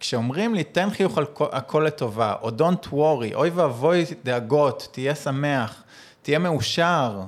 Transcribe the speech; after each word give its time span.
כשאומרים 0.00 0.54
לי, 0.54 0.64
תן 0.64 0.90
חיוך 0.90 1.18
על 1.18 1.24
הכל 1.52 1.84
לטובה, 1.86 2.34
או 2.42 2.48
don't 2.48 2.86
worry, 2.86 3.34
אוי 3.34 3.50
ואבוי 3.50 4.04
דאגות, 4.24 4.88
תהיה 4.92 5.14
שמח, 5.14 5.82
תהיה 6.22 6.38
מאושר, 6.38 7.22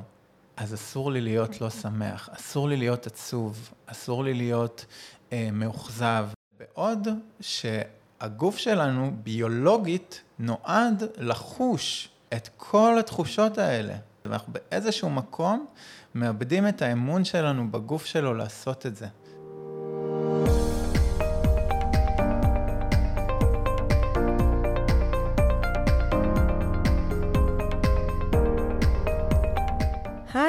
אז 0.57 0.75
אסור 0.75 1.13
לי 1.13 1.21
להיות 1.21 1.61
לא 1.61 1.71
שמח, 1.71 2.29
אסור 2.33 2.69
לי 2.69 2.77
להיות 2.77 3.07
עצוב, 3.07 3.71
אסור 3.87 4.25
לי 4.25 4.35
להיות 4.35 4.85
אה, 5.33 5.49
מאוכזב. 5.53 6.29
בעוד 6.59 7.09
שהגוף 7.41 8.57
שלנו 8.57 9.11
ביולוגית 9.23 10.21
נועד 10.39 11.03
לחוש 11.17 12.09
את 12.35 12.49
כל 12.57 12.99
התחושות 12.99 13.59
האלה. 13.59 13.95
ואנחנו 14.25 14.53
באיזשהו 14.53 15.11
מקום 15.11 15.67
מאבדים 16.15 16.69
את 16.69 16.83
האמון 16.83 17.25
שלנו 17.25 17.71
בגוף 17.71 18.07
שלו 18.07 18.35
לעשות 18.35 18.87
את 18.87 18.97
זה. 18.97 19.07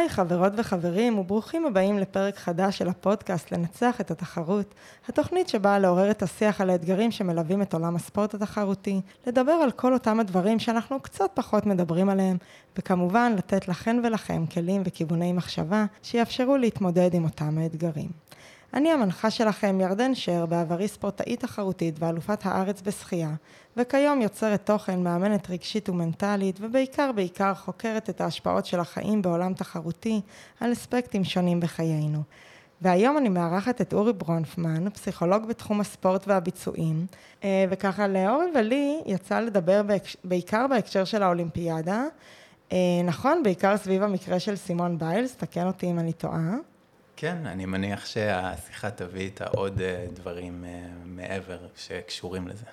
היי 0.09 0.15
חברות 0.15 0.53
וחברים 0.55 1.19
וברוכים 1.19 1.65
הבאים 1.65 1.99
לפרק 1.99 2.37
חדש 2.37 2.77
של 2.77 2.87
הפודקאסט 2.89 3.51
לנצח 3.51 4.01
את 4.01 4.11
התחרות, 4.11 4.73
התוכנית 5.07 5.47
שבאה 5.47 5.79
לעורר 5.79 6.11
את 6.11 6.23
השיח 6.23 6.61
על 6.61 6.69
האתגרים 6.69 7.11
שמלווים 7.11 7.61
את 7.61 7.73
עולם 7.73 7.95
הספורט 7.95 8.33
התחרותי, 8.33 9.01
לדבר 9.27 9.51
על 9.51 9.71
כל 9.71 9.93
אותם 9.93 10.19
הדברים 10.19 10.59
שאנחנו 10.59 10.99
קצת 10.99 11.31
פחות 11.33 11.65
מדברים 11.65 12.09
עליהם, 12.09 12.37
וכמובן 12.77 13.33
לתת 13.37 13.67
לכן 13.67 14.01
ולכם 14.03 14.45
כלים 14.45 14.81
וכיווני 14.85 15.33
מחשבה 15.33 15.85
שיאפשרו 16.03 16.57
להתמודד 16.57 17.13
עם 17.13 17.23
אותם 17.23 17.57
האתגרים. 17.57 18.09
אני 18.73 18.91
המנחה 18.91 19.31
שלכם 19.31 19.81
ירדן 19.81 20.15
שר, 20.15 20.45
בעברי 20.45 20.87
ספורטאית 20.87 21.39
תחרותית 21.39 21.95
ואלופת 21.99 22.45
הארץ 22.45 22.81
בשחייה, 22.81 23.31
וכיום 23.77 24.21
יוצרת 24.21 24.65
תוכן, 24.65 25.03
מאמנת 25.03 25.49
רגשית 25.49 25.89
ומנטלית, 25.89 26.57
ובעיקר 26.61 27.11
בעיקר 27.11 27.53
חוקרת 27.53 28.09
את 28.09 28.21
ההשפעות 28.21 28.65
של 28.65 28.79
החיים 28.79 29.21
בעולם 29.21 29.53
תחרותי 29.53 30.21
על 30.59 30.71
אספקטים 30.71 31.23
שונים 31.23 31.59
בחיינו. 31.59 32.23
והיום 32.81 33.17
אני 33.17 33.29
מארחת 33.29 33.81
את 33.81 33.93
אורי 33.93 34.13
ברונפמן, 34.13 34.89
פסיכולוג 34.89 35.45
בתחום 35.45 35.81
הספורט 35.81 36.27
והביצועים, 36.27 37.05
אה, 37.43 37.65
וככה 37.69 38.07
לאורי 38.07 38.45
ולי 38.55 39.01
יצא 39.05 39.39
לדבר 39.39 39.81
בעיקר 40.23 40.67
בהקשר 40.67 41.03
של 41.03 41.23
האולימפיאדה, 41.23 42.03
אה, 42.71 42.77
נכון? 43.05 43.43
בעיקר 43.43 43.77
סביב 43.77 44.03
המקרה 44.03 44.39
של 44.39 44.55
סימון 44.55 44.97
ביילס, 44.97 45.35
תקן 45.35 45.67
אותי 45.67 45.91
אם 45.91 45.99
אני 45.99 46.13
טועה. 46.13 46.55
כן, 47.21 47.45
אני 47.45 47.65
מניח 47.65 48.05
שהשיחה 48.05 48.91
תביא 48.91 49.21
איתה 49.21 49.45
עוד 49.45 49.81
אה, 49.81 50.05
דברים 50.13 50.65
מעבר 51.05 51.57
שקשורים 51.75 52.47
לזה. 52.47 52.65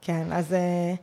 כן, 0.00 0.32
אז 0.32 0.52
אה, 0.52 0.94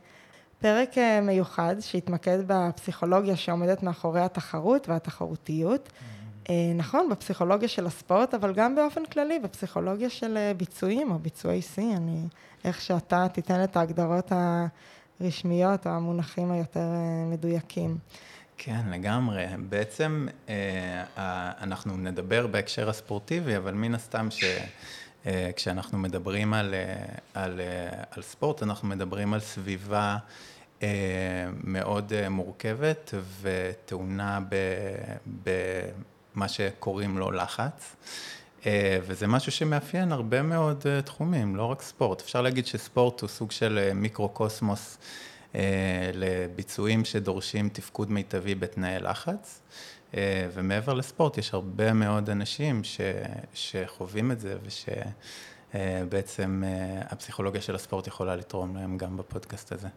פרק 0.60 0.98
אה, 0.98 1.20
מיוחד 1.20 1.76
שהתמקד 1.80 2.38
בפסיכולוגיה 2.46 3.36
שעומדת 3.36 3.82
מאחורי 3.82 4.20
התחרות 4.20 4.88
והתחרותיות. 4.88 5.88
Mm-hmm. 5.88 6.50
אה, 6.50 6.72
נכון, 6.74 7.08
בפסיכולוגיה 7.10 7.68
של 7.68 7.86
הספורט, 7.86 8.34
אבל 8.34 8.52
גם 8.52 8.74
באופן 8.74 9.04
כללי, 9.04 9.38
בפסיכולוגיה 9.38 10.10
של 10.10 10.52
ביצועים 10.56 11.10
או 11.10 11.18
ביצועי 11.18 11.62
שיא, 11.62 11.96
אני, 11.96 12.22
איך 12.64 12.80
שאתה 12.80 13.26
תיתן 13.32 13.64
את 13.64 13.76
ההגדרות 13.76 14.32
הרשמיות 15.20 15.86
או 15.86 15.92
המונחים 15.92 16.50
היותר 16.50 16.88
מדויקים. 17.26 17.96
כן, 18.64 18.80
לגמרי. 18.90 19.46
בעצם 19.68 20.28
אנחנו 21.60 21.96
נדבר 21.96 22.46
בהקשר 22.46 22.88
הספורטיבי, 22.88 23.56
אבל 23.56 23.74
מן 23.74 23.94
הסתם 23.94 24.30
ש... 24.30 24.44
אה, 25.26 25.50
מדברים 25.92 26.54
על, 26.54 26.74
אה, 26.74 27.04
על, 27.34 27.60
אה, 27.60 28.02
על 28.10 28.22
ספורט, 28.22 28.62
אנחנו 28.62 28.88
מדברים 28.88 29.34
על 29.34 29.40
סביבה 29.40 30.16
מאוד 31.64 32.12
מורכבת 32.28 33.14
וטעונה 33.42 34.40
במה 35.44 36.48
שקוראים 36.48 37.18
לו 37.18 37.30
לחץ. 37.30 37.96
וזה 39.06 39.26
משהו 39.26 39.52
שמאפיין 39.52 40.12
הרבה 40.12 40.42
מאוד 40.42 40.86
תחומים, 41.04 41.56
לא 41.56 41.64
רק 41.64 41.82
ספורט. 41.82 42.20
אפשר 42.20 42.42
להגיד 42.42 42.66
שספורט 42.66 43.20
הוא 43.20 43.28
סוג 43.28 43.50
של 43.50 43.90
מיקרו-קוסמוס 43.94 44.98
לביצועים 46.14 47.04
שדורשים 47.04 47.68
תפקוד 47.68 48.12
מיטבי 48.12 48.54
בתנאי 48.54 49.00
לחץ. 49.00 49.62
אה, 50.16 50.48
ומעבר 50.52 50.94
לספורט, 50.94 51.38
יש 51.38 51.54
הרבה 51.54 51.92
מאוד 51.92 52.30
אנשים 52.30 52.84
ש, 52.84 53.00
שחווים 53.54 54.32
את 54.32 54.40
זה, 54.40 54.56
ושבעצם 55.74 56.62
אה, 56.66 57.02
הפסיכולוגיה 57.10 57.60
של 57.60 57.74
הספורט 57.74 58.06
יכולה 58.06 58.36
לתרום 58.36 58.76
להם 58.76 58.98
גם 58.98 59.16
בפודקאסט 59.16 59.72
הזה. 59.72 59.88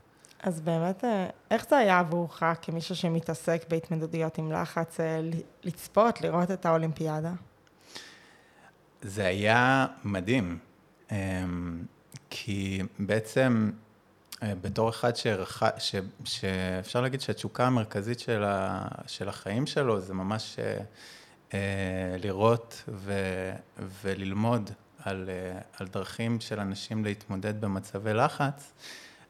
אז 0.44 0.62
באמת, 0.62 1.04
אה, 1.04 1.28
איך 1.52 1.66
זה 1.70 1.78
היה 1.78 2.00
עבורך 2.00 2.44
כמישהו 2.62 2.96
שמתעסק 2.96 3.66
בהתמודדויות 3.70 4.38
עם 4.38 4.52
לחץ, 4.52 4.98
לצפות, 5.64 6.22
לראות 6.22 6.52
את 6.52 6.66
האולימפיאדה? 6.66 7.32
זה 9.02 9.26
היה 9.26 9.88
מדהים, 10.04 10.60
כי 12.30 12.82
בעצם 13.00 13.72
אה, 13.72 13.85
בתור 14.44 14.90
אחד 14.90 15.16
שרח... 15.16 15.64
ש... 15.78 15.96
שאפשר 16.24 17.02
להגיד 17.02 17.22
שהתשוקה 17.22 17.68
המרכזית 17.68 18.20
של, 18.20 18.44
ה... 18.44 18.88
של 19.08 19.30
החיים 19.30 19.66
שלו 19.66 20.02
זה 20.02 20.14
ממש 20.14 20.56
אה, 20.60 20.78
אה, 21.54 22.18
לראות 22.24 22.84
ו... 22.88 23.14
וללמוד 24.02 24.70
על, 25.04 25.30
על 25.80 25.88
דרכים 25.88 26.40
של 26.40 26.60
אנשים 26.60 27.06
להתמודד 27.06 27.62
במצבי 27.62 28.14
לחץ, 28.14 28.74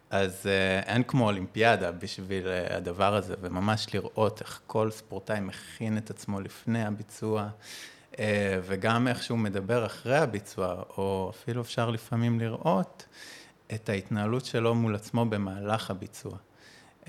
אז 0.09 0.45
אין 0.85 1.03
כמו 1.03 1.25
אולימפיאדה 1.25 1.91
בשביל 1.91 2.47
הדבר 2.69 3.15
הזה, 3.15 3.35
וממש 3.41 3.93
לראות 3.93 4.41
איך 4.41 4.61
כל 4.67 4.91
ספורטאי 4.91 5.39
מכין 5.39 5.97
את 5.97 6.09
עצמו 6.09 6.41
לפני 6.41 6.85
הביצוע. 6.85 7.47
וגם 8.63 9.07
איך 9.07 9.23
שהוא 9.23 9.37
מדבר 9.37 9.85
אחרי 9.85 10.17
הביצוע, 10.17 10.83
או 10.97 11.31
אפילו 11.35 11.61
אפשר 11.61 11.89
לפעמים 11.89 12.39
לראות 12.39 13.05
את 13.73 13.89
ההתנהלות 13.89 14.45
שלו 14.45 14.75
מול 14.75 14.95
עצמו 14.95 15.25
במהלך 15.25 15.91
הביצוע. 15.91 16.37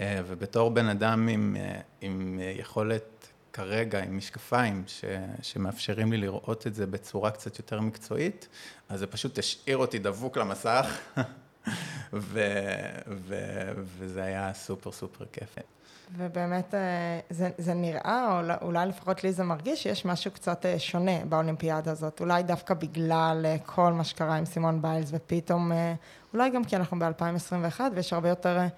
אה, 0.01 0.21
ובתור 0.27 0.71
בן 0.71 0.89
אדם 0.89 1.29
עם, 1.29 1.57
אה, 1.59 1.81
עם 2.01 2.41
יכולת 2.59 3.29
כרגע, 3.53 4.03
עם 4.03 4.17
משקפיים, 4.17 4.85
ש, 4.87 5.05
שמאפשרים 5.43 6.13
לי 6.13 6.19
לראות 6.19 6.67
את 6.67 6.75
זה 6.75 6.87
בצורה 6.87 7.31
קצת 7.31 7.59
יותר 7.59 7.81
מקצועית, 7.81 8.49
אז 8.89 8.99
זה 9.01 9.07
פשוט 9.07 9.39
השאיר 9.39 9.77
אותי 9.77 9.99
דבוק 9.99 10.39
למסך, 10.39 11.01
וזה 13.99 14.23
היה 14.25 14.53
סופר 14.55 14.93
סופר 14.93 15.25
כיף. 15.33 15.55
ובאמת 16.17 16.75
אה, 16.75 16.81
זה, 17.31 17.51
זה 17.59 17.75
נראה, 17.75 18.41
או 18.41 18.67
אולי 18.67 18.87
לפחות 18.87 19.25
לי 19.25 19.33
זה 19.33 19.45
מרגיש, 19.45 19.83
שיש 19.83 20.05
משהו 20.05 20.31
קצת 20.31 20.65
שונה 20.79 21.25
באולימפיאדה 21.29 21.91
הזאת. 21.91 22.21
אולי 22.21 22.43
דווקא 22.43 22.75
בגלל 22.75 23.47
כל 23.67 23.93
מה 23.93 24.05
שקרה 24.05 24.37
עם 24.37 24.45
סימון 24.45 24.83
ביילס, 24.83 25.09
ופתאום 25.13 25.73
אולי 26.37 26.51
גם 26.51 26.65
כי 26.65 26.77
אנחנו 26.77 26.99
ב-2021 26.99 27.81
ויש 27.95 28.13
הרבה 28.13 28.29
יותר 28.29 28.59
אה, 28.59 28.69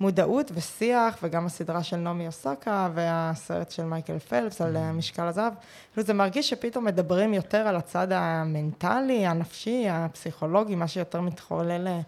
מודעות 0.00 0.50
ושיח, 0.54 1.18
וגם 1.22 1.46
הסדרה 1.46 1.82
של 1.82 1.96
נעמי 1.96 2.26
אוסקה 2.26 2.88
והסרט 2.94 3.70
של 3.70 3.84
מייקל 3.84 4.18
פלפס 4.18 4.60
על 4.60 4.76
אה, 4.76 4.90
mm-hmm. 4.90 4.92
משקל 4.92 5.22
הזהב. 5.22 5.52
כאילו 5.92 6.06
זה 6.06 6.14
מרגיש 6.14 6.50
שפתאום 6.50 6.84
מדברים 6.84 7.34
יותר 7.34 7.58
על 7.58 7.76
הצד 7.76 8.12
המנטלי, 8.12 9.26
הנפשי, 9.26 9.86
הפסיכולוגי, 9.90 10.74
מה 10.74 10.88
שיותר 10.88 11.20
מתחולל 11.20 11.86
אה, 11.86 12.00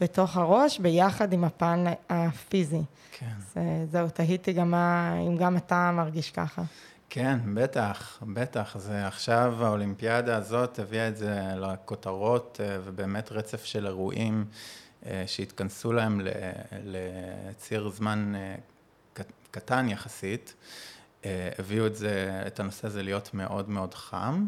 בתוך 0.00 0.36
הראש, 0.36 0.78
ביחד 0.78 1.32
עם 1.32 1.44
הפן 1.44 1.84
הפיזי. 2.10 2.82
כן. 3.12 3.26
אז 3.36 3.62
זהו, 3.90 4.08
תהיתי 4.08 4.52
גם 4.52 4.70
מה, 4.70 5.14
אם 5.20 5.36
גם 5.36 5.56
אתה 5.56 5.90
מרגיש 5.94 6.30
ככה. 6.30 6.62
כן, 7.14 7.38
בטח, 7.54 8.22
בטח. 8.22 8.78
זה 8.78 9.06
עכשיו 9.06 9.64
האולימפיאדה 9.64 10.36
הזאת 10.36 10.78
הביאה 10.78 11.08
את 11.08 11.16
זה 11.16 11.40
לכותרות, 11.56 12.60
אה, 12.64 12.78
ובאמת 12.84 13.32
רצף 13.32 13.64
של 13.64 13.86
אירועים 13.86 14.44
אה, 15.06 15.24
שהתכנסו 15.26 15.92
להם 15.92 16.20
לציר 16.84 17.88
זמן 17.88 18.32
אה, 18.34 18.54
קטן 19.50 19.88
יחסית, 19.88 20.54
הביאו 21.58 21.86
את 21.86 21.96
זה, 21.96 22.42
את 22.46 22.60
הנושא 22.60 22.86
הזה 22.86 23.02
להיות 23.02 23.34
מאוד 23.34 23.68
מאוד 23.68 23.94
חם. 23.94 24.46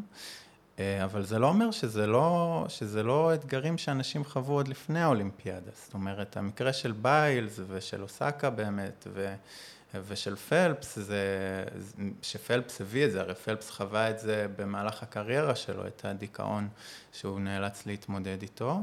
אבל 1.04 1.24
זה 1.24 1.38
לא 1.38 1.46
אומר 1.46 1.70
שזה 1.70 2.06
לא, 2.06 2.64
שזה 2.68 3.02
לא 3.02 3.34
אתגרים 3.34 3.78
שאנשים 3.78 4.24
חוו 4.24 4.52
עוד 4.52 4.68
לפני 4.68 5.02
האולימפיאדה. 5.02 5.70
זאת 5.74 5.94
אומרת, 5.94 6.36
המקרה 6.36 6.72
של 6.72 6.92
ביילס 6.92 7.60
ושל 7.68 8.02
אוסקה 8.02 8.50
באמת, 8.50 9.06
ו... 9.12 9.34
ושל 10.06 10.36
פלפס, 10.36 10.98
זה, 10.98 11.24
שפלפס 12.22 12.80
הביא 12.80 13.04
את 13.04 13.12
זה, 13.12 13.20
הרי 13.20 13.34
פלפס 13.34 13.70
חווה 13.70 14.10
את 14.10 14.18
זה 14.18 14.46
במהלך 14.56 15.02
הקריירה 15.02 15.54
שלו, 15.54 15.86
את 15.86 16.04
הדיכאון 16.04 16.68
שהוא 17.12 17.40
נאלץ 17.40 17.86
להתמודד 17.86 18.42
איתו. 18.42 18.82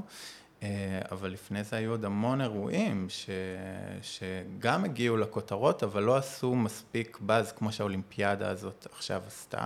אה, 0.64 1.02
אבל 1.12 1.32
לפני 1.32 1.64
זה 1.64 1.76
היו 1.76 1.92
עוד 1.92 2.06
המון 2.06 2.42
אירועים 2.42 3.08
ש... 3.10 3.30
שגם 4.02 4.86
הגיעו 4.86 5.18
לכותרות, 5.18 5.84
אבל 5.84 6.04
לא 6.04 6.16
עשו 6.16 6.56
מספיק 6.56 7.18
באז 7.22 7.52
כמו 7.52 7.72
שהאולימפיאדה 7.72 8.50
הזאת 8.50 8.88
עכשיו 8.92 9.22
עשתה. 9.28 9.66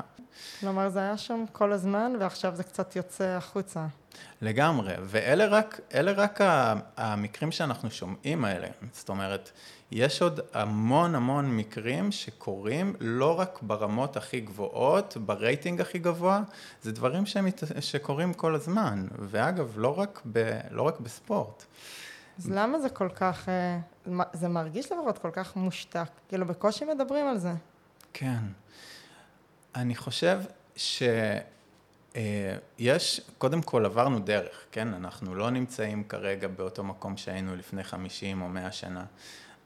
כלומר, 0.59 0.89
זה 0.89 0.99
היה 0.99 1.17
שם 1.17 1.43
כל 1.51 1.73
הזמן, 1.73 2.13
ועכשיו 2.19 2.55
זה 2.55 2.63
קצת 2.63 2.95
יוצא 2.95 3.23
החוצה. 3.23 3.85
לגמרי, 4.41 4.93
ואלה 5.01 5.45
רק, 5.45 5.79
רק 6.15 6.39
המקרים 6.97 7.51
שאנחנו 7.51 7.91
שומעים 7.91 8.45
האלה. 8.45 8.67
זאת 8.93 9.09
אומרת, 9.09 9.51
יש 9.91 10.21
עוד 10.21 10.39
המון 10.53 11.15
המון 11.15 11.57
מקרים 11.57 12.11
שקורים 12.11 12.95
לא 12.99 13.39
רק 13.39 13.59
ברמות 13.61 14.17
הכי 14.17 14.39
גבוהות, 14.39 15.17
ברייטינג 15.17 15.81
הכי 15.81 15.99
גבוה, 15.99 16.41
זה 16.81 16.91
דברים 16.91 17.25
שמת, 17.25 17.63
שקורים 17.79 18.33
כל 18.33 18.55
הזמן. 18.55 19.07
ואגב, 19.19 19.73
לא 19.75 19.99
רק, 19.99 20.21
ב, 20.31 20.59
לא 20.71 20.81
רק 20.81 20.99
בספורט. 20.99 21.63
אז 22.39 22.51
למה 22.51 22.79
זה 22.79 22.89
כל 22.89 23.09
כך, 23.09 23.49
אה, 23.49 24.23
זה 24.33 24.47
מרגיש 24.47 24.91
לפחות 24.91 25.17
כל 25.17 25.31
כך 25.33 25.55
מושתק? 25.55 26.07
כאילו, 26.29 26.45
בקושי 26.45 26.85
מדברים 26.85 27.27
על 27.27 27.37
זה. 27.37 27.51
כן. 28.13 28.39
אני 29.77 29.95
חושב 29.95 30.39
ש... 30.75 31.03
אה, 32.15 32.57
קודם 33.37 33.61
כל 33.61 33.85
עברנו 33.85 34.19
דרך, 34.19 34.65
כן? 34.71 34.93
אנחנו 34.93 35.35
לא 35.35 35.49
נמצאים 35.49 36.03
כרגע 36.03 36.47
באותו 36.47 36.83
מקום 36.83 37.17
שהיינו 37.17 37.55
לפני 37.55 37.83
50 37.83 38.41
או 38.41 38.49
100 38.49 38.71
שנה, 38.71 39.05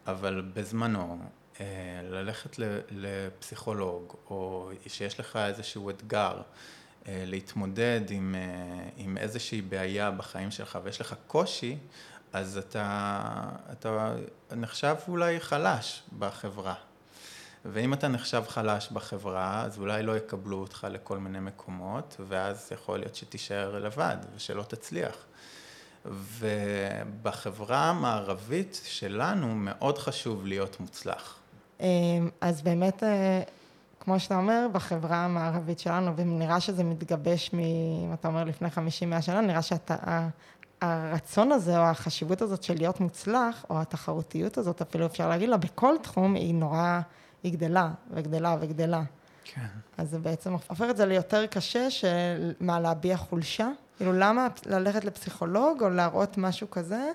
אבל 0.07 0.41
בזמנו, 0.53 1.19
אה, 1.59 1.65
ללכת 2.03 2.55
לפסיכולוג, 2.91 4.15
או 4.29 4.69
שיש 4.87 5.19
לך 5.19 5.35
איזשהו 5.35 5.89
אתגר, 5.89 6.41
אה, 7.07 7.23
להתמודד 7.25 8.01
עם, 8.09 8.35
עם 8.97 9.17
איזושהי 9.17 9.61
בעיה 9.61 10.11
בחיים 10.11 10.51
שלך 10.51 10.79
ויש 10.83 11.01
לך 11.01 11.15
קושי, 11.27 11.77
אז 12.33 12.57
אתה, 12.57 13.31
אתה 13.71 14.15
נחשב 14.51 14.95
אולי 15.07 15.39
חלש 15.39 16.03
בחברה. 16.19 16.90
ואם 17.65 17.93
אתה 17.93 18.07
נחשב 18.07 18.43
חלש 18.47 18.89
בחברה, 18.91 19.63
אז 19.63 19.77
אולי 19.79 20.03
לא 20.03 20.17
יקבלו 20.17 20.57
אותך 20.57 20.87
לכל 20.89 21.17
מיני 21.17 21.39
מקומות, 21.39 22.15
ואז 22.27 22.69
יכול 22.71 22.99
להיות 22.99 23.15
שתישאר 23.15 23.79
לבד 23.79 24.17
ושלא 24.35 24.63
תצליח. 24.63 25.15
ובחברה 26.05 27.89
המערבית 27.89 28.81
שלנו 28.85 29.47
מאוד 29.55 29.97
חשוב 29.97 30.45
להיות 30.45 30.79
מוצלח. 30.79 31.39
אמ, 31.79 31.85
אז 32.41 32.61
באמת, 32.61 33.03
אה, 33.03 33.41
כמו 33.99 34.19
שאתה 34.19 34.37
אומר, 34.37 34.67
בחברה 34.71 35.25
המערבית 35.25 35.79
שלנו, 35.79 36.15
ונראה 36.15 36.59
שזה 36.59 36.83
מתגבש 36.83 37.53
מ... 37.53 37.59
אם 37.59 38.13
אתה 38.13 38.27
אומר 38.27 38.43
לפני 38.43 38.67
50-100 38.67 39.21
שנה, 39.21 39.41
נראה 39.41 39.59
שהרצון 40.81 41.51
הזה, 41.51 41.79
או 41.79 41.83
החשיבות 41.83 42.41
הזאת 42.41 42.63
של 42.63 42.75
להיות 42.77 42.99
מוצלח, 42.99 43.65
או 43.69 43.81
התחרותיות 43.81 44.57
הזאת, 44.57 44.81
אפילו 44.81 45.05
אפשר 45.05 45.29
להגיד 45.29 45.49
לה, 45.49 45.57
בכל 45.57 45.95
תחום, 46.03 46.35
היא 46.35 46.53
נורא... 46.53 46.99
היא 47.43 47.53
גדלה 47.53 47.91
וגדלה 48.11 48.57
וגדלה. 48.61 49.03
כן. 49.43 49.65
אז 49.97 50.09
זה 50.09 50.19
בעצם 50.19 50.53
הופך 50.53 50.85
את 50.89 50.97
זה 50.97 51.05
ליותר 51.05 51.45
קשה, 51.45 51.89
של 51.89 52.53
מה, 52.59 52.79
להביע 52.79 53.17
חולשה? 53.17 53.69
כאילו, 53.97 54.13
למה 54.13 54.47
ללכת 54.65 55.05
לפסיכולוג 55.05 55.83
או 55.83 55.89
להראות 55.89 56.37
משהו 56.37 56.71
כזה, 56.71 57.11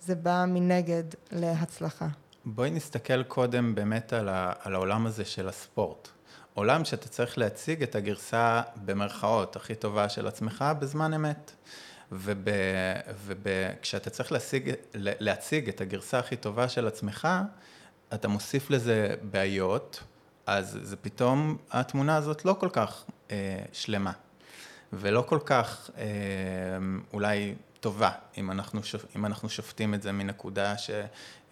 זה 0.00 0.14
בא 0.14 0.44
מנגד 0.48 1.04
להצלחה. 1.32 2.08
בואי 2.44 2.70
נסתכל 2.70 3.22
קודם 3.22 3.74
באמת 3.74 4.12
על, 4.12 4.28
ה, 4.28 4.52
על 4.62 4.74
העולם 4.74 5.06
הזה 5.06 5.24
של 5.24 5.48
הספורט. 5.48 6.08
עולם 6.54 6.84
שאתה 6.84 7.08
צריך 7.08 7.38
להציג 7.38 7.82
את 7.82 7.94
הגרסה 7.94 8.62
במרכאות 8.84 9.56
הכי 9.56 9.74
טובה 9.74 10.08
של 10.08 10.26
עצמך 10.26 10.64
בזמן 10.78 11.14
אמת. 11.14 11.52
וכשאתה 12.12 14.10
צריך 14.10 14.32
להציג, 14.32 14.72
להציג 14.94 15.68
את 15.68 15.80
הגרסה 15.80 16.18
הכי 16.18 16.36
טובה 16.36 16.68
של 16.68 16.86
עצמך, 16.86 17.28
אתה 18.14 18.28
מוסיף 18.28 18.70
לזה 18.70 19.14
בעיות, 19.22 20.02
אז 20.46 20.78
זה 20.82 20.96
פתאום, 20.96 21.56
התמונה 21.70 22.16
הזאת 22.16 22.44
לא 22.44 22.56
כל 22.60 22.68
כך 22.72 23.04
אה, 23.30 23.62
שלמה, 23.72 24.12
ולא 24.92 25.24
כל 25.28 25.38
כך 25.44 25.90
אה, 25.98 26.04
אולי 27.12 27.54
טובה, 27.80 28.10
אם 28.38 28.50
אנחנו, 28.50 28.84
שופ, 28.84 29.04
אם 29.16 29.26
אנחנו 29.26 29.48
שופטים 29.48 29.94
את 29.94 30.02
זה 30.02 30.12
מנקודה 30.12 30.78
ש, 30.78 30.90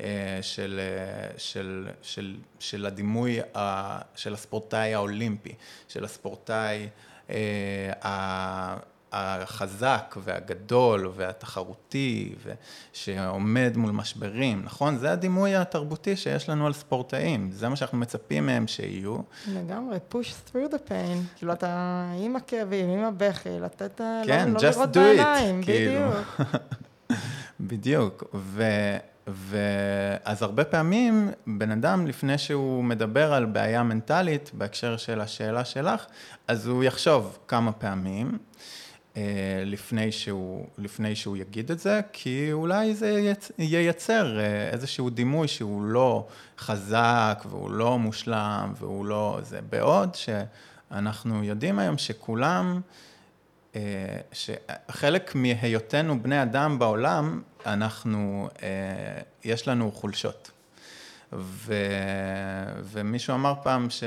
אה, 0.00 0.38
של, 0.42 0.80
אה, 0.82 1.38
של, 1.38 1.88
של, 2.02 2.36
של 2.58 2.86
הדימוי 2.86 3.40
ה, 3.56 3.98
של 4.14 4.34
הספורטאי 4.34 4.94
האולימפי, 4.94 5.54
של 5.88 6.04
הספורטאי 6.04 6.88
אה, 7.30 8.76
החזק 9.16 10.14
והגדול 10.24 11.12
והתחרותי 11.16 12.34
ושעומד 12.92 13.76
מול 13.76 13.90
משברים, 13.90 14.62
נכון? 14.64 14.96
זה 14.98 15.12
הדימוי 15.12 15.56
התרבותי 15.56 16.16
שיש 16.16 16.48
לנו 16.48 16.66
על 16.66 16.72
ספורטאים, 16.72 17.50
זה 17.52 17.68
מה 17.68 17.76
שאנחנו 17.76 17.98
מצפים 17.98 18.46
מהם 18.46 18.66
שיהיו. 18.66 19.16
לגמרי, 19.48 19.98
push 20.12 20.50
through 20.50 20.72
the 20.74 20.88
pain, 20.88 21.36
כאילו 21.36 21.52
אתה 21.52 22.04
עם 22.18 22.36
הכאבים, 22.36 22.88
עם 22.90 23.04
הבכי, 23.04 23.60
לתת, 23.60 24.00
לא- 24.00 24.26
כן, 24.26 24.48
לא, 24.50 24.60
לא 24.62 24.70
לראות 24.70 24.96
do 24.96 25.00
בעיניים, 25.00 25.60
it, 25.60 25.64
כאילו. 25.64 26.10
בדיוק. 26.10 26.40
בדיוק, 27.60 28.24
ו... 28.34 28.62
ואז 29.26 30.42
הרבה 30.42 30.64
פעמים 30.64 31.30
בן 31.46 31.70
אדם 31.70 32.06
לפני 32.06 32.38
שהוא 32.38 32.84
מדבר 32.84 33.32
על 33.34 33.44
בעיה 33.44 33.82
מנטלית 33.82 34.50
בהקשר 34.54 34.96
של 34.96 35.20
השאלה 35.20 35.64
שלך, 35.64 36.04
אז 36.48 36.66
הוא 36.66 36.84
יחשוב 36.84 37.38
כמה 37.48 37.72
פעמים. 37.72 38.38
אה, 39.16 39.62
לפני 39.66 40.12
שהוא, 40.12 40.66
לפני 40.78 41.16
שהוא 41.16 41.36
יגיד 41.36 41.70
את 41.70 41.78
זה, 41.78 42.00
כי 42.12 42.52
אולי 42.52 42.94
זה 42.94 43.34
ייצר 43.58 44.38
אה, 44.40 44.68
איזשהו 44.68 45.10
דימוי 45.10 45.48
שהוא 45.48 45.82
לא 45.82 46.26
חזק 46.58 47.44
והוא 47.50 47.70
לא 47.70 47.98
מושלם 47.98 48.72
והוא 48.78 49.06
לא 49.06 49.38
זה. 49.42 49.60
בעוד 49.70 50.14
שאנחנו 50.14 51.44
יודעים 51.44 51.78
היום 51.78 51.98
שכולם, 51.98 52.80
אה, 53.76 53.80
שחלק 54.32 55.34
מהיותנו 55.34 56.22
בני 56.22 56.42
אדם 56.42 56.78
בעולם, 56.78 57.42
אנחנו, 57.66 58.48
יש 59.44 59.68
לנו 59.68 59.92
חולשות. 59.92 60.50
ו... 61.32 61.74
ומישהו 62.84 63.34
אמר 63.34 63.54
פעם 63.62 63.90
ש... 63.90 64.04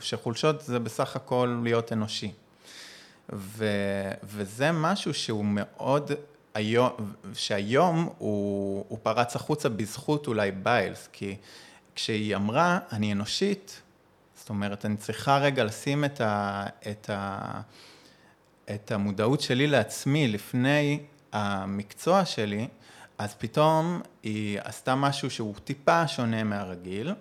שחולשות 0.00 0.60
זה 0.60 0.78
בסך 0.78 1.16
הכל 1.16 1.60
להיות 1.62 1.92
אנושי. 1.92 2.32
ו, 3.32 3.66
וזה 4.22 4.72
משהו 4.72 5.14
שהוא 5.14 5.44
מאוד, 5.44 6.10
היום, 6.54 6.90
שהיום 7.34 8.08
הוא, 8.18 8.84
הוא 8.88 8.98
פרץ 9.02 9.36
החוצה 9.36 9.68
בזכות 9.68 10.26
אולי 10.26 10.50
ביילס, 10.50 11.08
כי 11.12 11.36
כשהיא 11.94 12.36
אמרה, 12.36 12.78
אני 12.92 13.12
אנושית, 13.12 13.82
זאת 14.36 14.48
אומרת, 14.48 14.84
אני 14.84 14.96
צריכה 14.96 15.38
רגע 15.38 15.64
לשים 15.64 16.04
את, 16.04 16.20
ה, 16.20 16.66
את, 16.90 17.10
ה, 17.10 17.60
את 18.74 18.92
המודעות 18.92 19.40
שלי 19.40 19.66
לעצמי 19.66 20.28
לפני 20.28 21.00
המקצוע 21.32 22.24
שלי, 22.24 22.68
אז 23.18 23.34
פתאום 23.34 24.00
היא 24.22 24.58
עשתה 24.64 24.94
משהו 24.94 25.30
שהוא 25.30 25.54
טיפה 25.64 26.08
שונה 26.08 26.44
מהרגיל, 26.44 27.14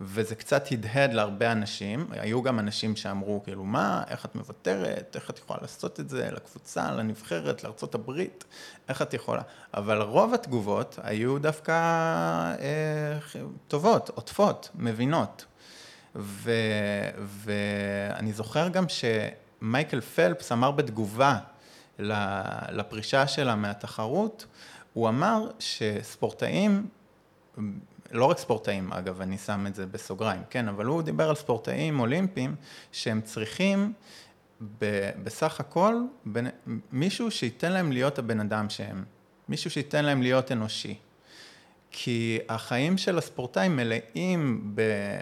וזה 0.00 0.34
קצת 0.34 0.72
הדהד 0.72 1.12
להרבה 1.12 1.52
אנשים, 1.52 2.06
היו 2.10 2.42
גם 2.42 2.58
אנשים 2.58 2.96
שאמרו 2.96 3.42
כאילו 3.44 3.64
מה, 3.64 4.02
איך 4.08 4.24
את 4.24 4.34
מוותרת, 4.34 5.12
איך 5.14 5.30
את 5.30 5.38
יכולה 5.38 5.58
לעשות 5.62 6.00
את 6.00 6.08
זה? 6.08 6.28
לקבוצה, 6.32 6.92
לנבחרת, 6.92 7.64
לארה"ב, 7.64 8.10
איך 8.88 9.02
את 9.02 9.14
יכולה, 9.14 9.42
אבל 9.74 10.02
רוב 10.02 10.34
התגובות 10.34 10.98
היו 11.02 11.38
דווקא 11.38 11.72
אה, 11.72 13.18
טובות, 13.68 14.08
עוטפות, 14.08 14.70
מבינות, 14.74 15.44
ו, 16.16 16.52
ואני 17.18 18.32
זוכר 18.32 18.68
גם 18.68 18.84
שמייקל 18.88 20.00
פלפס 20.00 20.52
אמר 20.52 20.70
בתגובה 20.70 21.38
לפרישה 22.68 23.26
שלה 23.26 23.54
מהתחרות, 23.54 24.46
הוא 24.92 25.08
אמר 25.08 25.50
שספורטאים 25.58 26.88
לא 28.10 28.24
רק 28.24 28.38
ספורטאים, 28.38 28.92
אגב, 28.92 29.20
אני 29.20 29.38
שם 29.38 29.66
את 29.66 29.74
זה 29.74 29.86
בסוגריים, 29.86 30.42
כן, 30.50 30.68
אבל 30.68 30.84
הוא 30.84 31.02
דיבר 31.02 31.28
על 31.28 31.34
ספורטאים 31.34 32.00
אולימפיים 32.00 32.54
שהם 32.92 33.20
צריכים 33.20 33.92
ב, 34.78 35.10
בסך 35.22 35.60
הכל 35.60 35.94
בין, 36.24 36.48
מישהו 36.92 37.30
שייתן 37.30 37.72
להם 37.72 37.92
להיות 37.92 38.18
הבן 38.18 38.40
אדם 38.40 38.70
שהם, 38.70 39.04
מישהו 39.48 39.70
שייתן 39.70 40.04
להם 40.04 40.22
להיות 40.22 40.52
אנושי. 40.52 40.98
כי 41.90 42.38
החיים 42.48 42.98
של 42.98 43.18
הספורטאים 43.18 43.76
מלאים 43.76 44.74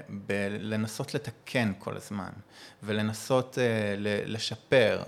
בלנסות 0.09 1.15
לתקן 1.15 1.73
כל 1.79 1.97
הזמן, 1.97 2.31
ולנסות 2.83 3.55
uh, 3.55 3.61
ל, 3.99 4.35
לשפר, 4.35 5.03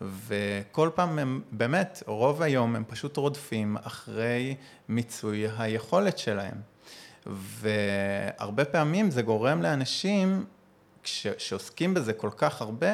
וכל 0.00 0.90
פעם 0.94 1.18
הם, 1.18 1.42
באמת, 1.52 2.02
רוב 2.06 2.42
היום 2.42 2.76
הם 2.76 2.84
פשוט 2.86 3.16
רודפים 3.16 3.76
אחרי 3.82 4.54
מיצוי 4.88 5.46
היכולת 5.58 6.18
שלהם. 6.18 6.75
והרבה 7.26 8.64
פעמים 8.64 9.10
זה 9.10 9.22
גורם 9.22 9.62
לאנשים, 9.62 10.44
כש, 11.02 11.26
שעוסקים 11.38 11.94
בזה 11.94 12.12
כל 12.12 12.30
כך 12.36 12.62
הרבה, 12.62 12.92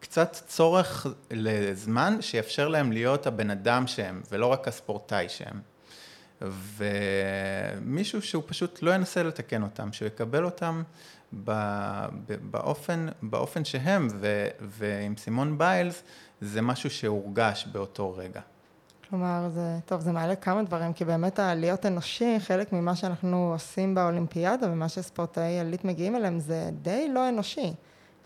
קצת 0.00 0.36
צורך 0.46 1.06
לזמן 1.30 2.16
שיאפשר 2.20 2.68
להם 2.68 2.92
להיות 2.92 3.26
הבן 3.26 3.50
אדם 3.50 3.86
שהם, 3.86 4.22
ולא 4.30 4.46
רק 4.46 4.68
הספורטאי 4.68 5.28
שהם. 5.28 5.60
ומישהו 6.76 8.22
שהוא 8.22 8.42
פשוט 8.46 8.82
לא 8.82 8.94
ינסה 8.94 9.22
לתקן 9.22 9.62
אותם, 9.62 9.92
שהוא 9.92 10.06
יקבל 10.06 10.44
אותם 10.44 10.82
באופן, 12.50 13.06
באופן 13.22 13.64
שהם, 13.64 14.08
ו, 14.20 14.48
ועם 14.60 15.16
סימון 15.16 15.58
ביילס 15.58 16.02
זה 16.40 16.62
משהו 16.62 16.90
שהורגש 16.90 17.66
באותו 17.72 18.14
רגע. 18.16 18.40
כלומר, 19.12 19.48
זה, 19.54 19.78
טוב, 19.86 20.00
זה 20.00 20.12
מעלה 20.12 20.36
כמה 20.36 20.62
דברים, 20.62 20.92
כי 20.92 21.04
באמת 21.04 21.38
להיות 21.38 21.86
אנושי, 21.86 22.40
חלק 22.40 22.72
ממה 22.72 22.96
שאנחנו 22.96 23.52
עושים 23.52 23.94
באולימפיאדה 23.94 24.66
ומה 24.72 24.88
שספורטאי 24.88 25.58
עלית 25.58 25.84
מגיעים 25.84 26.16
אליהם, 26.16 26.40
זה 26.40 26.70
די 26.82 27.08
לא 27.08 27.28
אנושי. 27.28 27.74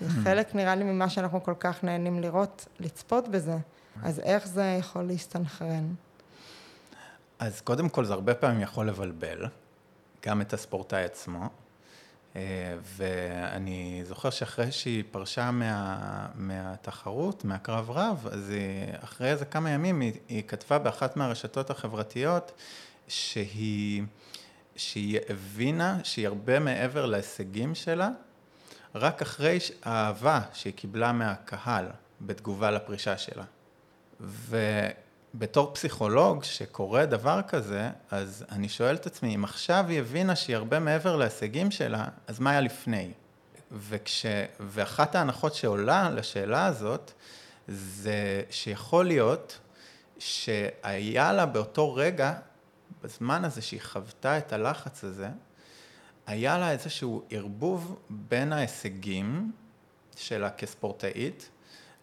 זה 0.01 0.07
hmm. 0.07 0.25
חלק, 0.25 0.55
נראה 0.55 0.75
לי, 0.75 0.85
ממה 0.85 1.09
שאנחנו 1.09 1.43
כל 1.43 1.55
כך 1.61 1.85
נהנים 1.85 2.21
לראות, 2.21 2.67
לצפות 2.81 3.29
בזה. 3.29 3.57
אז 4.03 4.21
איך 4.21 4.47
זה 4.47 4.77
יכול 4.79 5.03
להסתנכרן? 5.03 5.95
אז 7.39 7.61
קודם 7.61 7.89
כל, 7.89 8.05
זה 8.05 8.13
הרבה 8.13 8.35
פעמים 8.35 8.61
יכול 8.61 8.89
לבלבל, 8.89 9.47
גם 10.27 10.41
את 10.41 10.53
הספורטאי 10.53 11.05
עצמו. 11.05 11.49
אה, 12.37 12.77
ואני 12.83 14.03
זוכר 14.05 14.31
שאחרי 14.31 14.73
שהיא 14.73 15.05
פרשה 15.11 15.51
מה, 15.51 16.27
מהתחרות, 16.35 17.45
מהקרב 17.45 17.91
רב, 17.91 18.27
אז 18.33 18.51
היא, 18.51 18.95
אחרי 19.05 19.31
איזה 19.31 19.45
כמה 19.45 19.71
ימים 19.71 20.01
היא, 20.01 20.13
היא 20.29 20.43
כתבה 20.49 20.79
באחת 20.79 21.17
מהרשתות 21.17 21.71
החברתיות 21.71 22.53
שהיא, 23.09 24.03
שהיא 24.77 25.19
הבינה 25.29 25.99
שהיא 26.05 26.27
הרבה 26.27 26.59
מעבר 26.59 27.07
להישגים 27.07 27.75
שלה, 27.75 28.09
רק 28.95 29.23
אחרי 29.23 29.59
האהבה 29.83 30.41
שהיא 30.53 30.73
קיבלה 30.73 31.13
מהקהל 31.13 31.87
בתגובה 32.21 32.71
לפרישה 32.71 33.19
שלה. 33.19 33.45
ובתור 35.37 35.75
פסיכולוג 35.75 36.45
שקורא 36.45 37.05
דבר 37.05 37.41
כזה, 37.49 37.91
אז 38.11 38.45
אני 38.51 38.69
שואל 38.69 38.95
את 38.95 39.07
עצמי, 39.07 39.35
אם 39.35 39.45
עכשיו 39.45 39.85
היא 39.89 40.01
הבינה 40.01 40.37
שהיא 40.37 40.57
הרבה 40.57 40.79
מעבר 40.79 41.17
להישגים 41.17 41.71
שלה, 41.71 42.05
אז 42.27 42.41
מה 42.41 42.51
היה 42.51 42.61
לפני? 42.61 43.13
וכש... 43.73 44.27
ואחת 44.61 45.15
ההנחות 45.15 45.55
שעולה 45.55 46.11
לשאלה 46.11 46.67
הזאת, 46.67 47.13
זה 47.69 48.43
שיכול 48.51 49.07
להיות 49.07 49.59
שהיה 50.19 51.33
לה 51.33 51.47
באותו 51.47 51.95
רגע, 51.95 52.35
בזמן 53.03 53.45
הזה 53.45 53.63
שהיא 53.63 53.81
חוותה 53.83 54.39
את 54.39 54.53
הלחץ 54.53 55.05
הזה, 55.05 55.29
היה 56.27 56.59
לה 56.59 56.71
איזשהו 56.71 57.23
ערבוב 57.31 57.99
בין 58.11 58.53
ההישגים 58.53 59.53
שלה 60.17 60.51
כספורטאית 60.51 61.51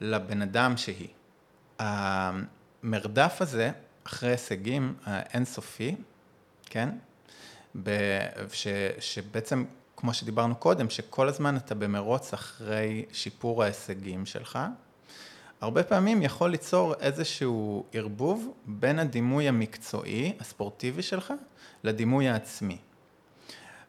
לבן 0.01 0.41
אדם 0.41 0.77
שהיא. 0.77 1.09
המרדף 2.83 3.37
הזה 3.39 3.71
אחרי 4.03 4.29
הישגים 4.29 4.93
האינסופי, 5.05 5.95
כן? 6.65 6.89
ש, 8.51 8.67
שבעצם, 8.99 9.65
כמו 9.97 10.13
שדיברנו 10.13 10.55
קודם, 10.55 10.89
שכל 10.89 11.27
הזמן 11.27 11.57
אתה 11.57 11.75
במרוץ 11.75 12.33
אחרי 12.33 13.05
שיפור 13.13 13.63
ההישגים 13.63 14.25
שלך, 14.25 14.59
הרבה 15.61 15.83
פעמים 15.83 16.21
יכול 16.21 16.51
ליצור 16.51 16.93
איזשהו 16.99 17.85
ערבוב 17.93 18.53
בין 18.65 18.99
הדימוי 18.99 19.47
המקצועי, 19.47 20.33
הספורטיבי 20.39 21.01
שלך, 21.01 21.33
לדימוי 21.83 22.29
העצמי. 22.29 22.77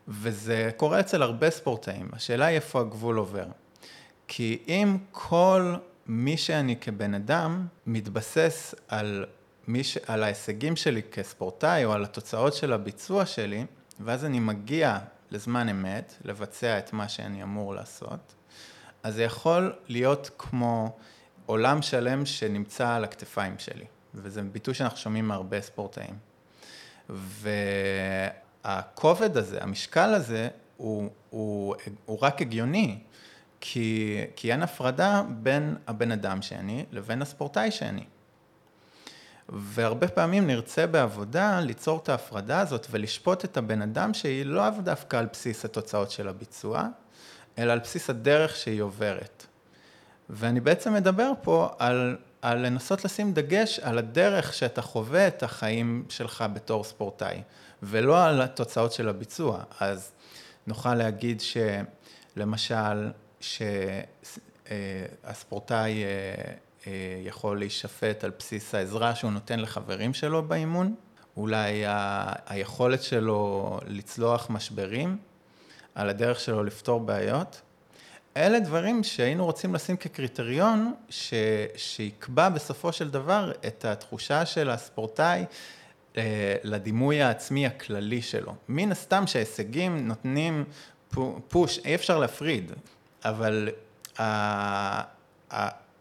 וזה 0.09 0.71
קורה 0.77 1.01
אצל 1.01 1.23
הרבה 1.23 1.51
ספורטאים, 1.51 2.09
השאלה 2.13 2.47
היא 2.47 2.57
איפה 2.57 2.81
הגבול 2.81 3.17
עובר. 3.17 3.47
כי 4.29 4.59
אם 4.69 4.99
כל 5.13 5.75
מי 6.07 6.37
שאני 6.37 6.77
כבן 6.77 7.15
אדם 7.15 7.67
מתבסס 7.87 8.75
על, 8.89 9.25
ש... 9.83 9.97
על 10.07 10.23
ההישגים 10.23 10.77
שלי 10.77 11.03
כספורטאי 11.03 11.85
או 11.85 11.93
על 11.93 12.05
התוצאות 12.05 12.55
של 12.55 12.73
הביצוע 12.73 13.27
שלי, 13.27 13.65
ואז 14.01 14.25
אני 14.25 14.41
מגיע 14.41 14.99
לזמן 15.31 15.69
אמת 15.69 16.15
לבצע 16.25 16.79
את 16.79 16.93
מה 16.93 17.09
שאני 17.09 17.43
אמור 17.43 17.75
לעשות, 17.75 18.35
אז 19.03 19.15
זה 19.15 19.23
יכול 19.23 19.73
להיות 19.89 20.31
כמו 20.39 20.97
עולם 21.47 21.83
שלם 21.83 22.27
שנמצא 22.27 22.89
על 22.89 23.05
הכתפיים 23.05 23.59
שלי, 23.59 23.85
וזה 24.15 24.43
ביטוי 24.43 24.75
שאנחנו 24.75 24.99
שומעים 24.99 25.29
מהרבה 25.29 25.61
ספורטאים. 25.61 26.15
והכובד 28.65 29.37
הזה, 29.37 29.63
המשקל 29.63 30.15
הזה, 30.15 30.49
הוא, 30.77 31.11
הוא, 31.31 31.75
הוא 32.05 32.19
רק 32.23 32.41
הגיוני, 32.43 32.99
כי, 33.67 34.21
כי 34.37 34.53
אין 34.53 34.63
הפרדה 34.63 35.23
בין 35.29 35.77
הבן 35.87 36.13
אדם 36.13 36.43
שאני 36.43 36.85
לבין 36.93 37.23
הספורטאי 37.23 37.71
שאני. 37.71 38.05
והרבה 39.49 40.09
פעמים 40.09 40.47
נרצה 40.47 40.87
בעבודה 40.87 41.61
ליצור 41.61 42.01
את 42.03 42.09
ההפרדה 42.09 42.61
הזאת 42.61 42.87
ולשפוט 42.91 43.45
את 43.45 43.57
הבן 43.57 43.83
אדם 43.83 44.15
שהיא 44.15 44.47
לא 44.47 44.71
דווקא 44.71 45.17
על 45.17 45.27
בסיס 45.33 45.65
התוצאות 45.65 46.11
של 46.11 46.29
הביצוע, 46.29 46.89
אלא 47.59 47.73
על 47.73 47.79
בסיס 47.79 48.11
הדרך 48.11 48.57
שהיא 48.57 48.83
עוברת. 48.83 49.47
ואני 50.31 50.61
בעצם 50.61 50.95
מדבר 50.95 51.31
פה 51.43 51.69
על, 51.79 52.17
על 52.43 52.67
לנסות 52.67 53.05
לשים 53.05 53.33
דגש 53.33 53.79
על 53.79 53.99
הדרך 53.99 54.55
שאתה 54.55 54.83
חווה 54.83 55.29
את 55.29 55.43
החיים 55.43 56.05
שלך 56.09 56.45
בתור 56.53 56.85
ספורטאי, 56.85 57.43
ולא 57.83 58.25
על 58.25 58.43
התוצאות 58.43 58.93
של 58.93 59.09
הביצוע. 59.09 59.63
אז 59.81 60.13
נוכל 60.67 60.95
להגיד 60.95 61.43
שלמשל, 62.37 63.11
שהספורטאי 64.67 66.05
אה, 66.05 66.09
אה, 66.87 66.93
יכול 67.25 67.59
להישפט 67.59 68.25
על 68.25 68.33
בסיס 68.39 68.75
העזרה 68.75 69.15
שהוא 69.15 69.31
נותן 69.31 69.61
לחברים 69.61 70.15
שלו 70.15 70.43
באימון, 70.43 70.95
אולי 71.37 71.83
היכולת 72.47 73.03
שלו 73.03 73.79
לצלוח 73.87 74.51
משברים, 74.51 75.17
על 75.95 76.09
הדרך 76.09 76.41
שלו 76.41 76.65
לפתור 76.65 77.01
בעיות. 77.01 77.61
אלה 78.37 78.61
דברים 78.61 79.05
שהיינו 79.05 79.45
רוצים 79.45 79.75
לשים 79.75 79.97
כקריטריון 79.97 80.95
ש... 81.09 81.35
שיקבע 81.77 82.49
בסופו 82.49 82.93
של 82.93 83.11
דבר 83.11 83.53
את 83.67 83.85
התחושה 83.85 84.47
של 84.47 84.71
הספורטאי 84.71 85.45
אה, 86.17 86.57
לדימוי 86.63 87.23
העצמי 87.23 87.67
הכללי 87.67 88.23
שלו. 88.23 88.55
מן 88.69 88.93
הסתם 88.93 89.27
שההישגים 89.27 90.09
נותנים 90.09 90.65
פוש, 91.49 91.79
אי 91.85 91.95
אפשר 91.95 92.19
להפריד. 92.19 92.73
אבל 93.25 93.69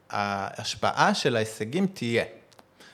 ההשפעה 0.10 1.13
של 1.13 1.36
ההישגים 1.36 1.88
תהיה. 1.88 2.24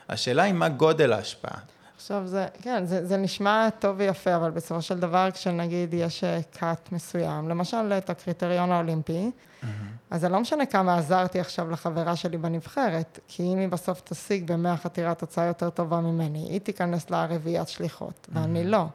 השאלה 0.10 0.44
היא 0.44 0.54
מה 0.54 0.70
גודל 0.70 1.14
ההשפעה. 1.14 1.60
עכשיו 1.96 2.28
זה, 2.28 2.48
כן, 2.62 2.86
זה, 2.86 3.06
זה 3.06 3.18
נשמע 3.18 3.70
טוב 3.80 3.96
ויפה, 4.00 4.36
אבל 4.36 4.52
בסופו 4.52 4.82
של 4.82 5.00
דבר 5.00 5.32
כשנגיד 5.32 5.94
יש 5.94 6.24
קאט 6.60 6.92
מסוים, 6.92 7.50
למשל 7.50 7.94
את 7.98 8.10
הקריטריון 8.10 8.72
האולימפי, 8.72 9.32
mm-hmm. 9.32 9.66
אז 10.12 10.22
זה 10.22 10.30
לא 10.30 10.40
משנה 10.40 10.66
כמה 10.66 10.98
עזרתי 10.98 11.40
עכשיו 11.40 11.72
לחברה 11.72 12.16
שלי 12.16 12.38
בנבחרת, 12.38 13.20
כי 13.28 13.44
אם 13.44 13.58
היא 13.58 13.68
בסוף 13.68 14.02
תשיג 14.02 14.52
במאה 14.52 14.78
חתירת 14.78 15.20
תוצאה 15.20 15.46
יותר 15.46 15.70
טובה 15.70 16.02
ממני, 16.02 16.48
היא 16.50 16.60
תיכנס 16.60 17.10
לרביעיית 17.10 17.68
שליחות, 17.68 18.28
mm-hmm. 18.28 18.38
ואני 18.40 18.66
לא. 18.66 18.86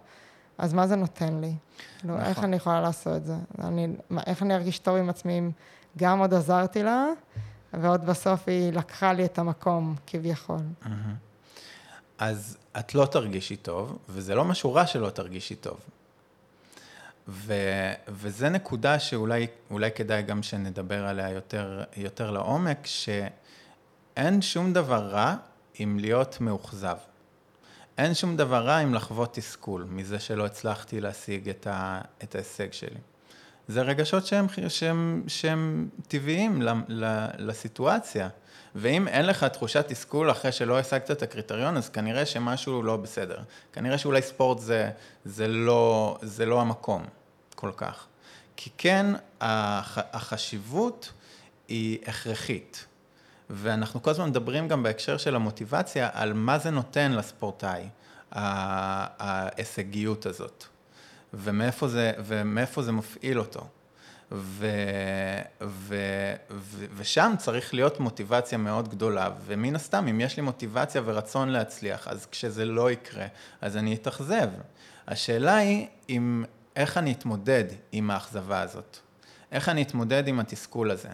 אז 0.59 0.73
מה 0.73 0.87
זה 0.87 0.97
נותן 0.97 1.41
לי? 1.41 1.53
כאילו, 1.99 2.15
נכון. 2.15 2.27
איך 2.27 2.39
אני 2.39 2.57
יכולה 2.57 2.81
לעשות 2.81 3.17
את 3.17 3.25
זה? 3.25 3.35
אני, 3.63 3.89
איך 4.27 4.43
אני 4.43 4.55
ארגיש 4.55 4.79
טוב 4.79 4.97
עם 4.97 5.09
עצמי 5.09 5.39
אם 5.39 5.51
גם 5.97 6.19
עוד 6.19 6.35
עזרתי 6.35 6.83
לה, 6.83 7.07
ועוד 7.73 8.07
בסוף 8.07 8.49
היא 8.49 8.73
לקחה 8.73 9.13
לי 9.13 9.25
את 9.25 9.39
המקום, 9.39 9.95
כביכול. 10.07 10.61
אז 12.19 12.57
את 12.79 12.95
לא 12.95 13.07
תרגישי 13.07 13.57
טוב, 13.57 13.99
וזה 14.09 14.35
לא 14.35 14.45
משהו 14.45 14.75
רע 14.75 14.87
שלא 14.87 15.11
תרגישי 15.11 15.55
טוב. 15.55 15.81
ו, 17.29 17.55
וזה 18.09 18.49
נקודה 18.49 18.99
שאולי 18.99 19.47
כדאי 19.95 20.23
גם 20.23 20.43
שנדבר 20.43 21.07
עליה 21.07 21.31
יותר, 21.31 21.85
יותר 21.97 22.31
לעומק, 22.31 22.79
שאין 22.87 24.43
שום 24.43 24.73
דבר 24.73 25.09
רע 25.09 25.35
עם 25.79 25.99
להיות 25.99 26.41
מאוכזב. 26.41 26.97
אין 27.99 28.15
שום 28.15 28.37
דבר 28.37 28.67
רע 28.67 28.77
עם 28.77 28.95
לחוות 28.95 29.35
תסכול 29.35 29.87
מזה 29.89 30.19
שלא 30.19 30.47
הצלחתי 30.47 31.01
להשיג 31.01 31.49
את, 31.49 31.67
ה, 31.67 32.01
את 32.23 32.35
ההישג 32.35 32.73
שלי. 32.73 32.99
זה 33.69 33.83
רגשות 33.83 34.27
שהם, 34.27 34.47
שהם, 34.69 35.23
שהם 35.27 35.89
טבעיים 36.09 36.63
ל, 36.63 36.73
ל, 36.89 37.27
לסיטואציה. 37.39 38.29
ואם 38.75 39.09
אין 39.09 39.27
לך 39.27 39.45
תחושת 39.45 39.85
תסכול 39.89 40.31
אחרי 40.31 40.53
שלא 40.53 40.79
השגת 40.79 41.11
את 41.11 41.23
הקריטריון, 41.23 41.77
אז 41.77 41.89
כנראה 41.89 42.27
שמשהו 42.27 42.83
לא 42.83 42.97
בסדר. 42.97 43.39
כנראה 43.73 43.99
שאולי 43.99 44.23
ספורט 44.23 44.59
זה, 44.59 44.91
זה, 45.25 45.49
לא, 45.49 46.19
זה 46.23 46.47
לא 46.47 46.61
המקום 46.61 47.05
כל 47.55 47.71
כך. 47.77 48.07
כי 48.57 48.71
כן, 48.79 49.07
הח, 49.41 49.99
החשיבות 50.13 51.13
היא 51.69 51.99
הכרחית. 52.07 52.87
ואנחנו 53.51 54.03
כל 54.03 54.11
הזמן 54.11 54.29
מדברים 54.29 54.69
גם 54.69 54.83
בהקשר 54.83 55.17
של 55.17 55.37
המוטיבציה 55.37 56.11
על 56.13 56.33
מה 56.33 56.59
זה 56.59 56.71
נותן 56.71 57.13
לספורטאי, 57.13 57.89
ההישגיות 58.33 60.27
הזאת, 60.27 60.65
ומאיפה 61.35 61.89
זה, 61.89 62.13
ומאיפה 62.19 62.83
זה 62.83 62.93
מפעיל 62.93 63.39
אותו. 63.39 63.67
ו, 64.33 64.67
ו, 65.63 65.97
ו, 66.51 66.85
ושם 66.97 67.35
צריך 67.39 67.75
להיות 67.75 68.01
מוטיבציה 68.01 68.59
מאוד 68.59 68.89
גדולה, 68.89 69.31
ומן 69.47 69.77
הסתם, 69.77 70.07
אם 70.09 70.21
יש 70.21 70.37
לי 70.37 70.43
מוטיבציה 70.43 71.03
ורצון 71.05 71.49
להצליח, 71.49 72.09
אז 72.09 72.27
כשזה 72.27 72.65
לא 72.65 72.91
יקרה, 72.91 73.27
אז 73.61 73.77
אני 73.77 73.95
אתאכזב. 73.95 74.49
השאלה 75.09 75.57
היא, 75.57 75.87
אם, 76.09 76.45
איך 76.77 76.99
אני 76.99 77.13
אתמודד 77.13 77.65
עם 77.93 78.11
האכזבה 78.11 78.61
הזאת? 78.61 78.99
איך 79.53 79.69
אני 79.69 79.83
אתמודד 79.83 80.29
עם 80.29 80.41
התסכול 80.41 80.91
הזה? 80.91 81.09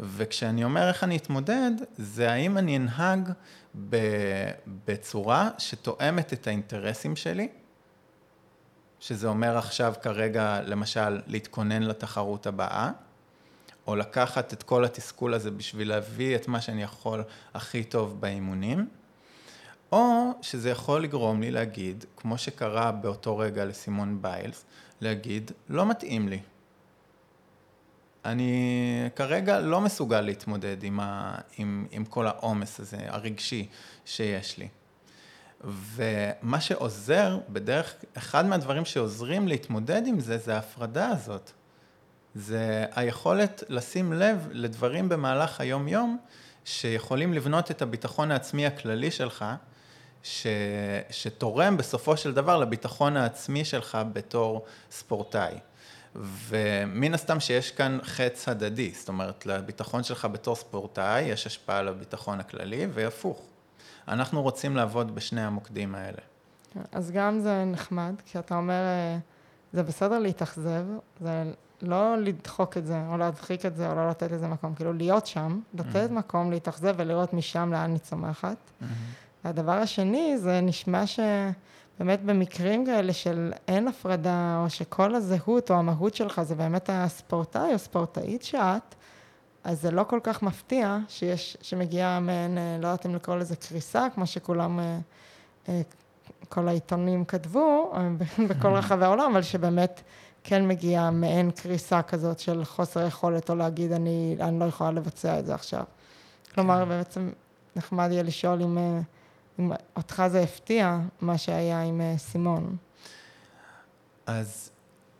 וכשאני 0.00 0.64
אומר 0.64 0.88
איך 0.88 1.04
אני 1.04 1.16
אתמודד, 1.16 1.70
זה 1.96 2.32
האם 2.32 2.58
אני 2.58 2.76
אנהג 2.76 3.28
בצורה 4.86 5.50
שתואמת 5.58 6.32
את 6.32 6.46
האינטרסים 6.46 7.16
שלי, 7.16 7.48
שזה 9.00 9.28
אומר 9.28 9.58
עכשיו 9.58 9.94
כרגע, 10.02 10.60
למשל, 10.62 11.20
להתכונן 11.26 11.82
לתחרות 11.82 12.46
הבאה, 12.46 12.90
או 13.86 13.96
לקחת 13.96 14.52
את 14.52 14.62
כל 14.62 14.84
התסכול 14.84 15.34
הזה 15.34 15.50
בשביל 15.50 15.88
להביא 15.88 16.36
את 16.36 16.48
מה 16.48 16.60
שאני 16.60 16.82
יכול 16.82 17.22
הכי 17.54 17.84
טוב 17.84 18.20
באימונים, 18.20 18.88
או 19.92 20.30
שזה 20.42 20.70
יכול 20.70 21.02
לגרום 21.02 21.40
לי 21.40 21.50
להגיד, 21.50 22.04
כמו 22.16 22.38
שקרה 22.38 22.92
באותו 22.92 23.38
רגע 23.38 23.64
לסימון 23.64 24.22
ביילס, 24.22 24.64
להגיד, 25.00 25.50
לא 25.68 25.86
מתאים 25.86 26.28
לי. 26.28 26.40
אני 28.24 29.08
כרגע 29.16 29.60
לא 29.60 29.80
מסוגל 29.80 30.20
להתמודד 30.20 30.82
עם, 30.82 31.00
ה, 31.00 31.38
עם, 31.58 31.86
עם 31.90 32.04
כל 32.04 32.26
העומס 32.26 32.80
הזה, 32.80 32.96
הרגשי 33.00 33.68
שיש 34.04 34.58
לי. 34.58 34.68
ומה 35.64 36.60
שעוזר, 36.60 37.38
בדרך, 37.48 37.94
אחד 38.16 38.46
מהדברים 38.46 38.84
שעוזרים 38.84 39.48
להתמודד 39.48 40.02
עם 40.06 40.20
זה, 40.20 40.38
זה 40.38 40.54
ההפרדה 40.54 41.08
הזאת. 41.08 41.50
זה 42.34 42.86
היכולת 42.94 43.62
לשים 43.68 44.12
לב 44.12 44.48
לדברים 44.50 45.08
במהלך 45.08 45.60
היום-יום, 45.60 46.18
שיכולים 46.64 47.34
לבנות 47.34 47.70
את 47.70 47.82
הביטחון 47.82 48.30
העצמי 48.30 48.66
הכללי 48.66 49.10
שלך, 49.10 49.44
ש, 50.22 50.46
שתורם 51.10 51.76
בסופו 51.76 52.16
של 52.16 52.34
דבר 52.34 52.58
לביטחון 52.58 53.16
העצמי 53.16 53.64
שלך 53.64 53.98
בתור 54.12 54.64
ספורטאי. 54.90 55.58
ומן 56.16 57.14
הסתם 57.14 57.40
שיש 57.40 57.70
כאן 57.70 57.98
חץ 58.02 58.48
הדדי, 58.48 58.92
זאת 58.94 59.08
אומרת, 59.08 59.46
לביטחון 59.46 60.02
שלך 60.02 60.24
בתור 60.32 60.56
ספורטאי 60.56 61.22
יש 61.22 61.46
השפעה 61.46 61.78
על 61.78 61.88
הביטחון 61.88 62.40
הכללי, 62.40 62.86
והפוך. 62.94 63.42
אנחנו 64.08 64.42
רוצים 64.42 64.76
לעבוד 64.76 65.14
בשני 65.14 65.42
המוקדים 65.42 65.94
האלה. 65.94 66.18
אז 66.92 67.10
גם 67.10 67.40
זה 67.40 67.64
נחמד, 67.64 68.14
כי 68.26 68.38
אתה 68.38 68.56
אומר, 68.56 68.72
אה, 68.72 69.18
זה 69.72 69.82
בסדר 69.82 70.18
להתאכזב, 70.18 70.84
זה 71.20 71.44
לא 71.82 72.16
לדחוק 72.16 72.76
את 72.76 72.86
זה, 72.86 73.02
או 73.08 73.16
להדחיק 73.16 73.66
את 73.66 73.76
זה, 73.76 73.90
או 73.90 73.94
לא 73.94 74.08
לתת 74.10 74.32
לזה 74.32 74.48
מקום, 74.48 74.74
כאילו 74.74 74.92
להיות 74.92 75.26
שם, 75.26 75.60
לתת 75.74 76.10
mm-hmm. 76.10 76.12
מקום 76.12 76.50
להתאכזב 76.50 76.94
ולראות 76.96 77.32
משם 77.32 77.72
לאן 77.72 77.90
היא 77.90 77.98
צומחת. 77.98 78.56
Mm-hmm. 78.56 78.84
והדבר 79.44 79.72
השני, 79.72 80.38
זה 80.38 80.60
נשמע 80.60 81.06
שבאמת 82.00 82.22
במקרים 82.22 82.86
כאלה 82.86 83.12
של 83.12 83.52
אין 83.68 83.88
הפרדה, 83.88 84.60
או 84.62 84.70
שכל 84.70 85.14
הזהות 85.14 85.70
או 85.70 85.76
המהות 85.76 86.14
שלך 86.14 86.42
זה 86.42 86.54
באמת 86.54 86.90
הספורטאי 86.92 87.72
או 87.72 87.78
ספורטאית 87.78 88.42
שאת, 88.42 88.94
אז 89.64 89.80
זה 89.80 89.90
לא 89.90 90.04
כל 90.04 90.20
כך 90.22 90.42
מפתיע 90.42 90.98
שיש, 91.08 91.56
שמגיעה 91.62 92.20
מעין, 92.20 92.58
אה, 92.58 92.76
לא 92.80 92.86
יודעת 92.86 93.06
אם 93.06 93.14
לקרוא 93.14 93.36
לזה 93.36 93.56
קריסה, 93.56 94.06
כמו 94.14 94.26
שכולם, 94.26 94.80
אה, 94.80 94.98
אה, 95.68 95.80
כל 96.48 96.68
העיתונים 96.68 97.24
כתבו 97.24 97.92
בכל 98.48 98.68
רחבי 98.68 99.04
העולם, 99.04 99.30
אבל 99.32 99.42
שבאמת 99.42 100.02
כן 100.44 100.68
מגיעה 100.68 101.10
מעין 101.10 101.50
קריסה 101.50 102.02
כזאת 102.02 102.38
של 102.38 102.64
חוסר 102.64 103.06
יכולת, 103.06 103.50
או 103.50 103.54
להגיד, 103.54 103.92
אני, 103.92 104.36
אני 104.40 104.60
לא 104.60 104.64
יכולה 104.64 104.90
לבצע 104.90 105.38
את 105.38 105.46
זה 105.46 105.54
עכשיו. 105.54 105.84
כלומר, 106.54 106.82
כן. 106.82 106.88
בעצם 106.88 107.30
נחמד 107.76 108.08
יהיה 108.10 108.22
לשאול 108.22 108.62
אם 108.62 108.78
אותך 109.96 110.22
זה 110.30 110.40
הפתיע, 110.40 110.98
מה 111.20 111.38
שהיה 111.38 111.82
עם 111.82 112.00
סימון. 112.16 112.76
אז, 114.26 114.70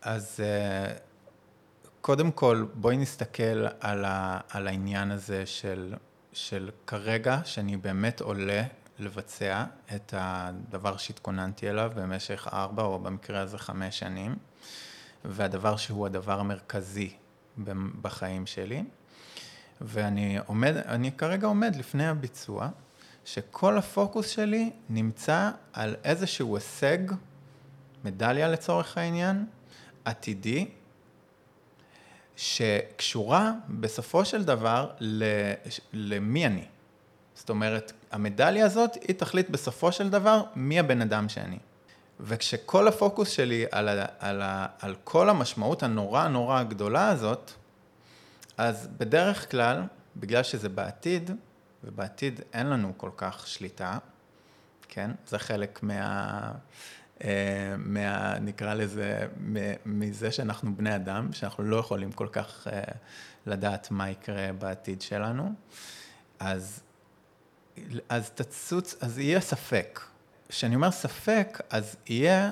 אז... 0.01 0.39
קודם 2.01 2.31
כל, 2.31 2.65
בואי 2.73 2.97
נסתכל 2.97 3.65
על, 3.79 4.05
ה, 4.05 4.39
על 4.49 4.67
העניין 4.67 5.11
הזה 5.11 5.45
של, 5.45 5.93
של 6.33 6.69
כרגע, 6.87 7.39
שאני 7.45 7.77
באמת 7.77 8.21
עולה 8.21 8.63
לבצע 8.99 9.63
את 9.95 10.13
הדבר 10.17 10.97
שהתכוננתי 10.97 11.69
אליו 11.69 11.91
במשך 11.95 12.47
ארבע, 12.53 12.83
או 12.83 12.99
במקרה 12.99 13.39
הזה 13.39 13.57
חמש 13.57 13.99
שנים, 13.99 14.35
והדבר 15.25 15.77
שהוא 15.77 16.05
הדבר 16.05 16.39
המרכזי 16.39 17.13
בחיים 18.01 18.45
שלי. 18.45 18.83
ואני 19.81 20.37
עומד, 20.45 20.77
אני 20.77 21.11
כרגע 21.11 21.47
עומד 21.47 21.75
לפני 21.75 22.07
הביצוע, 22.07 22.69
שכל 23.25 23.77
הפוקוס 23.77 24.29
שלי 24.29 24.71
נמצא 24.89 25.49
על 25.73 25.95
איזשהו 26.03 26.55
הישג, 26.55 26.97
מדליה 28.03 28.47
לצורך 28.47 28.97
העניין, 28.97 29.45
עתידי, 30.05 30.69
שקשורה 32.35 33.51
בסופו 33.69 34.25
של 34.25 34.43
דבר 34.43 34.89
למי 35.93 36.45
אני. 36.45 36.65
זאת 37.35 37.49
אומרת, 37.49 37.91
המדליה 38.11 38.65
הזאת, 38.65 38.93
היא 39.07 39.15
תחליט 39.15 39.49
בסופו 39.49 39.91
של 39.91 40.09
דבר 40.09 40.43
מי 40.55 40.79
הבן 40.79 41.01
אדם 41.01 41.29
שאני. 41.29 41.57
וכשכל 42.19 42.87
הפוקוס 42.87 43.29
שלי 43.29 43.65
על, 43.71 43.89
ה, 43.89 44.05
על, 44.19 44.41
ה, 44.41 44.67
על 44.79 44.95
כל 45.03 45.29
המשמעות 45.29 45.83
הנורא 45.83 46.27
נורא 46.27 46.59
הגדולה 46.59 47.09
הזאת, 47.09 47.51
אז 48.57 48.87
בדרך 48.97 49.51
כלל, 49.51 49.81
בגלל 50.17 50.43
שזה 50.43 50.69
בעתיד, 50.69 51.31
ובעתיד 51.83 52.41
אין 52.53 52.67
לנו 52.67 52.93
כל 52.97 53.09
כך 53.17 53.47
שליטה, 53.47 53.97
כן? 54.87 55.11
זה 55.27 55.39
חלק 55.39 55.83
מה... 55.83 56.51
אה, 57.23 57.75
מה, 57.77 58.39
נקרא 58.39 58.73
לזה, 58.73 59.27
מזה 59.85 60.31
שאנחנו 60.31 60.75
בני 60.75 60.95
אדם, 60.95 61.33
שאנחנו 61.33 61.63
לא 61.63 61.75
יכולים 61.75 62.11
כל 62.11 62.27
כך 62.31 62.67
אה, 62.67 62.81
לדעת 63.45 63.91
מה 63.91 64.09
יקרה 64.09 64.53
בעתיד 64.53 65.01
שלנו, 65.01 65.53
אז, 66.39 66.81
אז 68.09 68.29
תצוץ, 68.29 68.95
אז 69.01 69.19
יהיה 69.19 69.41
ספק. 69.41 69.99
כשאני 70.49 70.75
אומר 70.75 70.91
ספק, 70.91 71.61
אז 71.69 71.95
יהיה 72.05 72.51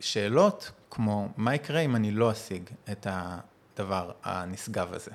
שאלות 0.00 0.70
כמו, 0.90 1.28
מה 1.36 1.54
יקרה 1.54 1.80
אם 1.80 1.96
אני 1.96 2.10
לא 2.10 2.32
אשיג 2.32 2.70
את 2.92 3.06
הדבר 3.10 4.12
הנשגב 4.22 4.94
הזה? 4.94 5.10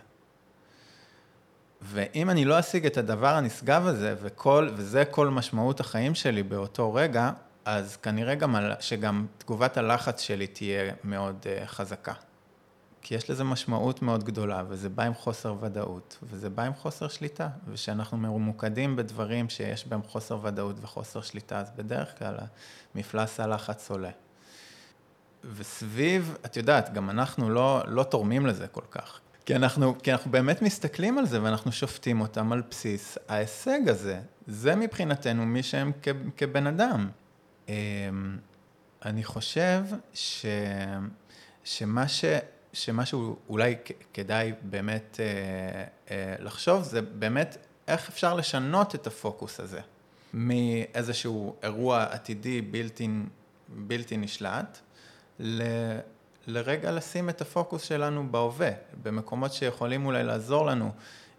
ואם 1.81 2.29
אני 2.29 2.45
לא 2.45 2.59
אשיג 2.59 2.85
את 2.85 2.97
הדבר 2.97 3.35
הנשגב 3.35 3.87
הזה, 3.87 4.15
וכל, 4.21 4.69
וזה 4.75 5.05
כל 5.05 5.27
משמעות 5.27 5.79
החיים 5.79 6.15
שלי 6.15 6.43
באותו 6.43 6.93
רגע, 6.93 7.31
אז 7.65 7.95
כנראה 7.97 8.35
גם 8.35 8.55
שגם 8.79 9.25
תגובת 9.37 9.77
הלחץ 9.77 10.21
שלי 10.21 10.47
תהיה 10.47 10.93
מאוד 11.03 11.35
uh, 11.43 11.65
חזקה. 11.67 12.13
כי 13.01 13.15
יש 13.15 13.29
לזה 13.29 13.43
משמעות 13.43 14.01
מאוד 14.01 14.23
גדולה, 14.23 14.63
וזה 14.67 14.89
בא 14.89 15.03
עם 15.03 15.13
חוסר 15.13 15.55
ודאות, 15.59 16.17
וזה 16.23 16.49
בא 16.49 16.63
עם 16.63 16.73
חוסר 16.73 17.07
שליטה, 17.07 17.49
ושאנחנו 17.67 18.17
ממוקדים 18.17 18.95
בדברים 18.95 19.49
שיש 19.49 19.87
בהם 19.87 20.03
חוסר 20.03 20.39
ודאות 20.43 20.75
וחוסר 20.81 21.21
שליטה, 21.21 21.59
אז 21.59 21.71
בדרך 21.75 22.19
כלל 22.19 22.35
מפלס 22.95 23.39
הלחץ 23.39 23.91
עולה. 23.91 24.09
וסביב, 25.55 26.37
את 26.45 26.57
יודעת, 26.57 26.93
גם 26.93 27.09
אנחנו 27.09 27.49
לא, 27.49 27.81
לא 27.87 28.03
תורמים 28.03 28.45
לזה 28.45 28.67
כל 28.67 28.85
כך. 28.91 29.19
כי 29.49 29.55
אנחנו, 29.55 29.95
כי 30.03 30.11
אנחנו 30.11 30.31
באמת 30.31 30.61
מסתכלים 30.61 31.17
על 31.17 31.25
זה 31.25 31.43
ואנחנו 31.43 31.71
שופטים 31.71 32.21
אותם 32.21 32.51
על 32.51 32.61
בסיס 32.69 33.17
ההישג 33.27 33.89
הזה. 33.89 34.19
זה 34.47 34.75
מבחינתנו 34.75 35.45
מי 35.45 35.63
שהם 35.63 35.91
כ, 36.01 36.07
כבן 36.37 36.67
אדם. 36.67 37.09
אמ, 37.69 37.73
אני 39.05 39.23
חושב 39.23 39.83
ש, 40.13 40.45
שמה, 41.63 42.07
ש, 42.07 42.25
שמה 42.73 43.05
שאולי 43.05 43.75
כדאי 44.13 44.53
באמת 44.61 45.19
אה, 45.19 45.83
אה, 46.11 46.35
לחשוב 46.39 46.83
זה 46.83 47.01
באמת 47.01 47.57
איך 47.87 48.09
אפשר 48.09 48.33
לשנות 48.33 48.95
את 48.95 49.07
הפוקוס 49.07 49.59
הזה 49.59 49.81
מאיזשהו 50.33 51.55
אירוע 51.63 52.03
עתידי 52.03 52.61
בלתי, 52.61 53.09
בלתי 53.69 54.17
נשלט 54.17 54.79
לרגע 56.49 56.91
לשים 56.91 57.29
את 57.29 57.41
הפוקוס 57.41 57.83
שלנו 57.83 58.31
בהווה, 58.31 58.71
במקומות 59.03 59.53
שיכולים 59.53 60.05
אולי 60.05 60.23
לעזור 60.23 60.65
לנו 60.65 60.91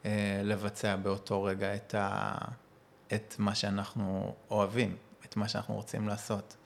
אה, 0.05 0.41
לבצע 0.45 0.97
באותו 0.97 1.43
רגע 1.43 1.75
את, 1.75 1.95
ה, 1.95 2.35
את 3.15 3.35
מה 3.39 3.55
שאנחנו 3.55 4.35
אוהבים. 4.51 4.97
את 5.31 5.37
מה 5.37 5.49
שאנחנו 5.49 5.75
רוצים 5.75 6.09
לעשות 6.09 6.57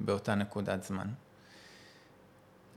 באותה 0.00 0.34
נקודת 0.34 0.82
זמן. 0.82 1.08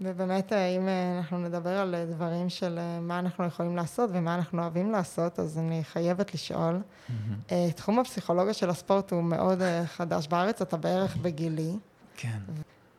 ובאמת, 0.02 0.54
אה, 0.54 0.68
אם 0.68 0.88
אה, 0.88 1.18
אנחנו 1.18 1.40
נדבר 1.40 1.70
על 1.70 1.96
אה, 1.96 2.06
דברים 2.06 2.50
של 2.50 2.80
מה 3.02 3.20
אנחנו 3.20 3.46
יכולים 3.46 3.76
לעשות 3.76 4.10
ומה 4.14 4.36
אנחנו 4.36 4.62
אוהבים 4.62 4.92
לעשות, 4.92 5.40
אז 5.40 5.58
אני 5.58 5.84
חייבת 5.84 6.34
לשאול. 6.34 6.80
Mm-hmm. 6.82 7.54
תחום 7.76 8.00
הפסיכולוגיה 8.00 8.54
של 8.54 8.70
הספורט 8.70 9.12
הוא 9.12 9.24
מאוד 9.24 9.62
חדש 9.86 10.28
בארץ, 10.28 10.62
אתה 10.62 10.78
בערך 10.78 11.18
בגילי. 11.18 11.74
כן. 12.16 12.40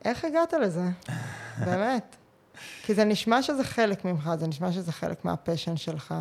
איך 0.05 0.25
הגעת 0.25 0.53
לזה? 0.53 0.83
באמת. 1.65 2.15
כי 2.83 2.93
זה 2.93 3.03
נשמע 3.03 3.41
שזה 3.41 3.63
חלק 3.63 4.05
ממך, 4.05 4.29
זה 4.39 4.47
נשמע 4.47 4.71
שזה 4.71 4.91
חלק 4.91 5.25
מהפשן 5.25 5.77
שלך. 5.77 6.13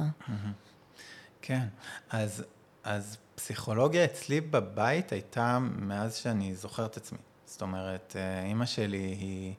כן, 1.43 1.67
אז, 2.11 2.45
אז 2.85 3.17
פסיכולוגיה 3.35 4.05
אצלי 4.05 4.41
בבית 4.41 5.13
הייתה 5.13 5.59
מאז 5.61 6.15
שאני 6.15 6.55
זוכר 6.55 6.87
את 6.87 6.97
עצמי. 6.97 7.19
זאת 7.47 7.63
אומרת, 7.63 8.17
אה, 8.19 8.45
אימא 8.45 8.67
שלי 8.67 8.97
היא, 8.99 9.55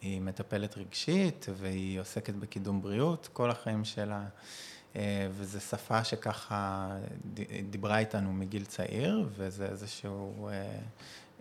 היא 0.00 0.20
מטפלת 0.20 0.78
רגשית 0.78 1.46
והיא 1.54 2.00
עוסקת 2.00 2.34
בקידום 2.34 2.82
בריאות 2.82 3.28
כל 3.32 3.50
החיים 3.50 3.84
שלה, 3.84 4.24
אה, 4.96 5.28
וזו 5.30 5.60
שפה 5.60 6.04
שככה 6.04 6.88
דיברה 7.70 7.98
איתנו 7.98 8.32
מגיל 8.32 8.64
צעיר, 8.64 9.28
וזה 9.36 9.66
איזשהו... 9.66 10.50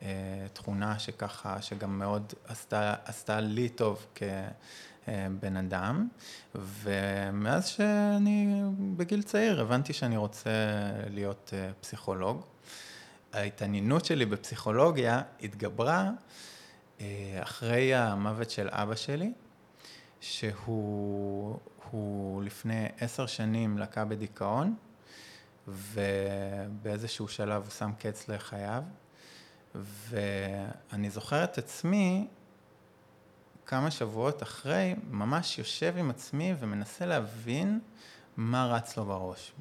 אה, 0.01 0.07
תכונה 0.53 0.99
שככה, 0.99 1.61
שגם 1.61 1.99
מאוד 1.99 2.33
עשתה, 2.47 2.95
עשתה 3.05 3.39
לי 3.39 3.69
טוב 3.69 4.05
כבן 4.15 5.57
אדם, 5.57 6.07
ומאז 6.55 7.65
שאני 7.65 8.63
בגיל 8.97 9.21
צעיר 9.21 9.61
הבנתי 9.61 9.93
שאני 9.93 10.17
רוצה 10.17 10.49
להיות 11.09 11.53
אה, 11.53 11.71
פסיכולוג. 11.81 12.41
ההתעניינות 13.33 14.05
שלי 14.05 14.25
בפסיכולוגיה 14.25 15.21
התגברה 15.43 16.09
אה, 17.01 17.39
אחרי 17.41 17.95
המוות 17.95 18.49
של 18.49 18.67
אבא 18.71 18.95
שלי, 18.95 19.31
שהוא 20.21 21.59
לפני 22.43 22.87
עשר 22.99 23.25
שנים 23.25 23.77
לקה 23.77 24.05
בדיכאון, 24.05 24.75
ובאיזשהו 25.67 27.27
שלב 27.27 27.61
הוא 27.63 27.71
שם 27.71 27.91
קץ 27.99 28.27
לחייו. 28.27 28.83
ואני 29.75 31.09
זוכר 31.09 31.43
את 31.43 31.57
עצמי 31.57 32.27
כמה 33.65 33.91
שבועות 33.91 34.43
אחרי, 34.43 34.95
ממש 35.09 35.57
יושב 35.57 35.93
עם 35.97 36.09
עצמי 36.09 36.53
ומנסה 36.59 37.05
להבין 37.05 37.79
מה 38.37 38.67
רץ 38.67 38.97
לו 38.97 39.05
בראש. 39.05 39.53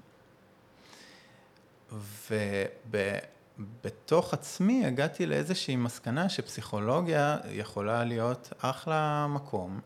ובתוך 3.58 4.34
עצמי 4.34 4.86
הגעתי 4.86 5.26
לאיזושהי 5.26 5.76
מסקנה 5.76 6.28
שפסיכולוגיה 6.28 7.38
יכולה 7.50 8.04
להיות 8.04 8.52
אחלה 8.58 9.26
מקום 9.30 9.80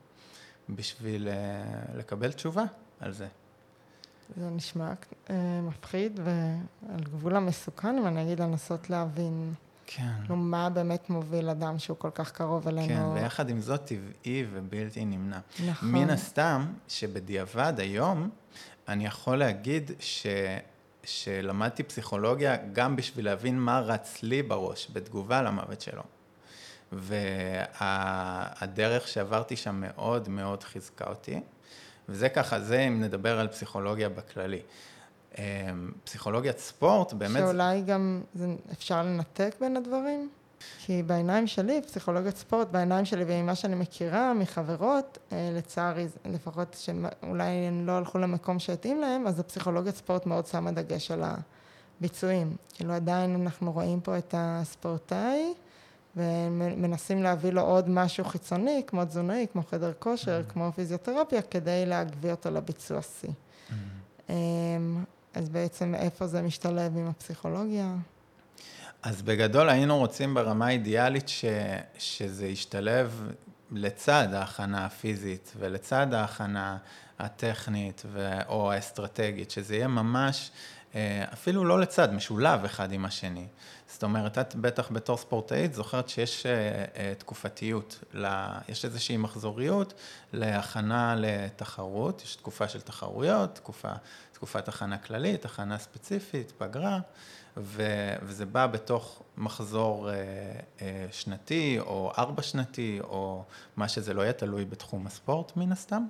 בשביל 0.68 1.28
אה, 1.28 1.62
לקבל 1.94 2.33
תשובה 2.33 2.64
על 3.00 3.12
זה. 3.12 3.26
זה 4.37 4.50
נשמע 4.50 4.92
אה, 5.30 5.61
מפחיד 5.62 6.20
ועל 6.24 7.00
גבול 7.00 7.37
המסוכן, 7.37 7.98
אם 7.98 8.06
אני 8.06 8.22
אגיד 8.22 8.40
לנסות 8.40 8.90
להבין 8.90 9.54
כן. 9.96 10.12
נו, 10.29 10.37
מה 10.37 10.70
באמת 10.70 11.11
מוביל 11.11 11.48
אדם 11.48 11.79
שהוא 11.79 11.96
כל 11.96 12.11
כך 12.14 12.33
קרוב 12.33 12.68
אלינו? 12.68 12.88
כן, 12.88 13.03
ויחד 13.03 13.50
עם 13.50 13.61
זאת 13.61 13.85
טבעי 13.85 14.46
ובלתי 14.53 15.05
נמנע. 15.05 15.38
נכון. 15.66 15.92
מן 15.92 16.11
הסתם, 16.11 16.66
שבדיעבד 16.88 17.72
היום, 17.79 18.31
אני 18.88 19.07
יכול 19.07 19.37
להגיד 19.37 19.90
ש... 20.00 20.26
שלמדתי 21.05 21.83
פסיכולוגיה 21.83 22.57
גם 22.72 22.96
בשביל 22.96 23.24
להבין 23.24 23.59
מה 23.59 23.81
רץ 23.81 24.22
לי 24.22 24.42
בראש 24.42 24.88
בתגובה 24.92 25.42
למוות 25.42 25.81
שלו. 25.81 26.03
והדרך 26.92 29.03
וה... 29.03 29.09
שעברתי 29.09 29.57
שם 29.57 29.81
מאוד 29.81 30.29
מאוד 30.29 30.64
חיזקה 30.64 31.09
אותי. 31.09 31.40
וזה 32.09 32.29
ככה, 32.29 32.61
זה 32.61 32.81
אם 32.81 33.00
נדבר 33.00 33.40
על 33.40 33.48
פסיכולוגיה 33.48 34.09
בכללי. 34.09 34.61
אמ, 35.38 35.90
פסיכולוגיית 36.04 36.58
ספורט, 36.58 37.12
באמת... 37.12 37.40
שאולי 37.40 37.82
גם 37.82 38.22
זה, 38.34 38.46
אפשר 38.72 39.02
לנתק 39.02 39.54
בין 39.60 39.76
הדברים? 39.76 40.28
כי 40.78 41.02
בעיניים 41.02 41.46
שלי, 41.46 41.80
פסיכולוגיית 41.82 42.36
ספורט, 42.36 42.68
בעיניים 42.70 43.04
שלי 43.04 43.24
וממה 43.26 43.54
שאני 43.54 43.74
מכירה 43.74 44.34
מחברות, 44.34 45.18
אה, 45.32 45.50
לצערי, 45.52 46.06
לפחות 46.24 46.76
שאולי 46.80 47.50
הם 47.50 47.86
לא 47.86 47.92
הלכו 47.92 48.18
למקום 48.18 48.58
שהתאים 48.58 49.00
להם, 49.00 49.26
אז 49.26 49.40
הפסיכולוגיית 49.40 49.96
ספורט 49.96 50.26
מאוד 50.26 50.46
שמה 50.46 50.72
דגש 50.72 51.10
על 51.10 51.24
הביצועים. 52.00 52.56
כאילו 52.74 52.92
עדיין 52.92 53.42
אנחנו 53.42 53.72
רואים 53.72 54.00
פה 54.00 54.18
את 54.18 54.34
הספורטאי, 54.38 55.54
ומנסים 56.16 57.22
להביא 57.22 57.50
לו 57.50 57.62
עוד 57.62 57.88
משהו 57.88 58.24
חיצוני, 58.24 58.82
כמו 58.86 59.04
תזונאי, 59.04 59.46
כמו 59.52 59.62
חדר 59.62 59.92
כושר, 59.98 60.40
mm-hmm. 60.40 60.52
כמו 60.52 60.72
פיזיותרפיה, 60.74 61.42
כדי 61.42 61.86
להגביא 61.86 62.30
אותו 62.30 62.50
לביצוע 62.50 63.02
שיא. 63.02 63.28
Mm-hmm. 63.28 64.32
אז 65.34 65.48
בעצם 65.48 65.94
איפה 65.94 66.26
זה 66.26 66.42
משתלב 66.42 66.96
עם 66.96 67.08
הפסיכולוגיה? 67.08 67.94
אז 69.02 69.22
בגדול 69.22 69.68
היינו 69.68 69.98
רוצים 69.98 70.34
ברמה 70.34 70.66
האידיאלית 70.66 71.28
ש, 71.28 71.44
שזה 71.98 72.46
ישתלב 72.46 73.30
לצד 73.72 74.28
ההכנה 74.32 74.84
הפיזית 74.84 75.52
ולצד 75.58 76.14
ההכנה 76.14 76.78
הטכנית 77.18 78.02
ו, 78.06 78.38
או 78.48 78.72
האסטרטגית, 78.72 79.50
שזה 79.50 79.76
יהיה 79.76 79.88
ממש, 79.88 80.50
אה, 80.94 81.24
אפילו 81.32 81.64
לא 81.64 81.80
לצד, 81.80 82.14
משולב 82.14 82.64
אחד 82.64 82.92
עם 82.92 83.04
השני. 83.04 83.46
זאת 83.88 84.02
אומרת, 84.02 84.38
את 84.38 84.54
בטח 84.54 84.88
בתור 84.92 85.16
ספורטאית 85.16 85.74
זוכרת 85.74 86.08
שיש 86.08 86.46
אה, 86.46 86.84
אה, 86.96 87.12
תקופתיות, 87.18 88.04
יש 88.68 88.84
איזושהי 88.84 89.16
מחזוריות 89.16 89.94
להכנה 90.32 91.14
לתחרות, 91.18 92.22
יש 92.24 92.36
תקופה 92.36 92.68
של 92.68 92.80
תחרויות, 92.80 93.54
תקופה, 93.54 93.92
תקופת 94.40 94.68
הכנה 94.68 94.98
כללית, 94.98 95.44
הכנה 95.44 95.79
ספציפית, 95.79 96.53
פגרה, 96.59 96.98
ו, 97.57 97.83
וזה 98.22 98.46
בא 98.46 98.66
בתוך 98.66 99.22
מחזור 99.37 100.11
אה, 100.11 100.14
אה, 100.81 101.07
שנתי 101.12 101.79
או 101.81 102.12
ארבע 102.18 102.42
שנתי, 102.42 102.98
או 103.03 103.44
מה 103.76 103.88
שזה 103.88 104.14
לא 104.14 104.22
יהיה, 104.22 104.33
תלוי 104.33 104.64
בתחום 104.64 105.07
הספורט 105.07 105.57
מן 105.57 105.72
הסתם. 105.72 106.03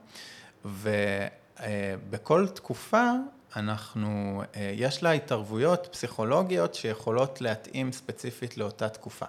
ובכל 0.64 2.44
אה, 2.46 2.52
תקופה 2.54 3.10
אנחנו, 3.56 4.42
אה, 4.56 4.72
יש 4.74 5.02
לה 5.02 5.12
התערבויות 5.12 5.88
פסיכולוגיות 5.90 6.74
שיכולות 6.74 7.40
להתאים 7.40 7.92
ספציפית 7.92 8.56
לאותה 8.56 8.88
תקופה. 8.88 9.26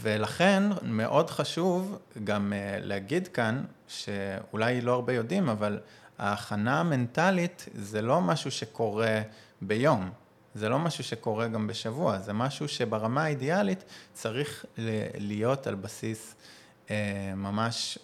ולכן 0.00 0.62
מאוד 0.82 1.30
חשוב 1.30 1.98
גם 2.24 2.52
אה, 2.52 2.78
להגיד 2.80 3.28
כאן, 3.28 3.64
שאולי 3.88 4.80
לא 4.80 4.92
הרבה 4.92 5.12
יודעים, 5.12 5.48
אבל 5.48 5.80
ההכנה 6.20 6.80
המנטלית 6.80 7.68
זה 7.74 8.02
לא 8.02 8.20
משהו 8.20 8.50
שקורה 8.50 9.22
ביום, 9.60 10.10
זה 10.54 10.68
לא 10.68 10.78
משהו 10.78 11.04
שקורה 11.04 11.48
גם 11.48 11.66
בשבוע, 11.66 12.18
זה 12.18 12.32
משהו 12.32 12.68
שברמה 12.68 13.24
האידיאלית 13.24 13.84
צריך 14.12 14.64
להיות 15.18 15.66
על 15.66 15.74
בסיס 15.74 16.34
אה, 16.90 17.32
ממש 17.36 17.98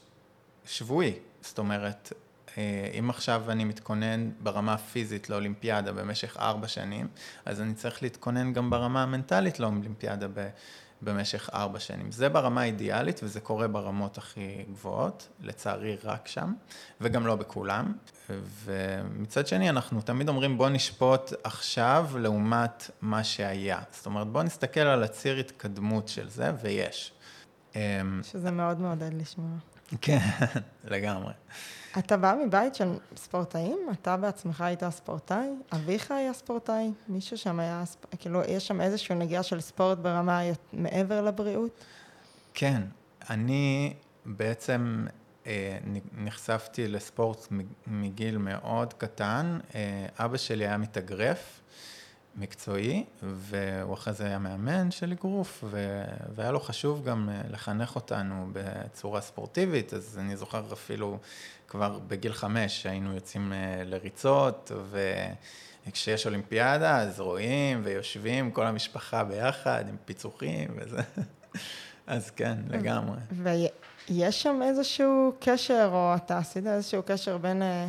שבועי. 0.67 1.15
זאת 1.41 1.59
אומרת, 1.59 2.13
אה, 2.59 2.91
אם 2.99 3.11
עכשיו 3.11 3.51
אני 3.51 3.65
מתכונן 3.65 4.31
ברמה 4.41 4.75
הפיזית 4.75 5.31
לאולימפיאדה 5.31 5.93
במשך 5.93 6.37
ארבע 6.37 6.69
שנים, 6.69 7.09
אז 7.45 7.61
אני 7.61 7.75
צריך 7.75 8.03
להתכונן 8.03 8.53
גם 8.53 8.71
ברמה 8.71 9.03
המנטלית 9.03 9.61
לאולימפיאדה 9.61 10.29
במשך 11.03 11.51
ארבע 11.55 11.81
שנים. 11.81 12.13
זה 12.13 12.29
ברמה 12.29 12.61
האידיאלית 12.61 13.21
וזה 13.23 13.41
קורה 13.41 13.69
ברמות 13.69 14.19
הכי 14.19 14.65
גבוהות, 14.73 15.29
לצערי 15.41 15.97
רק 16.05 16.29
שם, 16.29 16.53
וגם 17.01 17.27
לא 17.27 17.37
בכולם. 17.37 17.93
ומצד 18.65 19.47
שני, 19.47 19.71
אנחנו 19.71 20.01
תמיד 20.01 20.29
אומרים 20.29 20.59
בוא 20.59 20.69
נשפוט 20.69 21.33
עכשיו 21.45 22.11
לעומת 22.19 22.91
מה 23.01 23.25
שהיה. 23.25 23.81
זאת 23.91 24.07
אומרת, 24.07 24.27
בוא 24.27 24.43
נסתכל 24.43 24.81
על 24.81 25.03
הציר 25.03 25.37
התקדמות 25.37 26.09
של 26.09 26.29
זה, 26.29 26.53
ויש. 26.63 27.13
אמ, 27.75 28.21
שזה 28.25 28.51
מאוד 28.51 28.81
מעודד 28.81 29.15
לשמוע. 29.15 29.51
כן, 30.01 30.19
לגמרי. 30.85 31.33
אתה 31.99 32.17
בא 32.17 32.35
מבית 32.47 32.75
של 32.75 32.93
ספורטאים? 33.17 33.79
אתה 33.93 34.17
בעצמך 34.17 34.61
היית 34.61 34.83
ספורטאי? 34.91 35.49
אביך 35.73 36.11
היה 36.11 36.33
ספורטאי? 36.33 36.91
מישהו 37.09 37.39
שם 37.39 37.61
היה, 37.61 37.85
כאילו, 38.19 38.41
יש 38.49 38.67
שם 38.67 38.81
איזושהי 38.81 39.15
נגיעה 39.15 39.43
של 39.43 39.61
ספורט 39.61 39.99
ברמה 39.99 40.41
מעבר 40.73 41.23
לבריאות? 41.23 41.85
כן, 42.55 42.83
אני 43.31 43.95
בעצם 44.25 45.07
אה, 45.47 45.79
נחשפתי 46.17 46.89
לספורט 46.89 47.47
מגיל 47.87 48.39
מאוד 48.39 48.93
קטן. 48.93 49.59
אה, 49.75 50.07
אבא 50.19 50.37
שלי 50.37 50.67
היה 50.67 50.77
מתאגרף. 50.77 51.61
מקצועי, 52.37 53.05
והוא 53.23 53.95
אחרי 53.95 54.13
זה 54.13 54.25
היה 54.25 54.39
מאמן 54.39 54.91
של 54.91 55.13
אגרוף, 55.13 55.65
והיה 56.35 56.51
לו 56.51 56.61
חשוב 56.61 57.05
גם 57.05 57.29
אה, 57.29 57.41
לחנך 57.51 57.95
אותנו 57.95 58.49
בצורה 58.53 59.21
ספורטיבית, 59.21 59.95
אז 59.95 60.19
אני 60.19 60.37
זוכר 60.37 60.63
אפילו 60.73 61.19
כבר 61.69 61.99
בגיל 62.09 62.33
חמש 62.33 62.83
שהיינו 62.83 63.15
יוצאים 63.15 63.53
אה, 63.53 63.83
לריצות, 63.85 64.73
וכשיש 65.87 66.27
אולימפיאדה 66.27 67.01
אז 67.01 67.21
רואים 67.21 67.81
ויושבים 67.85 68.51
כל 68.51 68.67
המשפחה 68.67 69.25
ביחד 69.25 69.85
עם 69.89 69.97
פיצוחים 70.05 70.69
וזה, 70.77 71.01
אז 72.07 72.31
כן, 72.31 72.59
לגמרי. 72.69 73.19
ויש 73.33 74.43
שם 74.43 74.61
איזשהו 74.63 75.33
קשר, 75.41 75.91
או 75.93 76.15
אתה 76.17 76.39
עשית 76.39 76.67
איזשהו 76.67 77.03
קשר 77.07 77.39
בין 77.39 77.63
אה, 77.63 77.87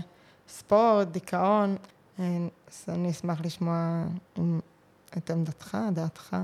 ספורט, 0.50 1.08
דיכאון, 1.08 1.76
אז 2.20 2.86
אני 2.88 3.12
אשמח 3.12 3.42
לשמוע 3.44 4.04
את 5.18 5.30
עמדתך, 5.32 5.78
דעתך. 5.94 6.36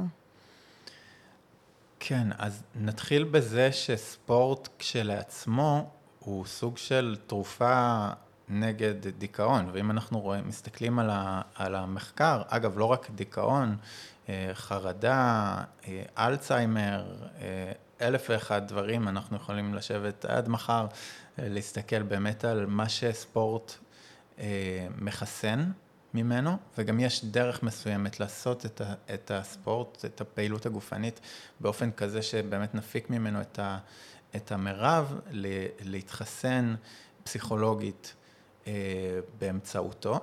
כן, 2.00 2.28
אז 2.38 2.64
נתחיל 2.76 3.24
בזה 3.24 3.72
שספורט 3.72 4.70
כשלעצמו 4.80 5.90
הוא 6.20 6.46
סוג 6.46 6.78
של 6.78 7.18
תרופה 7.28 8.08
נגד 8.50 9.08
דיכאון, 9.08 9.70
ואם 9.74 9.92
אנחנו 9.92 10.20
רואים, 10.20 10.48
מסתכלים 10.48 11.00
על, 11.00 11.10
ה, 11.10 11.42
על 11.56 11.76
המחקר, 11.76 12.42
אגב, 12.48 12.78
לא 12.78 12.86
רק 12.86 13.10
דיכאון, 13.16 13.78
אה, 14.30 14.50
חרדה, 14.54 15.58
אה, 15.88 16.04
אלצהיימר, 16.18 17.06
אה, 17.42 17.72
אלף 18.02 18.26
ואחד 18.30 18.68
דברים, 18.68 19.08
אנחנו 19.08 19.38
יכולים 19.38 19.74
לשבת 19.74 20.26
עד 20.26 20.50
מחר, 20.50 20.88
להסתכל 21.38 22.04
באמת 22.04 22.46
על 22.46 22.66
מה 22.66 22.90
שספורט 22.90 23.74
מחסן 24.98 25.72
ממנו, 26.14 26.58
וגם 26.78 27.00
יש 27.00 27.26
דרך 27.26 27.64
מסוימת 27.64 28.20
לעשות 28.20 28.66
את, 28.66 28.82
ה, 28.82 28.94
את 29.14 29.32
הספורט, 29.32 30.06
את 30.06 30.22
הפעילות 30.22 30.66
הגופנית, 30.66 31.20
באופן 31.60 31.92
כזה 31.92 32.22
שבאמת 32.22 32.76
נפיק 32.76 33.10
ממנו 33.10 33.42
את, 33.42 33.60
ה, 33.60 33.78
את 34.36 34.52
המרב, 34.52 35.20
להתחסן 35.82 36.76
פסיכולוגית 37.24 38.16
באמצעותו. 39.40 40.20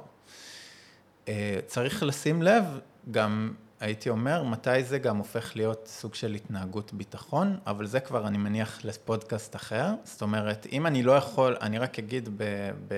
צריך 1.67 2.03
לשים 2.03 2.43
לב 2.43 2.65
גם 3.11 3.53
הייתי 3.81 4.09
אומר, 4.09 4.43
מתי 4.43 4.85
זה 4.85 4.99
גם 4.99 5.17
הופך 5.17 5.57
להיות 5.57 5.87
סוג 5.87 6.15
של 6.15 6.35
התנהגות 6.35 6.93
ביטחון, 6.93 7.59
אבל 7.67 7.87
זה 7.87 8.01
כבר 8.01 8.27
אני 8.27 8.39
מניח 8.39 8.85
לפודקאסט 8.85 9.57
אחר. 9.57 9.95
זאת 10.05 10.23
אומרת, 10.23 10.67
אם 10.73 10.87
אני 10.87 11.03
לא 11.03 11.13
יכול, 11.13 11.57
אני 11.61 11.79
רק 11.79 11.99
אגיד 11.99 12.29
ב, 12.37 12.71
ב, 12.89 12.95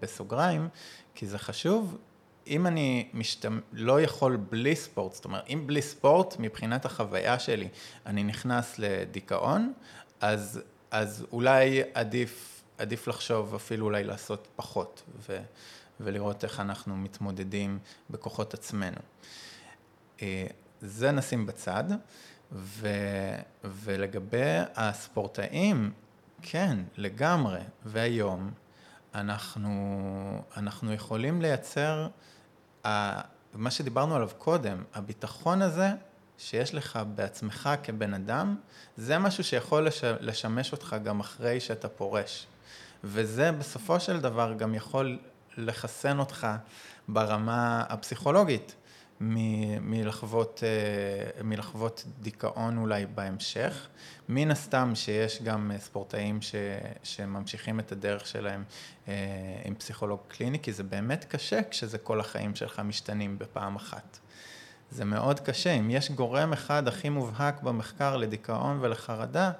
בסוגריים, 0.00 0.68
כי 1.14 1.26
זה 1.26 1.38
חשוב, 1.38 1.98
אם 2.46 2.66
אני 2.66 3.08
משתמ... 3.14 3.60
לא 3.72 4.00
יכול 4.00 4.36
בלי 4.36 4.76
ספורט, 4.76 5.12
זאת 5.12 5.24
אומרת, 5.24 5.44
אם 5.48 5.62
בלי 5.66 5.82
ספורט, 5.82 6.36
מבחינת 6.38 6.84
החוויה 6.84 7.38
שלי, 7.38 7.68
אני 8.06 8.24
נכנס 8.24 8.78
לדיכאון, 8.78 9.72
אז, 10.20 10.60
אז 10.90 11.26
אולי 11.32 11.82
עדיף, 11.94 12.62
עדיף 12.78 13.08
לחשוב 13.08 13.54
אפילו 13.54 13.86
אולי 13.86 14.04
לעשות 14.04 14.48
פחות, 14.56 15.02
ו, 15.28 15.38
ולראות 16.00 16.44
איך 16.44 16.60
אנחנו 16.60 16.96
מתמודדים 16.96 17.78
בכוחות 18.10 18.54
עצמנו. 18.54 18.98
אה, 20.22 20.46
זה 20.80 21.12
נשים 21.12 21.46
בצד, 21.46 21.84
ו, 22.52 22.88
ולגבי 23.64 24.58
הספורטאים, 24.76 25.92
כן, 26.42 26.78
לגמרי, 26.96 27.60
והיום 27.84 28.50
אנחנו, 29.14 30.42
אנחנו 30.56 30.92
יכולים 30.92 31.42
לייצר, 31.42 32.08
מה 32.84 33.70
שדיברנו 33.70 34.16
עליו 34.16 34.30
קודם, 34.38 34.84
הביטחון 34.94 35.62
הזה 35.62 35.88
שיש 36.38 36.74
לך 36.74 36.98
בעצמך 37.14 37.70
כבן 37.82 38.14
אדם, 38.14 38.56
זה 38.96 39.18
משהו 39.18 39.44
שיכול 39.44 39.86
לש, 39.86 40.04
לשמש 40.04 40.72
אותך 40.72 40.96
גם 41.04 41.20
אחרי 41.20 41.60
שאתה 41.60 41.88
פורש. 41.88 42.46
וזה 43.04 43.52
בסופו 43.52 44.00
של 44.00 44.20
דבר 44.20 44.54
גם 44.54 44.74
יכול 44.74 45.18
לחסן 45.56 46.18
אותך 46.18 46.46
ברמה 47.08 47.84
הפסיכולוגית. 47.88 48.74
מלחוות, 49.22 50.60
אה, 50.64 51.42
מלחוות 51.42 52.04
דיכאון 52.20 52.78
אולי 52.78 53.06
בהמשך. 53.06 53.88
מן 54.28 54.50
הסתם 54.50 54.92
שיש 54.94 55.42
גם 55.42 55.70
אה, 55.70 55.78
ספורטאים 55.78 56.42
ש, 56.42 56.54
שממשיכים 57.02 57.80
את 57.80 57.92
הדרך 57.92 58.26
שלהם 58.26 58.64
אה, 59.08 59.14
עם 59.64 59.74
פסיכולוג 59.74 60.20
קליני, 60.28 60.58
כי 60.58 60.72
זה 60.72 60.82
באמת 60.82 61.24
קשה 61.24 61.60
כשזה 61.70 61.98
כל 61.98 62.20
החיים 62.20 62.54
שלך 62.54 62.80
משתנים 62.80 63.38
בפעם 63.38 63.76
אחת. 63.76 64.18
זה 64.90 65.04
מאוד 65.04 65.40
קשה. 65.40 65.70
אם 65.70 65.90
יש 65.90 66.10
גורם 66.10 66.52
אחד 66.52 66.88
הכי 66.88 67.08
מובהק 67.08 67.62
במחקר 67.62 68.16
לדיכאון 68.16 68.78
ולחרדה, 68.80 69.52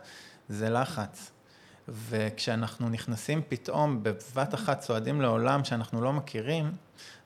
זה 0.48 0.70
לחץ. 0.70 1.31
וכשאנחנו 1.88 2.88
נכנסים 2.88 3.42
פתאום 3.48 4.03
בבת 4.03 4.55
אחת 4.55 4.81
צועדים 4.81 5.20
לעולם 5.20 5.64
שאנחנו 5.64 6.03
לא 6.03 6.12
מכירים, 6.12 6.72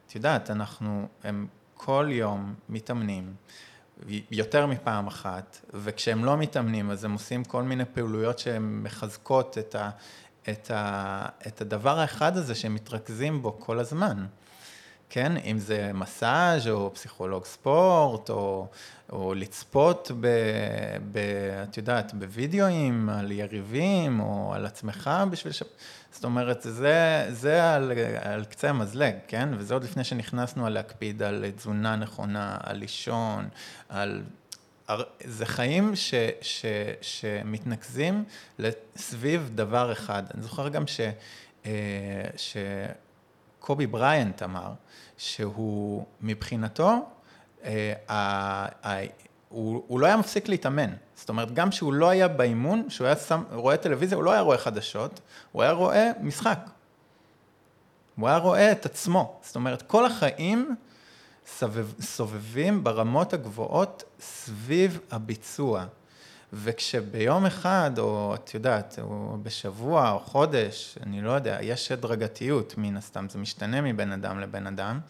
את 0.06 0.14
יודעת, 0.14 0.50
אנחנו, 0.50 1.08
הם 1.24 1.46
כל 1.76 2.08
יום 2.10 2.54
מתאמנים, 2.68 3.34
יותר 4.30 4.66
מפעם 4.66 5.06
אחת, 5.06 5.60
וכשהם 5.74 6.24
לא 6.24 6.36
מתאמנים 6.36 6.90
אז 6.90 7.04
הם 7.04 7.12
עושים 7.12 7.44
כל 7.44 7.62
מיני 7.62 7.84
פעילויות 7.84 8.38
שהן 8.38 8.82
מחזקות 8.82 9.58
את, 9.58 9.74
ה, 9.74 9.90
את, 10.48 10.70
ה, 10.70 11.26
את 11.46 11.60
הדבר 11.60 11.98
האחד 11.98 12.36
הזה 12.36 12.54
שהם 12.54 12.74
מתרכזים 12.74 13.42
בו 13.42 13.60
כל 13.60 13.78
הזמן. 13.78 14.26
כן, 15.10 15.36
אם 15.36 15.58
זה 15.58 15.90
מסאז' 15.94 16.68
או 16.68 16.94
פסיכולוג 16.94 17.44
ספורט, 17.44 18.30
או, 18.30 18.66
או 19.12 19.34
לצפות 19.34 20.10
ב, 20.20 20.26
ב... 21.12 21.18
את 21.62 21.76
יודעת, 21.76 22.14
בווידאוים 22.14 23.08
על 23.08 23.32
יריבים, 23.32 24.20
או 24.20 24.54
על 24.54 24.66
עצמך 24.66 25.10
בשביל 25.30 25.52
ש... 25.52 25.62
זאת 26.12 26.24
אומרת, 26.24 26.62
זה, 26.62 27.26
זה 27.30 27.74
על, 27.74 27.92
על 28.20 28.44
קצה 28.44 28.70
המזלג, 28.70 29.14
כן? 29.28 29.48
וזה 29.58 29.74
עוד 29.74 29.84
לפני 29.84 30.04
שנכנסנו 30.04 30.66
על 30.66 30.72
להקפיד 30.72 31.22
על 31.22 31.44
תזונה 31.56 31.96
נכונה, 31.96 32.56
על 32.62 32.76
לישון, 32.76 33.48
על... 33.88 34.22
זה 35.24 35.46
חיים 35.46 35.96
ש, 35.96 36.14
ש, 36.40 36.64
שמתנקזים 37.00 38.24
סביב 38.96 39.50
דבר 39.54 39.92
אחד. 39.92 40.22
אני 40.34 40.42
זוכר 40.42 40.68
גם 40.68 40.86
ש, 40.86 41.00
אה, 41.66 41.72
שקובי 43.66 43.86
בריינט 43.86 44.42
אמר, 44.42 44.72
שהוא 45.16 46.04
מבחינתו, 46.20 47.08
אה, 47.64 49.04
הוא, 49.48 49.84
הוא 49.86 50.00
לא 50.00 50.06
היה 50.06 50.16
מפסיק 50.16 50.48
להתאמן. 50.48 50.90
זאת 51.14 51.28
אומרת, 51.28 51.54
גם 51.54 51.70
כשהוא 51.70 51.92
לא 51.92 52.08
היה 52.08 52.28
באימון, 52.28 52.88
כשהוא 52.88 53.06
היה 53.06 53.16
שם, 53.16 53.42
רואה 53.52 53.76
טלוויזיה, 53.76 54.16
הוא 54.16 54.24
לא 54.24 54.32
היה 54.32 54.40
רואה 54.40 54.58
חדשות, 54.58 55.20
הוא 55.52 55.62
היה 55.62 55.72
רואה 55.72 56.10
משחק. 56.20 56.58
הוא 58.16 58.28
היה 58.28 58.38
רואה 58.38 58.72
את 58.72 58.86
עצמו. 58.86 59.40
זאת 59.42 59.56
אומרת, 59.56 59.82
כל 59.82 60.06
החיים 60.06 60.76
סובב, 61.46 61.86
סובבים 62.00 62.84
ברמות 62.84 63.32
הגבוהות 63.32 64.02
סביב 64.20 65.00
הביצוע. 65.10 65.84
וכשביום 66.52 67.46
אחד, 67.46 67.90
או 67.98 68.34
את 68.34 68.54
יודעת, 68.54 68.98
או 69.02 69.36
בשבוע, 69.42 70.10
או 70.10 70.18
חודש, 70.18 70.98
אני 71.02 71.20
לא 71.20 71.30
יודע, 71.30 71.58
יש 71.62 71.92
הדרגתיות 71.92 72.74
מן 72.78 72.96
הסתם, 72.96 73.26
זה 73.28 73.38
משתנה 73.38 73.80
מבין 73.80 74.12
אדם 74.12 74.40
לבין 74.40 74.66
אדם, 74.66 75.00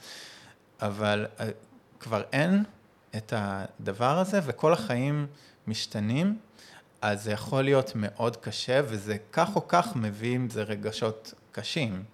אבל 0.83 1.27
אה, 1.41 1.49
כבר 2.01 2.23
אין 2.33 2.65
את 3.17 3.33
הדבר 3.37 4.19
הזה, 4.19 4.41
וכל 4.45 4.73
החיים 4.73 5.27
משתנים, 5.67 6.39
אז 7.03 7.23
זה 7.23 7.33
יכול 7.33 7.63
להיות 7.63 7.93
מאוד 7.95 8.37
קשה, 8.37 8.81
וזה 8.85 9.17
כך 9.33 9.57
או 9.57 9.69
כך 9.69 9.97
מביא 9.97 10.35
עם 10.35 10.51
זה 10.51 10.63
רגשות 10.63 11.35
קשים. 11.53 12.05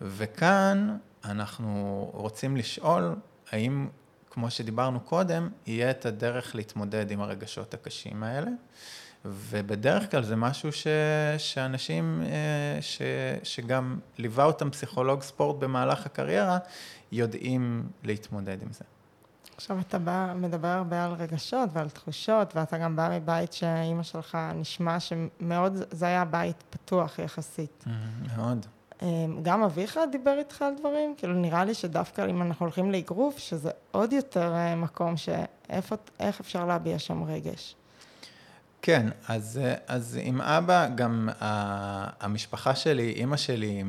וכאן 0.00 0.96
אנחנו 1.24 2.10
רוצים 2.14 2.56
לשאול, 2.56 3.14
האם, 3.50 3.88
כמו 4.34 4.50
שדיברנו 4.50 5.00
קודם, 5.00 5.48
יהיה 5.66 5.90
את 5.90 6.06
הדרך 6.06 6.54
להתמודד 6.54 7.10
עם 7.10 7.20
הרגשות 7.20 7.74
הקשים 7.74 8.22
האלה. 8.22 8.50
ובדרך 9.24 10.10
כלל 10.10 10.22
זה 10.22 10.36
משהו 10.36 10.72
ש, 10.72 10.86
שאנשים, 11.38 12.22
אה, 12.26 12.82
ש, 12.82 13.02
שגם 13.42 13.98
ליווה 14.18 14.44
אותם 14.44 14.70
פסיכולוג 14.70 15.22
ספורט 15.22 15.56
במהלך 15.56 16.06
הקריירה, 16.06 16.58
יודעים 17.12 17.88
להתמודד 18.02 18.62
עם 18.62 18.72
זה. 18.72 18.84
עכשיו 19.56 19.80
אתה 19.80 19.98
בא, 19.98 20.32
מדבר 20.36 20.68
הרבה 20.68 21.04
על 21.04 21.12
רגשות 21.12 21.70
ועל 21.72 21.90
תחושות, 21.90 22.56
ואתה 22.56 22.78
גם 22.78 22.96
בא 22.96 23.08
מבית 23.12 23.52
שאימא 23.52 24.02
שלך 24.02 24.38
נשמע 24.54 24.96
שמאוד, 25.00 25.72
זה 25.90 26.06
היה 26.06 26.24
בית 26.24 26.64
פתוח 26.70 27.18
יחסית. 27.18 27.84
Mm-hmm, 27.86 28.36
מאוד. 28.36 28.66
אמ, 29.04 29.42
גם 29.42 29.62
אביך 29.62 29.98
דיבר 30.12 30.38
איתך 30.38 30.62
על 30.62 30.74
דברים? 30.80 31.14
כאילו 31.16 31.34
נראה 31.34 31.64
לי 31.64 31.74
שדווקא 31.74 32.26
אם 32.30 32.42
אנחנו 32.42 32.66
הולכים 32.66 32.92
לאגרוף, 32.92 33.38
שזה 33.38 33.70
עוד 33.90 34.12
יותר 34.12 34.54
אה, 34.54 34.76
מקום 34.76 35.16
שאיך 35.16 36.40
אפשר 36.40 36.64
להביע 36.64 36.98
שם 36.98 37.24
רגש. 37.24 37.74
כן, 38.82 39.06
אז, 39.28 39.60
אז 39.86 40.18
עם 40.22 40.40
אבא, 40.40 40.88
גם 40.94 41.28
המשפחה 42.20 42.74
שלי, 42.74 43.12
אימא 43.12 43.36
שלי 43.36 43.82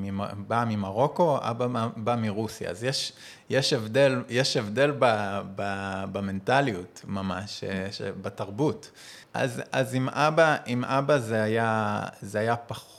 באה 0.47 0.65
ממרוקו, 0.65 1.37
אבא 1.41 1.87
בא 1.97 2.15
מרוסיה, 2.15 2.69
אז 2.69 2.83
יש, 2.83 3.13
יש 3.49 3.73
הבדל, 3.73 4.23
יש 4.29 4.57
הבדל 4.57 4.91
ב, 4.99 5.05
ב, 5.55 5.63
במנטליות 6.11 7.01
ממש, 7.07 7.63
בתרבות. 8.21 8.91
אז, 9.33 9.61
אז 9.71 9.95
עם 9.95 10.09
אבא, 10.09 10.55
עם 10.65 10.85
אבא 10.85 11.17
זה 11.17 11.43
היה, 11.43 12.01
זה 12.21 12.39
היה 12.39 12.55
פחות, 12.55 12.94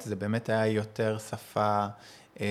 זה 0.00 0.16
באמת 0.16 0.48
היה 0.48 0.66
יותר 0.66 1.18
שפה 1.18 1.86
אה, 2.40 2.46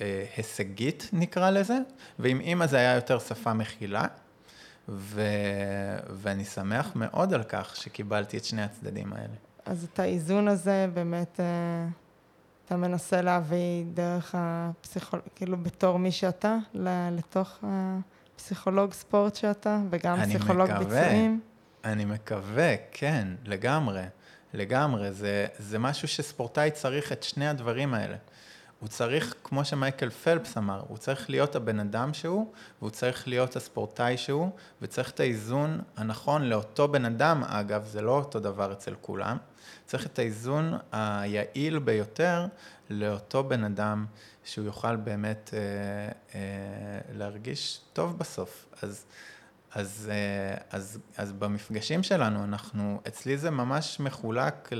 אה, 0.00 0.24
הישגית 0.36 1.10
נקרא 1.12 1.50
לזה, 1.50 1.78
ועם 2.18 2.40
אימא 2.40 2.66
זה 2.66 2.76
היה 2.76 2.94
יותר 2.94 3.18
שפה 3.18 3.52
מכילה. 3.52 4.04
ו... 4.88 5.22
ואני 6.10 6.44
שמח 6.44 6.92
מאוד 6.94 7.34
על 7.34 7.42
כך 7.42 7.76
שקיבלתי 7.76 8.36
את 8.36 8.44
שני 8.44 8.62
הצדדים 8.62 9.12
האלה. 9.12 9.34
אז 9.66 9.84
את 9.92 9.98
האיזון 9.98 10.48
הזה 10.48 10.86
באמת 10.94 11.40
אה, 11.40 11.88
אתה 12.66 12.76
מנסה 12.76 13.22
להביא 13.22 13.84
דרך 13.94 14.34
הפסיכולוג, 14.38 15.24
כאילו 15.34 15.56
בתור 15.56 15.98
מי 15.98 16.12
שאתה, 16.12 16.56
לתוך 17.12 17.58
הפסיכולוג 17.62 18.92
ספורט 18.92 19.34
שאתה, 19.34 19.78
וגם 19.90 20.18
פסיכולוג 20.22 20.70
מקווה, 20.70 20.84
ביצועים? 20.84 21.40
אני 21.84 22.04
מקווה, 22.04 22.74
כן, 22.92 23.28
לגמרי. 23.44 24.04
לגמרי. 24.56 25.12
זה, 25.12 25.46
זה 25.58 25.78
משהו 25.78 26.08
שספורטאי 26.08 26.70
צריך 26.70 27.12
את 27.12 27.22
שני 27.22 27.48
הדברים 27.48 27.94
האלה. 27.94 28.16
הוא 28.80 28.88
צריך, 28.88 29.34
כמו 29.44 29.64
שמייקל 29.64 30.10
פלפס 30.10 30.58
אמר, 30.58 30.82
הוא 30.88 30.98
צריך 30.98 31.30
להיות 31.30 31.56
הבן 31.56 31.80
אדם 31.80 32.14
שהוא, 32.14 32.52
והוא 32.78 32.90
צריך 32.90 33.28
להיות 33.28 33.56
הספורטאי 33.56 34.16
שהוא, 34.16 34.50
וצריך 34.82 35.10
את 35.10 35.20
האיזון 35.20 35.80
הנכון 35.96 36.42
לאותו 36.42 36.88
בן 36.88 37.04
אדם, 37.04 37.44
אגב, 37.44 37.84
זה 37.84 38.00
לא 38.00 38.10
אותו 38.18 38.40
דבר 38.40 38.72
אצל 38.72 38.94
כולם, 39.00 39.36
צריך 39.86 40.06
את 40.06 40.18
האיזון 40.18 40.74
היעיל 40.92 41.78
ביותר 41.78 42.46
לאותו 42.90 43.44
בן 43.44 43.64
אדם, 43.64 44.06
שהוא 44.44 44.64
יוכל 44.64 44.96
באמת 44.96 45.50
אה, 45.54 45.58
אה, 46.34 47.00
להרגיש 47.12 47.80
טוב 47.92 48.18
בסוף. 48.18 48.66
אז, 48.82 49.04
אז, 49.74 50.10
אה, 50.12 50.56
אז, 50.70 50.98
אז 51.16 51.32
במפגשים 51.32 52.02
שלנו, 52.02 52.44
אנחנו, 52.44 53.00
אצלי 53.08 53.38
זה 53.38 53.50
ממש 53.50 54.00
מחולק. 54.00 54.70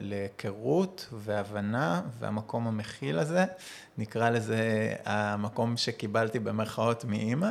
להיכרות 0.00 1.08
והבנה, 1.12 2.02
והמקום 2.18 2.66
המכיל 2.66 3.18
הזה, 3.18 3.44
נקרא 3.98 4.30
לזה 4.30 4.94
המקום 5.04 5.76
שקיבלתי 5.76 6.38
במרכאות 6.38 7.04
מאימא, 7.04 7.50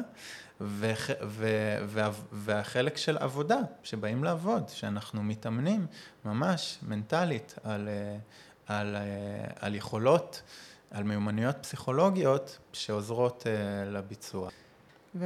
והחלק 2.32 2.98
של 2.98 3.18
עבודה, 3.18 3.58
שבאים 3.84 4.24
לעבוד, 4.24 4.70
שאנחנו 4.70 5.24
מתאמנים 5.24 5.86
ממש 6.26 6.80
מנטלית 6.88 7.56
על, 7.64 7.90
על, 8.68 8.96
על 9.60 9.76
יכולות, 9.76 10.42
על 10.92 11.04
מיומנויות 11.04 11.56
פסיכולוגיות 11.62 12.58
שעוזרות 12.74 13.48
אה, 13.48 13.86
לביצוע. 13.86 14.50
ו... 15.16 15.26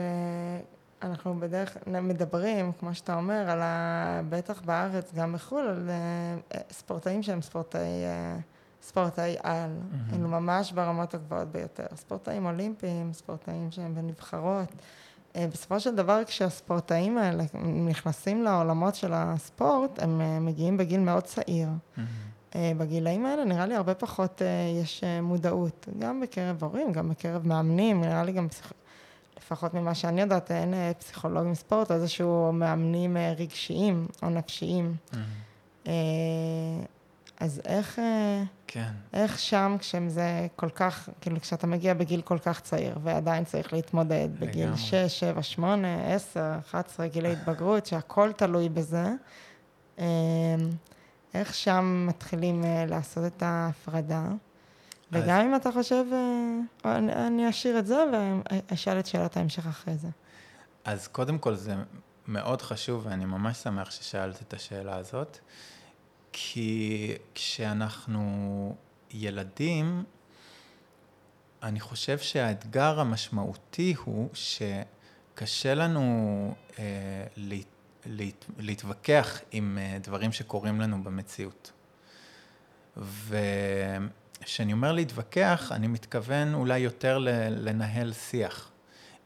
אנחנו 1.05 1.39
בדרך 1.39 1.77
מדברים, 1.87 2.71
כמו 2.79 2.95
שאתה 2.95 3.15
אומר, 3.15 3.49
על 3.49 3.61
ה... 3.61 4.21
בטח 4.29 4.61
בארץ, 4.61 5.13
גם 5.13 5.33
בחו"ל, 5.33 5.67
על 5.67 5.89
אה, 5.89 6.59
ספורטאים 6.71 7.23
שהם 7.23 7.41
ספורטאי, 7.41 8.05
אה, 8.05 8.37
ספורטאי 8.81 9.35
על. 9.43 9.69
Mm-hmm. 9.69 10.15
אלו 10.15 10.27
ממש 10.27 10.71
ברמות 10.71 11.13
הגבוהות 11.13 11.47
ביותר. 11.47 11.85
ספורטאים 11.95 12.45
אולימפיים, 12.45 13.13
ספורטאים 13.13 13.71
שהם 13.71 13.95
בנבחרות. 13.95 14.71
אה, 15.35 15.47
בסופו 15.53 15.79
של 15.79 15.95
דבר, 15.95 16.21
כשהספורטאים 16.25 17.17
האלה 17.17 17.43
נכנסים 17.85 18.43
לעולמות 18.43 18.95
של 18.95 19.11
הספורט, 19.13 19.99
הם 20.03 20.45
מגיעים 20.45 20.77
בגיל 20.77 20.99
מאוד 20.99 21.23
צעיר. 21.23 21.69
Mm-hmm. 21.69 22.57
בגילאים 22.77 23.25
האלה 23.25 23.45
נראה 23.45 23.65
לי 23.65 23.75
הרבה 23.75 23.93
פחות 23.93 24.41
יש 24.81 25.03
מודעות, 25.21 25.87
גם 25.99 26.21
בקרב 26.21 26.63
הורים, 26.63 26.91
גם 26.91 27.09
בקרב 27.09 27.47
מאמנים, 27.47 28.01
נראה 28.01 28.23
לי 28.23 28.31
גם 28.31 28.49
פסיכ... 28.49 28.73
לפחות 29.37 29.73
ממה 29.73 29.95
שאני 29.95 30.21
יודעת, 30.21 30.51
אין 30.51 30.73
אה, 30.73 30.91
פסיכולוגים 30.99 31.55
ספורט, 31.55 31.91
או 31.91 31.95
איזשהו 31.95 32.51
מאמנים 32.53 33.17
אה, 33.17 33.33
רגשיים 33.37 34.07
או 34.23 34.29
נפשיים. 34.29 34.95
Mm-hmm. 35.11 35.87
אז 37.39 37.61
איך, 37.65 37.99
כן. 38.67 38.91
איך 39.13 39.39
שם, 39.39 39.75
כשזה 39.79 40.47
כל 40.55 40.69
כך, 40.69 41.09
כאילו, 41.21 41.41
כשאתה 41.41 41.67
מגיע 41.67 41.93
בגיל 41.93 42.21
כל 42.21 42.37
כך 42.37 42.59
צעיר, 42.59 42.97
ועדיין 43.03 43.43
צריך 43.43 43.73
להתמודד 43.73 44.29
בגיל 44.39 44.75
6, 44.75 44.95
7, 44.95 45.43
8, 45.43 46.13
10, 46.15 46.53
11, 46.69 47.07
גילי 47.07 47.31
התבגרות, 47.31 47.85
שהכל 47.85 48.31
תלוי 48.31 48.69
בזה, 48.69 49.05
איך 51.33 51.53
שם 51.53 52.05
מתחילים 52.09 52.63
לעשות 52.87 53.25
את 53.25 53.43
ההפרדה? 53.43 54.27
וגם 55.15 55.45
אם 55.45 55.55
אתה 55.55 55.71
חושב, 55.71 56.05
אה, 56.85 56.97
אני 56.97 57.49
אשאיר 57.49 57.79
את 57.79 57.87
זה 57.87 58.03
ואשאל 58.71 58.99
את 58.99 59.05
שאלת 59.05 59.37
ההמשך 59.37 59.67
אחרי 59.67 59.97
זה. 59.97 60.07
אז 60.85 61.07
קודם 61.07 61.37
כל 61.37 61.55
זה 61.55 61.75
מאוד 62.27 62.61
חשוב, 62.61 63.05
ואני 63.05 63.25
ממש 63.25 63.57
שמח 63.57 63.91
ששאלת 63.91 64.41
את 64.41 64.53
השאלה 64.53 64.95
הזאת, 64.95 65.37
כי 66.31 67.15
כשאנחנו 67.35 68.75
ילדים, 69.11 70.03
אני 71.63 71.79
חושב 71.79 72.19
שהאתגר 72.19 72.99
המשמעותי 72.99 73.95
הוא 74.03 74.29
שקשה 74.33 75.73
לנו 75.73 76.53
אה, 76.79 76.83
להת, 77.37 77.65
להת, 78.05 78.45
להתווכח 78.57 79.41
עם 79.51 79.77
אה, 79.81 79.97
דברים 80.01 80.31
שקורים 80.31 80.81
לנו 80.81 81.03
במציאות. 81.03 81.71
ו... 82.97 83.37
כשאני 84.45 84.73
אומר 84.73 84.91
להתווכח, 84.91 85.71
אני 85.71 85.87
מתכוון 85.87 86.53
אולי 86.53 86.79
יותר 86.79 87.17
לנהל 87.49 88.13
שיח 88.13 88.71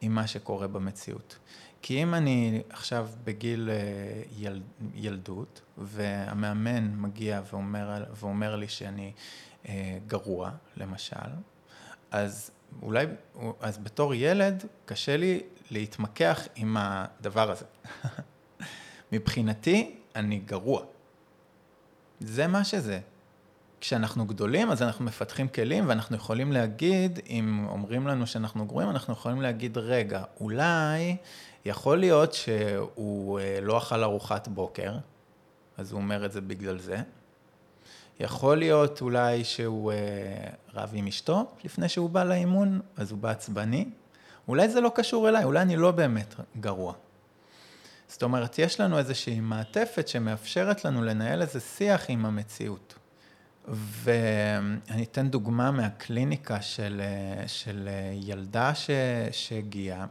עם 0.01 0.15
מה 0.15 0.27
שקורה 0.27 0.67
במציאות. 0.67 1.37
כי 1.81 2.03
אם 2.03 2.13
אני 2.13 2.61
עכשיו 2.69 3.09
בגיל 3.23 3.69
אה, 3.71 4.21
יל, 4.37 4.61
ילדות, 4.93 5.61
והמאמן 5.77 6.95
מגיע 6.95 7.41
ואומר, 7.51 8.03
ואומר 8.19 8.55
לי 8.55 8.67
שאני 8.67 9.13
אה, 9.67 9.97
גרוע, 10.07 10.51
למשל, 10.77 11.29
אז 12.11 12.51
אולי, 12.81 13.05
אז 13.59 13.77
בתור 13.77 14.13
ילד, 14.13 14.65
קשה 14.85 15.17
לי 15.17 15.41
להתמקח 15.71 16.47
עם 16.55 16.77
הדבר 16.79 17.51
הזה. 17.51 17.65
מבחינתי, 19.11 19.95
אני 20.15 20.39
גרוע. 20.39 20.81
זה 22.19 22.47
מה 22.47 22.63
שזה. 22.63 22.99
כשאנחנו 23.81 24.25
גדולים, 24.25 24.71
אז 24.71 24.81
אנחנו 24.81 25.05
מפתחים 25.05 25.47
כלים, 25.47 25.83
ואנחנו 25.87 26.15
יכולים 26.15 26.51
להגיד, 26.51 27.19
אם 27.29 27.65
אומרים 27.69 28.07
לנו 28.07 28.27
שאנחנו 28.27 28.65
גרועים, 28.65 28.89
אנחנו 28.89 29.13
יכולים 29.13 29.41
להגיד, 29.41 29.77
רגע, 29.77 30.23
אולי 30.39 31.17
יכול 31.65 31.97
להיות 31.97 32.33
שהוא 32.33 33.39
אה, 33.39 33.59
לא 33.61 33.77
אכל 33.77 34.03
ארוחת 34.03 34.47
בוקר, 34.47 34.97
אז 35.77 35.91
הוא 35.91 36.01
אומר 36.01 36.25
את 36.25 36.31
זה 36.31 36.41
בגלל 36.41 36.79
זה. 36.79 36.97
יכול 38.19 38.57
להיות 38.57 39.01
אולי 39.01 39.43
שהוא 39.43 39.91
אה, 39.91 39.97
רב 40.73 40.91
עם 40.93 41.07
אשתו 41.07 41.45
לפני 41.63 41.89
שהוא 41.89 42.09
בא 42.09 42.23
לאימון, 42.23 42.79
אז 42.97 43.11
הוא 43.11 43.19
בעצבני. 43.19 43.85
אולי 44.47 44.69
זה 44.69 44.81
לא 44.81 44.91
קשור 44.95 45.29
אליי, 45.29 45.43
אולי 45.43 45.61
אני 45.61 45.75
לא 45.75 45.91
באמת 45.91 46.35
גרוע. 46.59 46.93
זאת 48.07 48.23
אומרת, 48.23 48.59
יש 48.59 48.79
לנו 48.79 48.97
איזושהי 48.97 49.39
מעטפת 49.39 50.07
שמאפשרת 50.07 50.85
לנו 50.85 51.03
לנהל 51.03 51.41
איזה 51.41 51.59
שיח 51.59 52.05
עם 52.07 52.25
המציאות. 52.25 52.98
ואני 53.69 55.03
אתן 55.03 55.29
דוגמה 55.29 55.71
מהקליניקה 55.71 56.61
של, 56.61 57.01
של 57.47 57.89
ילדה 58.13 58.75
ש, 58.75 58.89
שהגיעה, 59.31 60.05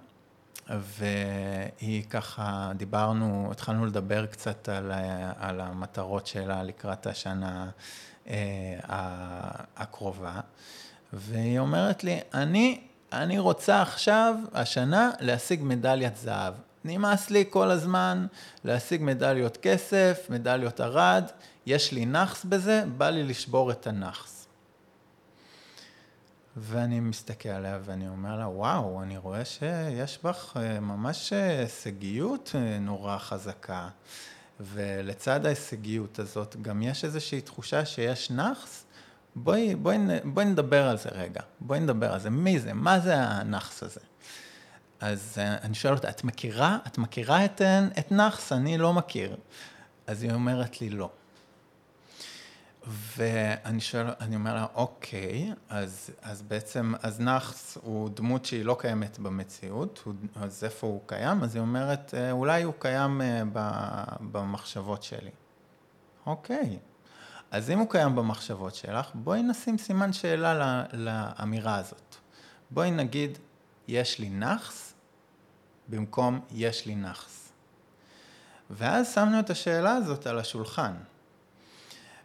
והיא 0.68 2.04
ככה, 2.10 2.72
דיברנו, 2.76 3.48
התחלנו 3.50 3.86
לדבר 3.86 4.26
קצת 4.26 4.68
על, 4.68 4.92
על 5.38 5.60
המטרות 5.60 6.26
שלה 6.26 6.62
לקראת 6.62 7.06
השנה 7.06 7.70
אה, 8.28 8.34
הקרובה, 9.76 10.40
והיא 11.12 11.58
אומרת 11.58 12.04
לי, 12.04 12.20
אני, 12.34 12.80
אני 13.12 13.38
רוצה 13.38 13.82
עכשיו, 13.82 14.34
השנה, 14.54 15.10
להשיג 15.20 15.60
מדליית 15.62 16.16
זהב. 16.16 16.54
נמאס 16.84 17.30
לי 17.30 17.44
כל 17.50 17.70
הזמן 17.70 18.26
להשיג 18.64 19.02
מדליות 19.02 19.56
כסף, 19.56 20.26
מדליות 20.30 20.80
ארד, 20.80 21.24
יש 21.68 21.92
לי 21.92 22.06
נאחס 22.06 22.44
בזה, 22.44 22.84
בא 22.96 23.10
לי 23.10 23.24
לשבור 23.24 23.70
את 23.70 23.86
הנאחס. 23.86 24.46
ואני 26.56 27.00
מסתכל 27.00 27.48
עליה 27.48 27.78
ואני 27.84 28.08
אומר 28.08 28.36
לה, 28.38 28.48
וואו, 28.48 29.02
אני 29.02 29.16
רואה 29.16 29.44
שיש 29.44 30.18
בך 30.24 30.56
אה, 30.56 30.80
ממש 30.80 31.32
אה, 31.32 31.58
הישגיות 31.58 32.52
אה, 32.54 32.78
נורא 32.78 33.18
חזקה. 33.18 33.88
ולצד 34.60 35.46
ההישגיות 35.46 36.18
הזאת 36.18 36.56
גם 36.62 36.82
יש 36.82 37.04
איזושהי 37.04 37.40
תחושה 37.40 37.84
שיש 37.86 38.30
נאחס. 38.30 38.84
בואי, 39.36 39.74
בואי, 39.74 39.98
בואי 40.24 40.44
נדבר 40.44 40.88
על 40.88 40.98
זה 40.98 41.08
רגע, 41.12 41.40
בואי 41.60 41.80
נדבר 41.80 42.12
על 42.12 42.20
זה. 42.20 42.30
מי 42.30 42.58
זה? 42.58 42.72
מה 42.72 43.00
זה 43.00 43.16
הנאחס 43.18 43.82
הזה? 43.82 44.00
אז 45.00 45.38
אני 45.38 45.74
שואל 45.74 45.94
אותה, 45.94 46.10
את 46.10 46.24
מכירה? 46.24 46.78
את 46.86 46.98
מכירה 46.98 47.44
את, 47.44 47.62
את 47.98 48.12
נאחס? 48.12 48.52
אני 48.52 48.78
לא 48.78 48.92
מכיר. 48.92 49.36
אז 50.06 50.22
היא 50.22 50.32
אומרת 50.32 50.80
לי, 50.80 50.90
לא. 50.90 51.10
ואני 52.88 53.80
שואל, 53.80 54.06
אני 54.20 54.36
אומר 54.36 54.54
לה, 54.54 54.66
אוקיי, 54.74 55.52
אז, 55.68 56.10
אז 56.22 56.42
בעצם, 56.42 56.92
אז 57.02 57.20
נאחס 57.20 57.78
הוא 57.82 58.10
דמות 58.14 58.44
שהיא 58.44 58.64
לא 58.64 58.76
קיימת 58.80 59.18
במציאות, 59.18 60.00
הוא, 60.04 60.14
אז 60.36 60.64
איפה 60.64 60.86
הוא 60.86 61.00
קיים? 61.06 61.42
אז 61.42 61.54
היא 61.54 61.60
אומרת, 61.60 62.14
אה, 62.14 62.30
אולי 62.30 62.62
הוא 62.62 62.74
קיים 62.78 63.20
אה, 63.20 63.42
במחשבות 64.20 65.02
שלי. 65.02 65.30
אוקיי, 66.26 66.78
אז 67.50 67.70
אם 67.70 67.78
הוא 67.78 67.90
קיים 67.90 68.16
במחשבות 68.16 68.74
שלך, 68.74 69.10
בואי 69.14 69.42
נשים 69.42 69.78
סימן 69.78 70.12
שאלה 70.12 70.84
לאמירה 70.92 71.76
הזאת. 71.76 72.16
בואי 72.70 72.90
נגיד, 72.90 73.38
יש 73.88 74.18
לי 74.18 74.28
נאחס, 74.28 74.94
במקום 75.88 76.40
יש 76.50 76.86
לי 76.86 76.94
נאחס. 76.94 77.48
ואז 78.70 79.14
שמנו 79.14 79.40
את 79.40 79.50
השאלה 79.50 79.92
הזאת 79.92 80.26
על 80.26 80.38
השולחן. 80.38 80.94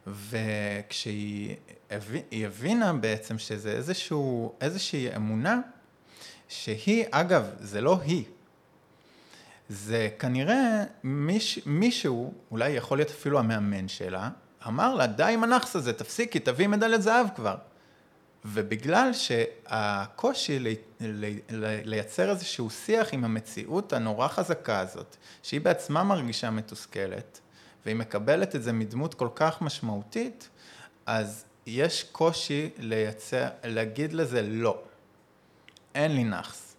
וכשהיא 0.08 1.56
הבינה 2.32 2.94
בעצם 2.94 3.38
שזה 3.38 3.72
איזשהו, 3.72 4.56
איזושהי 4.62 5.16
אמונה, 5.16 5.62
שהיא, 6.48 7.06
אגב, 7.12 7.50
זה 7.60 7.82
לא 7.82 8.00
היא, 8.02 8.24
זה 9.70 10.10
כנראה 10.20 10.84
מיש, 11.04 11.60
מישהו, 11.66 12.34
אולי 12.52 12.70
יכול 12.70 12.98
להיות 12.98 13.10
אפילו 13.10 13.40
המאמן 13.40 13.88
שלה, 13.88 14.30
אמר 14.68 14.96
לה, 14.96 15.08
די 15.08 15.24
עם 15.24 15.44
הנאחס 15.44 15.76
הזה, 15.76 15.94
תפסיקי, 15.94 16.40
תביאי 16.40 16.68
מדליית 16.68 17.02
זהב 17.02 17.28
כבר. 17.36 17.56
ובגלל 18.46 19.14
שהקושי 19.14 20.60
לי, 20.60 20.76
לי, 21.00 21.40
לייצר 21.86 22.30
איזשהו 22.30 22.70
שיח 22.70 23.08
עם 23.12 23.26
המציאות 23.26 23.94
הנורא 23.94 24.28
חזקה 24.28 24.80
הזאת, 24.80 25.16
שהיא 25.44 25.62
בעצמה 25.62 26.04
מרגישה 26.04 26.50
מתוסכלת, 26.50 27.40
והיא 27.86 27.96
מקבלת 27.96 28.56
את 28.56 28.64
זה 28.64 28.74
מדמות 28.74 29.14
כל 29.14 29.30
כך 29.36 29.62
משמעותית, 29.62 30.50
אז 31.06 31.46
יש 31.66 32.04
קושי 32.04 32.70
לייצר, 32.78 33.48
להגיד 33.64 34.14
לזה 34.14 34.42
לא. 34.42 34.82
אין 35.96 36.16
לי 36.16 36.24
נאחס. 36.24 36.76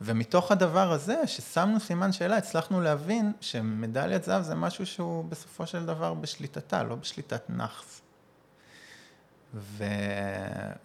ומתוך 0.00 0.52
הדבר 0.52 0.92
הזה, 0.92 1.26
ששמנו 1.26 1.80
סימן 1.80 2.12
שאלה, 2.12 2.36
הצלחנו 2.36 2.80
להבין 2.80 3.32
שמדליית 3.40 4.24
זהב 4.24 4.42
זה 4.42 4.54
משהו 4.54 4.86
שהוא 4.86 5.24
בסופו 5.24 5.66
של 5.66 5.86
דבר 5.86 6.14
בשליטתה, 6.14 6.82
לא 6.82 6.94
בשליטת 6.94 7.42
נאחס. 7.48 8.00
ו... 9.54 9.84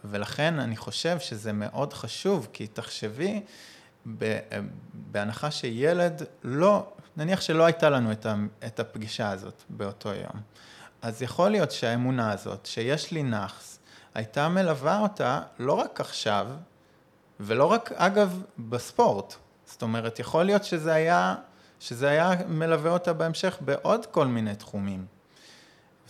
ולכן 0.05 0.59
אני 0.59 0.77
חושב 0.77 1.19
שזה 1.19 1.53
מאוד 1.53 1.93
חשוב, 1.93 2.47
כי 2.53 2.67
תחשבי, 2.67 3.41
ב... 4.17 4.39
בהנחה 4.93 5.51
שילד 5.51 6.23
לא, 6.43 6.93
נניח 7.17 7.41
שלא 7.41 7.65
הייתה 7.65 7.89
לנו 7.89 8.11
את, 8.11 8.25
ה... 8.25 8.35
את 8.65 8.79
הפגישה 8.79 9.29
הזאת 9.29 9.63
באותו 9.69 10.09
יום, 10.09 10.41
אז 11.01 11.21
יכול 11.21 11.49
להיות 11.49 11.71
שהאמונה 11.71 12.31
הזאת, 12.31 12.65
שיש 12.65 13.11
לי 13.11 13.23
נאחס, 13.23 13.79
הייתה 14.13 14.49
מלווה 14.49 14.99
אותה 14.99 15.41
לא 15.59 15.73
רק 15.73 16.01
עכשיו, 16.01 16.47
ולא 17.39 17.65
רק, 17.65 17.91
אגב, 17.91 18.43
בספורט. 18.59 19.33
זאת 19.65 19.81
אומרת, 19.81 20.19
יכול 20.19 20.43
להיות 20.43 20.63
שזה 20.63 20.93
היה, 20.93 21.35
שזה 21.79 22.09
היה 22.09 22.31
מלווה 22.47 22.91
אותה 22.91 23.13
בהמשך 23.13 23.57
בעוד 23.61 24.05
כל 24.05 24.27
מיני 24.27 24.55
תחומים. 24.55 25.05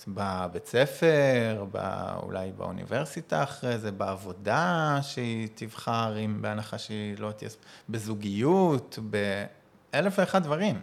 בבית 0.08 0.66
ספר, 0.66 1.66
בא, 1.72 2.16
אולי 2.24 2.52
באוניברסיטה 2.52 3.44
אחרי 3.44 3.78
זה, 3.78 3.92
בעבודה 3.92 5.00
שהיא 5.02 5.48
תבחר, 5.56 6.18
אם 6.26 6.42
בהנחה 6.42 6.78
שהיא 6.78 7.20
לא 7.20 7.32
תהיה, 7.32 7.50
בזוגיות, 7.90 9.00
באלף 9.02 10.20
ואחד 10.20 10.44
דברים. 10.44 10.82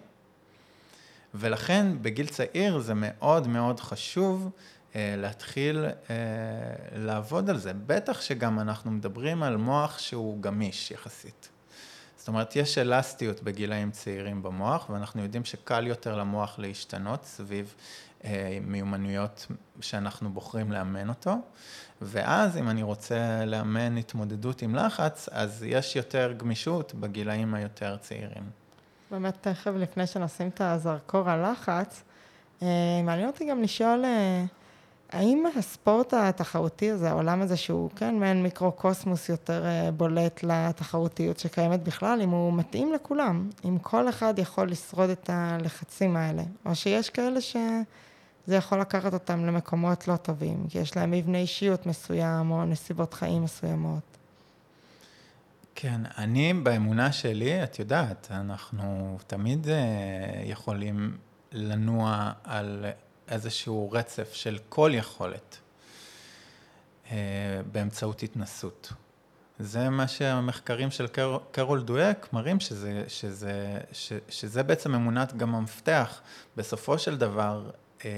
ולכן 1.35 1.87
בגיל 2.03 2.27
צעיר 2.27 2.79
זה 2.79 2.93
מאוד 2.97 3.49
מאוד 3.49 3.81
חשוב 3.81 4.51
אה, 4.97 5.15
להתחיל 5.19 5.85
אה, 6.11 6.15
לעבוד 6.97 7.51
על 7.51 7.59
זה. 7.59 7.73
בטח 7.87 8.21
שגם 8.21 8.61
אנחנו 8.61 8.91
מדברים 8.91 9.43
על 9.43 9.57
מוח 9.57 9.99
שהוא 9.99 10.43
גמיש 10.43 10.91
יחסית. 10.91 11.49
זאת 12.17 12.29
אומרת, 12.29 12.57
יש 12.57 12.79
אלסטיות 12.79 13.43
בגילאים 13.43 13.91
צעירים 13.91 14.43
במוח, 14.43 14.91
ואנחנו 14.91 15.23
יודעים 15.23 15.45
שקל 15.45 15.87
יותר 15.87 16.17
למוח 16.17 16.59
להשתנות 16.59 17.25
סביב 17.25 17.75
אה, 18.25 18.59
מיומנויות 18.67 19.47
שאנחנו 19.81 20.31
בוחרים 20.31 20.73
לאמן 20.73 21.09
אותו, 21.09 21.37
ואז 22.03 22.57
אם 22.57 22.69
אני 22.69 22.83
רוצה 22.83 23.45
לאמן 23.45 23.97
התמודדות 23.97 24.63
עם 24.63 24.75
לחץ, 24.75 25.29
אז 25.33 25.65
יש 25.69 25.97
יותר 25.97 26.33
גמישות 26.37 26.95
בגילאים 26.95 27.55
היותר 27.55 27.97
צעירים. 27.97 28.62
באמת, 29.13 29.37
תכף 29.41 29.71
לפני 29.77 30.07
שנשים 30.07 30.49
את 30.49 30.61
הזרקור 30.61 31.31
על 31.31 31.51
לחץ, 31.53 32.03
מעניין 33.05 33.27
אותי 33.27 33.45
גם 33.51 33.63
לשאול... 33.63 34.05
האם 35.13 35.45
הספורט 35.57 36.15
התחרותי 36.15 36.91
הזה, 36.91 37.11
העולם 37.11 37.43
הזה 37.43 37.57
שהוא 37.57 37.91
כן 37.97 38.15
מעין 38.15 38.43
מיקרו-קוסמוס 38.43 39.29
יותר 39.29 39.67
אה, 39.67 39.91
בולט 39.91 40.41
לתחרותיות 40.43 41.39
שקיימת 41.39 41.83
בכלל, 41.83 42.21
אם 42.23 42.31
הוא 42.31 42.53
מתאים 42.53 42.93
לכולם, 42.93 43.51
אם 43.65 43.79
כל 43.79 44.09
אחד 44.09 44.39
יכול 44.39 44.71
לשרוד 44.71 45.11
את 45.11 45.31
הלחצים 45.33 46.17
האלה, 46.17 46.43
או 46.67 46.75
שיש 46.75 47.11
כאלה 47.11 47.41
שזה 47.41 48.57
יכול 48.57 48.81
לקחת 48.81 49.15
אותם 49.15 49.47
למקומות 49.47 50.09
לא 50.09 50.17
טובים, 50.17 50.67
כי 50.69 50.79
יש 50.79 50.97
להם 50.97 51.11
מבנה 51.11 51.39
אישיות 51.39 51.87
מסוים 51.87 52.51
או 52.51 52.65
נסיבות 52.65 53.15
חיים 53.15 53.45
מסוימות. 53.45 54.12
כן, 55.75 56.01
אני 56.19 56.53
באמונה 56.55 57.13
שלי, 57.13 57.65
את 57.65 57.79
יודעת, 57.79 58.29
אנחנו 58.31 59.19
תמיד 59.27 59.69
אה, 59.69 60.43
יכולים 60.45 61.17
לנוע 61.53 62.33
על 62.45 62.87
איזשהו 63.29 63.91
רצף 63.93 64.35
של 64.35 64.59
כל 64.69 64.91
יכולת 64.95 65.59
אה, 67.11 67.17
באמצעות 67.73 68.23
התנסות. 68.23 68.93
זה 69.59 69.91
מה 69.91 70.09
שהמחקרים 70.09 70.91
של 70.91 71.07
קר, 71.07 71.39
קרול 71.51 71.83
דואק 71.83 72.29
מראים 72.33 72.61
שזה, 72.61 73.05
שזה, 73.09 73.79
ש, 73.93 74.13
שזה 74.29 74.63
בעצם 74.63 74.95
אמונת 74.95 75.37
גם 75.37 75.55
המפתח 75.55 76.21
בסופו 76.57 76.99
של 76.99 77.19
דבר 77.19 77.71
אה, 78.05 78.11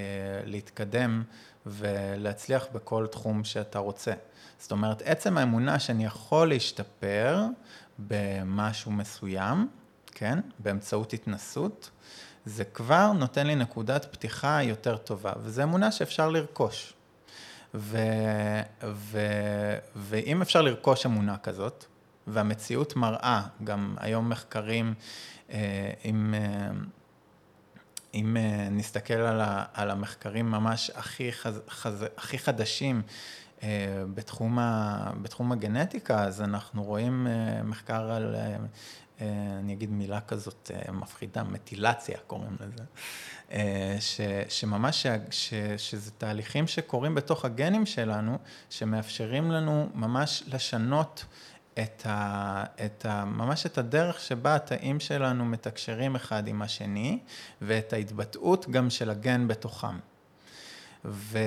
להתקדם 0.45 1.23
ולהצליח 1.65 2.65
בכל 2.73 3.07
תחום 3.11 3.43
שאתה 3.43 3.79
רוצה. 3.79 4.13
זאת 4.59 4.71
אומרת, 4.71 5.01
עצם 5.05 5.37
האמונה 5.37 5.79
שאני 5.79 6.05
יכול 6.05 6.49
להשתפר 6.49 7.43
במשהו 7.99 8.91
מסוים, 8.91 9.67
כן, 10.11 10.39
באמצעות 10.59 11.13
התנסות, 11.13 11.89
זה 12.45 12.63
כבר 12.63 13.11
נותן 13.11 13.47
לי 13.47 13.55
נקודת 13.55 14.05
פתיחה 14.11 14.63
יותר 14.63 14.97
טובה, 14.97 15.31
וזו 15.43 15.63
אמונה 15.63 15.91
שאפשר 15.91 16.29
לרכוש. 16.29 16.93
ו, 17.73 17.97
ו, 18.83 19.19
ואם 19.95 20.41
אפשר 20.41 20.61
לרכוש 20.61 21.05
אמונה 21.05 21.37
כזאת, 21.37 21.85
והמציאות 22.27 22.95
מראה, 22.95 23.41
גם 23.63 23.95
היום 23.99 24.29
מחקרים, 24.29 24.93
אה, 25.49 25.91
אם, 26.05 26.33
אה, 26.33 26.69
אם 28.15 28.37
אה, 28.37 28.67
נסתכל 28.71 29.13
על, 29.13 29.41
ה, 29.41 29.63
על 29.73 29.91
המחקרים 29.91 30.51
ממש 30.51 30.91
הכי, 30.95 31.31
חז, 31.31 31.61
חז, 31.69 32.05
הכי 32.17 32.37
חדשים 32.37 33.01
בתחום, 34.13 34.59
ה, 34.59 35.11
בתחום 35.21 35.51
הגנטיקה, 35.51 36.23
אז 36.23 36.41
אנחנו 36.41 36.83
רואים 36.83 37.27
מחקר 37.63 38.11
על 38.11 38.35
אה, 39.21 39.27
אני 39.59 39.73
אגיד 39.73 39.91
מילה 39.91 40.21
כזאת 40.21 40.71
אה, 40.73 40.91
מפחידה, 40.91 41.43
מטילציה 41.43 42.17
קוראים 42.27 42.57
לזה, 42.59 42.83
אה, 43.51 43.97
ש, 43.99 44.21
שממש, 44.49 45.05
ש, 45.31 45.53
שזה 45.77 46.11
תהליכים 46.11 46.67
שקורים 46.67 47.15
בתוך 47.15 47.45
הגנים 47.45 47.85
שלנו, 47.85 48.37
שמאפשרים 48.69 49.51
לנו 49.51 49.89
ממש 49.93 50.43
לשנות 50.47 51.25
את 51.79 52.05
ה, 52.05 52.63
את 52.85 53.05
ה, 53.05 53.25
ממש 53.25 53.65
את 53.65 53.77
הדרך 53.77 54.19
שבה 54.19 54.55
התאים 54.55 54.99
שלנו 54.99 55.45
מתקשרים 55.45 56.15
אחד 56.15 56.47
עם 56.47 56.61
השני, 56.61 57.19
ואת 57.61 57.93
ההתבטאות 57.93 58.69
גם 58.69 58.89
של 58.89 59.09
הגן 59.09 59.47
בתוכם. 59.47 59.99
ו, 61.05 61.39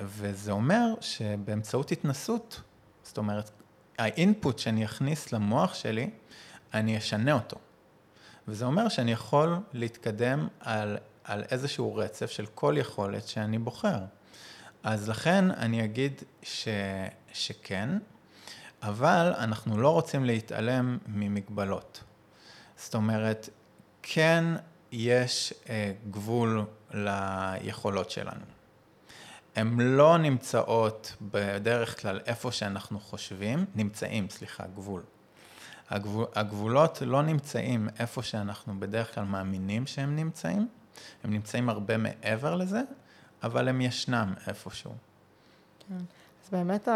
וזה 0.00 0.52
אומר 0.52 0.94
שבאמצעות 1.00 1.92
התנסות, 1.92 2.60
זאת 3.02 3.18
אומרת, 3.18 3.50
האינפוט 3.98 4.58
שאני 4.58 4.84
אכניס 4.84 5.32
למוח 5.32 5.74
שלי, 5.74 6.10
אני 6.74 6.98
אשנה 6.98 7.32
אותו. 7.32 7.56
וזה 8.48 8.64
אומר 8.64 8.88
שאני 8.88 9.12
יכול 9.12 9.56
להתקדם 9.72 10.48
על, 10.60 10.96
על 11.24 11.44
איזשהו 11.50 11.96
רצף 11.96 12.30
של 12.30 12.46
כל 12.46 12.74
יכולת 12.78 13.28
שאני 13.28 13.58
בוחר. 13.58 13.98
אז 14.82 15.08
לכן 15.08 15.50
אני 15.50 15.84
אגיד 15.84 16.22
ש, 16.42 16.68
שכן, 17.32 17.88
אבל 18.82 19.32
אנחנו 19.38 19.78
לא 19.78 19.90
רוצים 19.90 20.24
להתעלם 20.24 20.98
ממגבלות. 21.06 22.04
זאת 22.76 22.94
אומרת, 22.94 23.48
כן 24.02 24.44
יש 24.92 25.54
אה, 25.68 25.92
גבול 26.10 26.64
ליכולות 26.94 28.10
שלנו. 28.10 28.44
הן 29.56 29.80
לא 29.80 30.18
נמצאות 30.18 31.16
בדרך 31.22 32.00
כלל 32.00 32.20
איפה 32.26 32.52
שאנחנו 32.52 33.00
חושבים, 33.00 33.64
נמצאים, 33.74 34.30
סליחה, 34.30 34.64
גבול. 34.74 35.02
הגבול, 35.90 36.26
הגבולות 36.34 37.02
לא 37.06 37.22
נמצאים 37.22 37.88
איפה 37.98 38.22
שאנחנו 38.22 38.80
בדרך 38.80 39.14
כלל 39.14 39.24
מאמינים 39.24 39.86
שהם 39.86 40.16
נמצאים, 40.16 40.68
הם 41.24 41.32
נמצאים 41.32 41.68
הרבה 41.68 41.96
מעבר 41.96 42.54
לזה, 42.54 42.80
אבל 43.42 43.68
הם 43.68 43.80
ישנם 43.80 44.34
איפשהו. 44.46 44.94
כן. 45.88 45.94
אז 46.44 46.50
באמת 46.50 46.88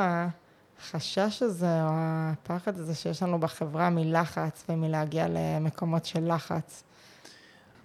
החשש 0.81 1.43
הזה, 1.43 1.83
או 1.83 1.89
הפחד 1.93 2.79
הזה 2.79 2.95
שיש 2.95 3.23
לנו 3.23 3.41
בחברה 3.41 3.91
מלחץ 3.91 4.65
ומלהגיע 4.69 5.27
למקומות 5.29 6.05
של 6.05 6.35
לחץ. 6.35 6.83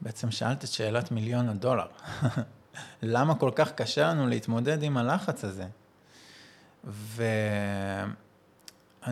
בעצם 0.02 0.32
שאלת 0.32 0.64
את 0.64 0.70
שאלת 0.70 1.12
מיליון 1.12 1.50
הדולר. 1.50 1.88
למה 3.02 3.36
כל 3.36 3.52
כך 3.56 3.72
קשה 3.72 4.08
לנו 4.08 4.28
להתמודד 4.28 4.84
עם 4.84 4.98
הלחץ 4.98 5.44
הזה? 5.44 5.66
ואני 6.84 7.60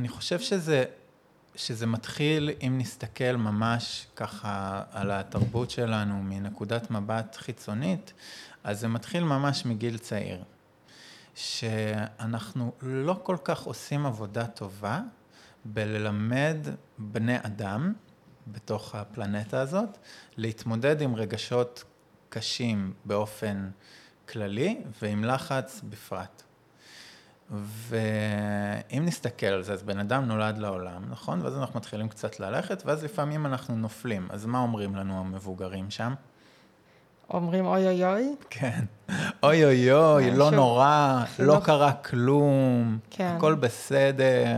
חושב 0.08 0.40
שזה 0.40 0.86
שזה 1.58 1.86
מתחיל, 1.86 2.50
אם 2.68 2.78
נסתכל 2.78 3.36
ממש 3.36 4.08
ככה 4.16 4.84
על 4.92 5.12
התרבות 5.12 5.70
שלנו 5.70 6.24
מנקודת 6.24 6.92
מבט 6.92 7.36
חיצונית, 7.36 8.14
אז 8.64 8.80
זה 8.80 8.88
מתחיל 8.88 9.24
ממש 9.24 9.66
מגיל 9.66 9.98
צעיר. 9.98 10.44
שאנחנו 11.38 12.72
לא 12.82 13.20
כל 13.24 13.38
כך 13.44 13.62
עושים 13.64 14.06
עבודה 14.06 14.48
טובה 14.48 15.02
בללמד 15.66 16.58
בני 16.98 17.38
אדם, 17.42 17.94
בתוך 18.48 18.96
הפלנטה 18.96 19.62
הזאת, 19.62 19.98
להתמודד 20.38 21.02
עם 21.02 21.16
רגשות 21.16 21.84
קשים 22.30 22.94
באופן 23.06 23.70
כללי 24.30 24.82
ועם 25.02 25.24
לחץ 25.24 25.82
בפרט. 25.90 26.44
ואם 27.52 29.06
נסתכל 29.06 29.46
על 29.46 29.64
זה, 29.64 29.74
אז 29.74 29.84
בן 29.84 30.00
אדם 30.00 30.26
נולד 30.26 30.58
לעולם, 30.58 31.06
נכון? 31.10 31.42
ואז 31.42 31.58
אנחנו 31.58 31.80
מתחילים 31.80 32.10
קצת 32.10 32.40
ללכת, 32.40 32.84
ואז 32.86 33.04
לפעמים 33.04 33.46
אנחנו 33.46 33.76
נופלים. 33.76 34.28
אז 34.32 34.46
מה 34.46 34.60
אומרים 34.60 34.96
לנו 34.96 35.20
המבוגרים 35.20 35.92
שם? 35.92 36.14
אומרים 37.34 37.66
אוי 37.66 37.88
אוי 37.88 38.06
אוי? 38.06 38.36
כן. 38.50 38.80
אוי 39.44 39.66
אוי 39.66 39.92
אוי, 39.92 40.32
לא 40.32 40.52
נורא, 40.52 41.24
לא 41.40 41.60
קרה 41.64 41.92
כלום, 41.92 42.98
כן. 43.10 43.34
הכל 43.38 43.56
בסדר. 43.56 44.58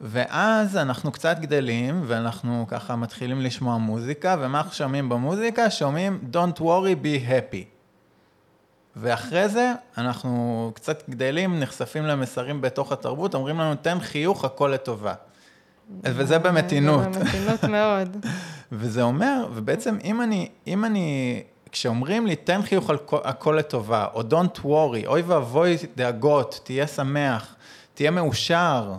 ואז 0.00 0.76
אנחנו 0.76 1.12
קצת 1.12 1.38
גדלים, 1.38 2.02
ואנחנו 2.06 2.64
ככה 2.68 2.96
מתחילים 2.96 3.40
לשמוע 3.40 3.76
מוזיקה, 3.76 4.36
ומה 4.40 4.58
אנחנו 4.58 4.72
שומעים 4.72 5.08
במוזיקה? 5.08 5.70
שומעים 5.70 6.20
Don't 6.32 6.60
worry, 6.60 7.04
be 7.04 7.28
happy. 7.28 7.64
ואחרי 8.96 9.48
זה, 9.48 9.72
אנחנו 9.98 10.72
קצת 10.74 11.10
גדלים, 11.10 11.60
נחשפים 11.60 12.06
למסרים 12.06 12.60
בתוך 12.60 12.92
התרבות, 12.92 13.34
אומרים 13.34 13.58
לנו, 13.60 13.74
תן 13.74 14.00
חיוך, 14.00 14.44
הכל 14.44 14.70
לטובה. 14.74 15.14
וזה 16.04 16.38
במתינות. 16.38 17.14
זה 17.14 17.20
במתינות 17.20 17.64
מאוד. 17.64 18.26
וזה 18.72 19.02
אומר, 19.02 19.48
ובעצם 19.54 19.98
אם 20.04 20.22
אני, 20.22 20.48
אם 20.66 20.84
אני, 20.84 21.42
כשאומרים 21.72 22.26
לי, 22.26 22.36
תן 22.36 22.62
חיוך, 22.62 22.90
הכל 23.24 23.56
לטובה, 23.58 24.06
או 24.14 24.20
don't 24.20 24.58
worry, 24.58 25.06
אוי 25.06 25.22
ואבוי 25.22 25.76
דאגות, 25.96 26.60
תהיה 26.64 26.86
שמח, 26.86 27.54
תהיה 27.94 28.10
מאושר, 28.10 28.94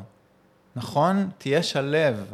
נכון? 0.75 1.29
תהיה 1.37 1.63
שלב. 1.63 2.33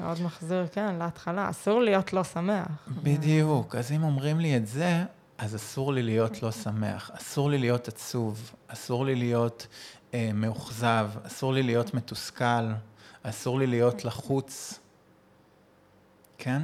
מאוד 0.00 0.22
מחזיר, 0.22 0.66
כן, 0.72 0.94
להתחלה. 0.98 1.50
אסור 1.50 1.80
להיות 1.80 2.12
לא 2.12 2.24
שמח. 2.24 2.66
בדיוק. 3.02 3.74
אז 3.74 3.92
אם 3.92 4.02
אומרים 4.02 4.40
לי 4.40 4.56
את 4.56 4.66
זה, 4.66 5.04
אז 5.38 5.56
אסור 5.56 5.92
לי 5.92 6.02
להיות 6.02 6.42
לא 6.42 6.50
שמח, 6.50 7.10
אסור 7.14 7.50
לי 7.50 7.58
להיות 7.58 7.88
עצוב, 7.88 8.52
אסור 8.68 9.04
לי 9.04 9.14
להיות 9.14 9.66
אה, 10.14 10.30
מאוכזב, 10.34 11.10
אסור 11.26 11.52
לי 11.52 11.62
להיות 11.62 11.94
מתוסכל, 11.94 12.72
אסור 13.22 13.58
לי 13.58 13.66
להיות 13.66 14.04
לחוץ, 14.04 14.80
כן? 16.38 16.62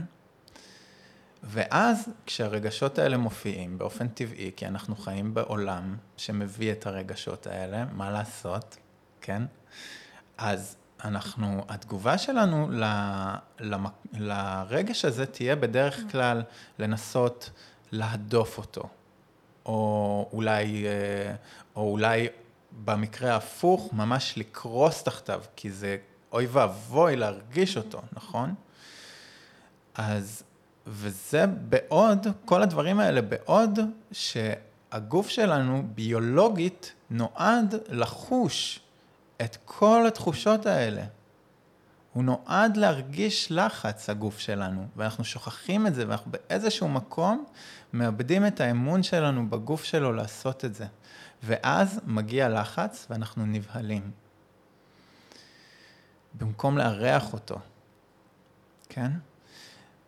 ואז 1.43 2.09
כשהרגשות 2.27 2.99
האלה 2.99 3.17
מופיעים 3.17 3.79
באופן 3.79 4.09
טבעי, 4.09 4.51
כי 4.57 4.67
אנחנו 4.67 4.97
חיים 4.97 5.35
בעולם 5.35 5.97
שמביא 6.17 6.73
את 6.73 6.87
הרגשות 6.87 7.47
האלה, 7.47 7.85
מה 7.93 8.11
לעשות, 8.11 8.77
כן? 9.21 9.43
אז 10.39 10.77
אנחנו, 11.05 11.65
התגובה 11.69 12.19
שלנו 12.19 12.71
ל, 12.71 12.85
למ, 13.61 13.87
לרגש 14.13 15.05
הזה 15.05 15.27
תהיה 15.27 15.57
בדרך 15.57 16.01
כלל 16.11 16.43
לנסות 16.79 17.51
להדוף 17.93 18.59
אותו, 18.59 18.89
או 19.67 20.29
אולי, 20.33 20.87
אה, 20.87 21.35
או 21.77 21.91
אולי 21.91 22.29
במקרה 22.85 23.33
ההפוך, 23.33 23.93
ממש 23.93 24.35
לקרוס 24.37 25.03
תחתיו, 25.03 25.43
כי 25.57 25.71
זה 25.71 25.97
אוי 26.33 26.47
ואבוי 26.47 27.17
להרגיש 27.17 27.77
אותו, 27.77 28.03
נכון? 28.13 28.55
אז, 29.95 30.43
וזה 30.87 31.47
בעוד, 31.47 32.27
כל 32.45 32.63
הדברים 32.63 33.01
האלה 33.01 33.23
בעוד 33.23 33.79
שהגוף 34.13 35.29
שלנו 35.29 35.83
ביולוגית 35.95 36.93
נועד 37.11 37.75
לחוש 37.89 38.81
את 39.43 39.57
כל 39.65 40.05
התחושות 40.09 40.67
האלה. 40.67 41.05
הוא 42.13 42.25
נועד 42.25 42.77
להרגיש 42.77 43.53
לחץ, 43.53 44.11
הגוף 44.11 44.39
שלנו, 44.39 44.87
ואנחנו 44.97 45.25
שוכחים 45.25 45.87
את 45.87 45.95
זה, 45.95 46.09
ואנחנו 46.09 46.31
באיזשהו 46.31 46.89
מקום 46.89 47.45
מאבדים 47.93 48.47
את 48.47 48.61
האמון 48.61 49.03
שלנו 49.03 49.51
בגוף 49.51 49.85
שלו 49.85 50.13
לעשות 50.13 50.65
את 50.65 50.75
זה. 50.75 50.87
ואז 51.43 52.01
מגיע 52.07 52.49
לחץ 52.49 53.07
ואנחנו 53.11 53.47
נבהלים. 53.47 54.11
במקום 56.35 56.79
לארח 56.79 57.33
אותו, 57.33 57.59
כן? 58.89 59.11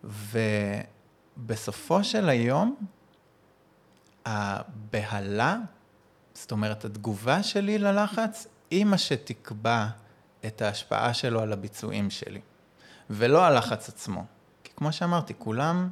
ובסופו 0.03 2.03
של 2.03 2.29
היום, 2.29 2.75
הבהלה, 4.25 5.57
זאת 6.33 6.51
אומרת, 6.51 6.85
התגובה 6.85 7.43
שלי 7.43 7.77
ללחץ, 7.77 8.47
היא 8.71 8.85
מה 8.85 8.97
שתקבע 8.97 9.87
את 10.45 10.61
ההשפעה 10.61 11.13
שלו 11.13 11.41
על 11.41 11.53
הביצועים 11.53 12.09
שלי, 12.09 12.41
ולא 13.09 13.45
הלחץ 13.45 13.89
עצמו. 13.89 14.25
כי 14.63 14.71
כמו 14.75 14.93
שאמרתי, 14.93 15.33
כולם 15.37 15.89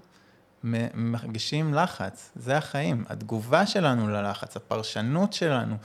מרגישים 0.94 1.74
לחץ, 1.74 2.32
זה 2.36 2.58
החיים. 2.58 3.06
התגובה 3.10 3.66
שלנו 3.66 4.08
ללחץ, 4.08 4.58
הפרשנות 4.58 5.34
שלנו 5.34 5.76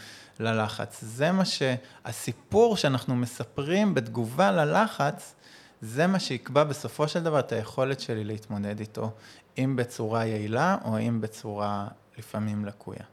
ללחץ, 0.40 0.98
זה 1.02 1.32
מה 1.32 1.44
שהסיפור 1.44 2.76
שאנחנו 2.76 3.16
מספרים 3.16 3.94
בתגובה 3.94 4.52
ללחץ, 4.52 5.34
זה 5.80 6.06
מה 6.06 6.18
שיקבע 6.18 6.64
בסופו 6.64 7.08
של 7.08 7.22
דבר 7.22 7.38
את 7.38 7.52
היכולת 7.52 8.00
שלי 8.00 8.24
להתמודד 8.24 8.80
איתו, 8.80 9.10
אם 9.58 9.76
בצורה 9.76 10.26
יעילה 10.26 10.76
או 10.84 10.98
אם 10.98 11.20
בצורה 11.20 11.88
לפעמים 12.18 12.64
לקויה. 12.64 13.04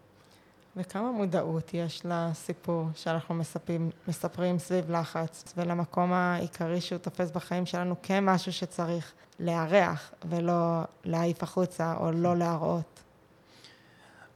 וכמה 0.76 1.12
מודעות 1.12 1.74
יש 1.74 2.02
לסיפור 2.06 2.88
שאנחנו 2.96 3.36
מספרים, 3.36 3.90
מספרים 4.08 4.60
סביב 4.60 4.92
לחץ, 4.92 5.54
ולמקום 5.58 6.14
העיקרי 6.14 6.82
שהוא 6.82 6.98
תופס 6.98 7.32
בחיים 7.32 7.66
שלנו 7.66 7.96
כמשהו 8.04 8.54
שצריך 8.54 9.12
לארח 9.40 10.12
ולא 10.30 10.82
להעיף 11.04 11.44
החוצה 11.44 11.94
או 12.00 12.12
לא 12.12 12.38
להראות? 12.38 13.04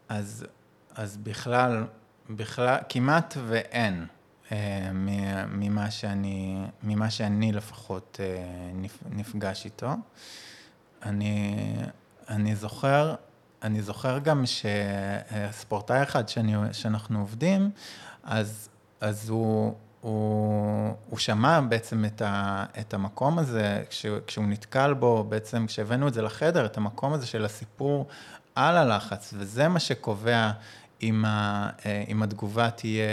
אז, 0.09 0.45
אז 0.95 1.17
בכלל, 1.17 1.85
בכלל, 2.29 2.77
כמעט 2.89 3.37
ואין 3.47 4.05
ממה, 5.47 5.91
שאני, 5.91 6.61
ממה 6.83 7.09
שאני 7.09 7.51
לפחות 7.51 8.19
אה, 8.23 8.71
נפגש 9.09 9.65
איתו. 9.65 9.89
אני, 11.03 11.55
אני 12.29 12.55
זוכר 12.55 13.15
אני 13.63 13.81
זוכר 13.81 14.19
גם 14.19 14.43
שספורטאי 14.45 16.03
אחד 16.03 16.29
שאני, 16.29 16.53
שאנחנו 16.71 17.19
עובדים, 17.19 17.71
אז, 18.23 18.69
אז 19.01 19.29
הוא, 19.29 19.73
הוא, 20.01 20.93
הוא 21.09 21.19
שמע 21.19 21.61
בעצם 21.61 22.05
את, 22.05 22.21
ה, 22.21 22.65
את 22.79 22.93
המקום 22.93 23.39
הזה, 23.39 23.83
כש, 23.89 24.05
כשהוא 24.27 24.45
נתקל 24.45 24.93
בו, 24.93 25.23
בעצם 25.23 25.65
כשהבאנו 25.67 26.07
את 26.07 26.13
זה 26.13 26.21
לחדר, 26.21 26.65
את 26.65 26.77
המקום 26.77 27.13
הזה 27.13 27.25
של 27.25 27.45
הסיפור 27.45 28.07
על 28.55 28.77
הלחץ, 28.77 29.33
וזה 29.37 29.67
מה 29.67 29.79
שקובע 29.79 30.51
אם, 31.03 31.25
ה, 31.25 31.69
אם 32.07 32.23
התגובה 32.23 32.69
תהיה, 32.69 33.07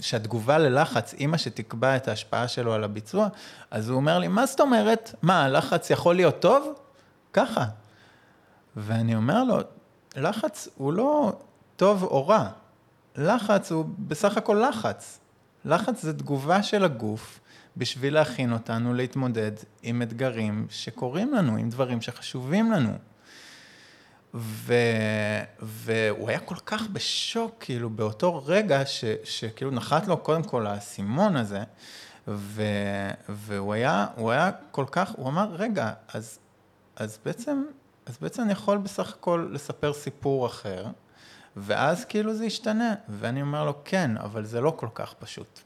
שהתגובה 0.00 0.58
ללחץ 0.58 1.14
היא 1.18 1.26
מה 1.26 1.38
שתקבע 1.38 1.96
את 1.96 2.08
ההשפעה 2.08 2.48
שלו 2.48 2.72
על 2.74 2.84
הביצוע, 2.84 3.28
אז 3.70 3.88
הוא 3.88 3.96
אומר 3.96 4.18
לי, 4.18 4.28
מה 4.28 4.46
זאת 4.46 4.60
אומרת? 4.60 5.14
מה, 5.22 5.44
הלחץ 5.44 5.90
יכול 5.90 6.14
להיות 6.14 6.40
טוב? 6.40 6.74
ככה. 7.32 7.64
ואני 8.76 9.14
אומר 9.14 9.44
לו, 9.44 9.58
לחץ 10.16 10.68
הוא 10.76 10.92
לא 10.92 11.32
טוב 11.76 12.02
או 12.02 12.28
רע, 12.28 12.48
לחץ 13.16 13.72
הוא 13.72 13.84
בסך 13.98 14.36
הכל 14.36 14.64
לחץ. 14.68 15.20
לחץ 15.64 16.02
זה 16.02 16.18
תגובה 16.18 16.62
של 16.62 16.84
הגוף 16.84 17.40
בשביל 17.76 18.14
להכין 18.14 18.52
אותנו 18.52 18.94
להתמודד 18.94 19.52
עם 19.82 20.02
אתגרים 20.02 20.66
שקורים 20.70 21.34
לנו, 21.34 21.56
עם 21.56 21.70
דברים 21.70 22.00
שחשובים 22.00 22.72
לנו. 22.72 22.92
ו... 24.36 24.74
והוא 25.60 26.28
היה 26.28 26.40
כל 26.40 26.56
כך 26.66 26.88
בשוק, 26.88 27.54
כאילו, 27.60 27.90
באותו 27.90 28.42
רגע, 28.46 28.86
ש... 28.86 29.04
שכאילו 29.24 29.70
נחת 29.70 30.06
לו 30.06 30.16
קודם 30.16 30.42
כל 30.42 30.66
האסימון 30.66 31.36
הזה, 31.36 31.62
ו... 32.28 32.62
והוא 33.28 33.74
היה, 33.74 34.06
הוא 34.16 34.30
היה 34.30 34.50
כל 34.70 34.84
כך, 34.90 35.12
הוא 35.16 35.28
אמר, 35.28 35.48
רגע, 35.54 35.92
אז, 36.08 36.38
אז 36.96 37.18
בעצם 37.24 37.62
אז 38.06 38.18
בעצם 38.20 38.42
אני 38.42 38.52
יכול 38.52 38.78
בסך 38.78 39.14
הכל 39.14 39.48
לספר 39.52 39.92
סיפור 39.92 40.46
אחר, 40.46 40.86
ואז 41.56 42.04
כאילו 42.04 42.34
זה 42.34 42.44
ישתנה. 42.44 42.94
ואני 43.08 43.42
אומר 43.42 43.64
לו, 43.64 43.74
כן, 43.84 44.16
אבל 44.16 44.44
זה 44.44 44.60
לא 44.60 44.74
כל 44.76 44.88
כך 44.94 45.14
פשוט. 45.14 45.60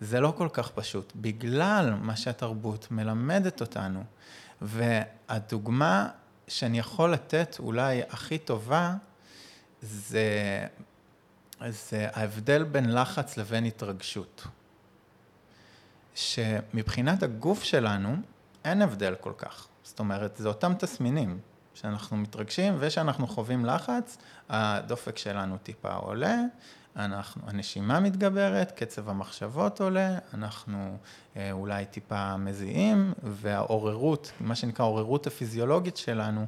זה 0.00 0.20
לא 0.20 0.34
כל 0.36 0.48
כך 0.52 0.70
פשוט, 0.70 1.12
בגלל 1.16 1.94
מה 1.94 2.16
שהתרבות 2.16 2.90
מלמדת 2.90 3.60
אותנו. 3.60 4.04
והדוגמה 4.62 6.08
שאני 6.48 6.78
יכול 6.78 7.12
לתת 7.12 7.56
אולי 7.58 8.02
הכי 8.10 8.38
טובה, 8.38 8.94
זה, 9.82 10.66
זה 11.68 12.08
ההבדל 12.12 12.64
בין 12.64 12.94
לחץ 12.94 13.36
לבין 13.36 13.64
התרגשות. 13.64 14.46
שמבחינת 16.14 17.22
הגוף 17.22 17.64
שלנו, 17.64 18.16
אין 18.64 18.82
הבדל 18.82 19.14
כל 19.20 19.32
כך. 19.38 19.68
זאת 19.82 19.98
אומרת, 19.98 20.36
זה 20.36 20.48
אותם 20.48 20.74
תסמינים, 20.78 21.40
שאנחנו 21.74 22.16
מתרגשים 22.16 22.76
ושאנחנו 22.78 23.26
חווים 23.26 23.64
לחץ, 23.64 24.16
הדופק 24.48 25.18
שלנו 25.18 25.58
טיפה 25.62 25.92
עולה, 25.92 26.36
אנחנו, 26.96 27.42
הנשימה 27.46 28.00
מתגברת, 28.00 28.72
קצב 28.76 29.08
המחשבות 29.08 29.80
עולה, 29.80 30.18
אנחנו 30.34 30.96
אה, 31.36 31.52
אולי 31.52 31.84
טיפה 31.84 32.36
מזיעים, 32.36 33.12
והעוררות, 33.22 34.32
מה 34.40 34.54
שנקרא 34.54 34.84
העוררות 34.84 35.26
הפיזיולוגית 35.26 35.96
שלנו, 35.96 36.46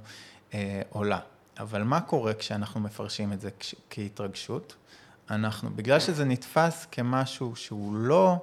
אה, 0.55 0.82
עולה. 0.90 1.18
אבל 1.59 1.82
מה 1.82 2.01
קורה 2.01 2.34
כשאנחנו 2.34 2.80
מפרשים 2.80 3.32
את 3.32 3.40
זה 3.40 3.51
כ- 3.61 3.74
כהתרגשות? 3.90 4.76
אנחנו, 5.30 5.70
בגלל 5.76 6.01
שזה 6.01 6.24
נתפס 6.24 6.86
כמשהו 6.90 7.57
שהוא 7.57 7.94
לא 7.96 8.36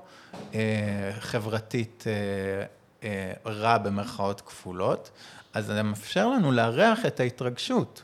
אה, 0.53 1.11
חברתית 1.19 2.03
אה, 2.07 2.65
אה, 3.03 3.33
רע 3.51 3.77
במרכאות 3.77 4.41
כפולות, 4.41 5.11
אז 5.53 5.65
זה 5.65 5.83
מאפשר 5.83 6.27
לנו 6.27 6.51
לארח 6.51 7.05
את 7.05 7.19
ההתרגשות. 7.19 8.03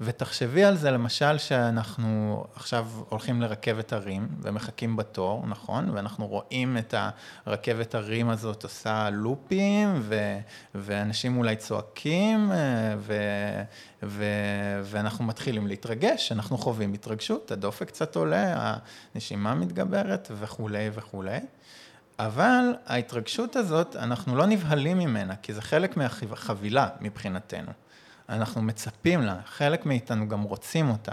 ותחשבי 0.00 0.64
על 0.64 0.76
זה 0.76 0.90
למשל 0.90 1.38
שאנחנו 1.38 2.44
עכשיו 2.54 2.86
הולכים 3.08 3.42
לרכבת 3.42 3.92
הרים 3.92 4.28
ומחכים 4.42 4.96
בתור, 4.96 5.44
נכון? 5.46 5.90
ואנחנו 5.90 6.26
רואים 6.26 6.78
את 6.78 6.94
הרכבת 7.46 7.94
הרים 7.94 8.28
הזאת 8.28 8.62
עושה 8.62 9.10
לופים 9.10 9.94
ו- 10.00 10.38
ואנשים 10.74 11.36
אולי 11.36 11.56
צועקים 11.56 12.52
אה, 12.52 12.56
ו- 12.98 13.62
ו- 14.02 14.80
ואנחנו 14.84 15.24
מתחילים 15.24 15.66
להתרגש, 15.66 16.32
אנחנו 16.32 16.58
חווים 16.58 16.92
התרגשות, 16.92 17.50
הדופק 17.50 17.86
קצת 17.86 18.16
עולה, 18.16 18.74
הנשימה 19.14 19.54
מתגברת 19.54 20.30
וכולי 20.40 20.90
וכולי. 20.94 21.38
אבל 22.18 22.74
ההתרגשות 22.86 23.56
הזאת, 23.56 23.96
אנחנו 23.96 24.36
לא 24.36 24.46
נבהלים 24.46 24.98
ממנה, 24.98 25.36
כי 25.36 25.52
זה 25.54 25.62
חלק 25.62 25.96
מהחבילה 25.96 26.88
מבחינתנו. 27.00 27.72
אנחנו 28.32 28.62
מצפים 28.62 29.22
לה, 29.22 29.36
חלק 29.46 29.86
מאיתנו 29.86 30.28
גם 30.28 30.42
רוצים 30.42 30.90
אותה. 30.90 31.12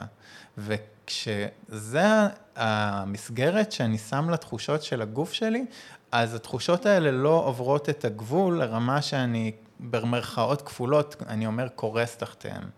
וכשזה 0.57 2.07
המסגרת 2.55 3.71
שאני 3.71 3.97
שם 3.97 4.29
לתחושות 4.29 4.83
של 4.83 5.01
הגוף 5.01 5.33
שלי, 5.33 5.65
אז 6.11 6.35
התחושות 6.35 6.85
האלה 6.85 7.11
לא 7.11 7.43
עוברות 7.45 7.89
את 7.89 8.05
הגבול 8.05 8.59
לרמה 8.59 9.01
שאני, 9.01 9.51
במרכאות 9.79 10.61
כפולות, 10.61 11.15
אני 11.27 11.45
אומר, 11.45 11.67
קורס 11.67 12.15
תחתיהם. 12.17 12.69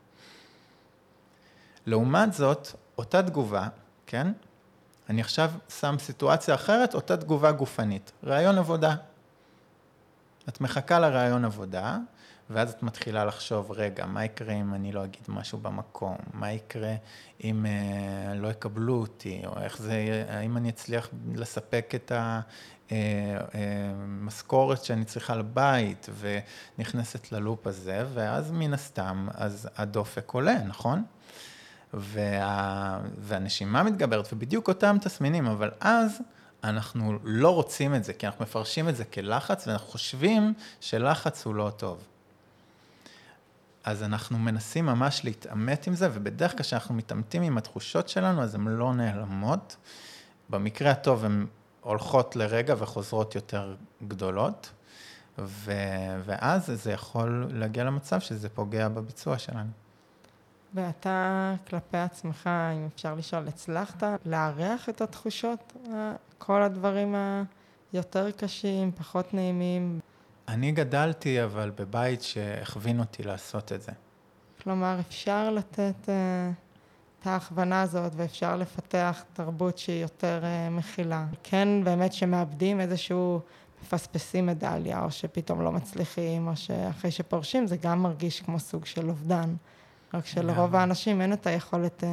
לעומת 1.86 2.34
זאת, 2.34 2.68
אותה 2.98 3.24
תגובה, 3.24 3.68
כן? 4.08 4.28
אני 5.10 5.22
עכשיו 5.22 5.52
שם 5.80 5.96
סיטואציה 6.00 6.56
אחרת, 6.56 6.96
אותה 6.96 7.18
תגובה 7.18 7.52
גופנית. 7.52 8.12
ראיון 8.24 8.58
עבודה. 8.58 8.96
את 10.50 10.62
מחכה 10.62 11.00
לראיון 11.00 11.46
עבודה, 11.46 11.98
ואז 12.54 12.72
את 12.72 12.84
מתחילה 12.84 13.26
לחשוב, 13.26 13.72
רגע, 13.72 14.06
מה 14.06 14.26
יקרה 14.26 14.54
אם 14.54 14.74
אני 14.74 14.92
לא 14.92 15.04
אגיד 15.04 15.22
משהו 15.28 15.58
במקום? 15.58 16.16
מה 16.34 16.52
יקרה 16.52 16.96
אם 17.44 17.66
אה, 17.66 18.34
לא 18.36 18.48
יקבלו 18.48 18.94
אותי? 18.94 19.42
או 19.46 19.62
איך 19.62 19.82
זה, 19.82 20.26
האם 20.30 20.58
אני 20.58 20.70
אצליח 20.70 21.10
לספק 21.36 21.92
את 21.96 22.12
המשכורת 23.92 24.78
אה, 24.78 24.82
אה, 24.82 24.86
שאני 24.86 25.06
צריכה 25.06 25.36
לבית, 25.36 26.10
ונכנסת 26.20 27.32
ללופ 27.32 27.68
הזה, 27.68 28.06
ואז 28.14 28.52
מן 28.52 28.74
הסתם, 28.74 29.28
אז 29.34 29.70
הדופק 29.78 30.32
עולה, 30.32 30.64
נכון? 30.64 31.04
וה, 31.94 33.00
והנשימה 33.18 33.84
מתגברת, 33.84 34.34
ובדיוק 34.34 34.68
אותם 34.68 34.98
תסמינים, 35.02 35.46
אבל 35.46 35.72
אז 35.80 36.22
אנחנו 36.64 37.20
לא 37.24 37.56
רוצים 37.56 37.96
את 37.96 38.04
זה, 38.04 38.14
כי 38.14 38.26
אנחנו 38.26 38.44
מפרשים 38.44 38.90
את 38.90 38.96
זה 38.96 39.06
כלחץ, 39.06 39.68
ואנחנו 39.68 39.88
חושבים 39.88 40.54
שלחץ 40.80 41.46
הוא 41.46 41.56
לא 41.56 41.72
טוב. 41.78 42.08
אז 43.84 44.04
אנחנו 44.04 44.40
מנסים 44.40 44.86
ממש 44.86 45.26
להתעמת 45.26 45.88
עם 45.88 45.96
זה, 45.96 46.10
ובדרך 46.14 46.52
כלל 46.52 46.62
כשאנחנו 46.62 46.96
מתעמתים 46.96 47.44
עם 47.44 47.58
התחושות 47.58 48.10
שלנו, 48.10 48.42
אז 48.42 48.56
הן 48.56 48.68
לא 48.68 48.94
נעלמות. 48.94 49.78
במקרה 50.50 50.92
הטוב 50.92 51.26
הן 51.26 51.46
הולכות 51.82 52.36
לרגע 52.36 52.76
וחוזרות 52.78 53.36
יותר 53.36 53.76
גדולות, 54.08 54.72
ו... 55.38 55.72
ואז 56.26 56.72
זה 56.76 56.92
יכול 56.92 57.48
להגיע 57.50 57.84
למצב 57.84 58.20
שזה 58.20 58.50
פוגע 58.50 58.88
בביצוע 58.88 59.38
שלנו. 59.38 59.70
ואתה 60.74 61.54
כלפי 61.68 61.98
עצמך, 61.98 62.50
אם 62.76 62.88
אפשר 62.96 63.16
לשאול, 63.16 63.48
הצלחת 63.48 64.04
לארח 64.26 64.90
את 64.90 65.02
התחושות, 65.02 65.74
כל 66.38 66.62
הדברים 66.62 67.16
היותר 67.94 68.32
קשים, 68.32 68.92
פחות 68.92 69.34
נעימים? 69.34 70.00
אני 70.48 70.72
גדלתי 70.72 71.44
אבל 71.44 71.72
בבית 71.78 72.22
שהכווין 72.22 73.00
אותי 73.00 73.24
לעשות 73.24 73.72
את 73.72 73.82
זה. 73.82 73.92
כלומר, 74.64 75.00
אפשר 75.00 75.50
לתת 75.50 75.96
uh, 76.06 76.10
את 77.22 77.28
ההכוונה 77.28 77.82
הזאת 77.82 78.12
ואפשר 78.16 78.56
לפתח 78.56 79.24
תרבות 79.34 79.78
שהיא 79.78 80.02
יותר 80.02 80.44
uh, 80.44 80.72
מכילה. 80.72 81.26
כן, 81.44 81.68
באמת 81.84 82.14
שמאבדים 82.14 82.80
איזשהו, 82.80 83.40
מפספסים 83.84 84.46
מדליה, 84.46 85.04
או 85.04 85.12
שפתאום 85.12 85.62
לא 85.62 85.72
מצליחים, 85.72 86.48
או 86.48 86.56
שאחרי 86.56 87.12
שפורשים 87.12 87.68
זה 87.68 87.78
גם 87.78 88.04
מרגיש 88.04 88.42
כמו 88.42 88.60
סוג 88.60 88.86
של 88.86 89.10
אובדן. 89.10 89.56
רק 90.14 90.26
שלרוב 90.26 90.76
האנשים 90.76 91.22
אין 91.22 91.34
את 91.34 91.48
היכולת 91.48 92.04
uh, 92.04 92.08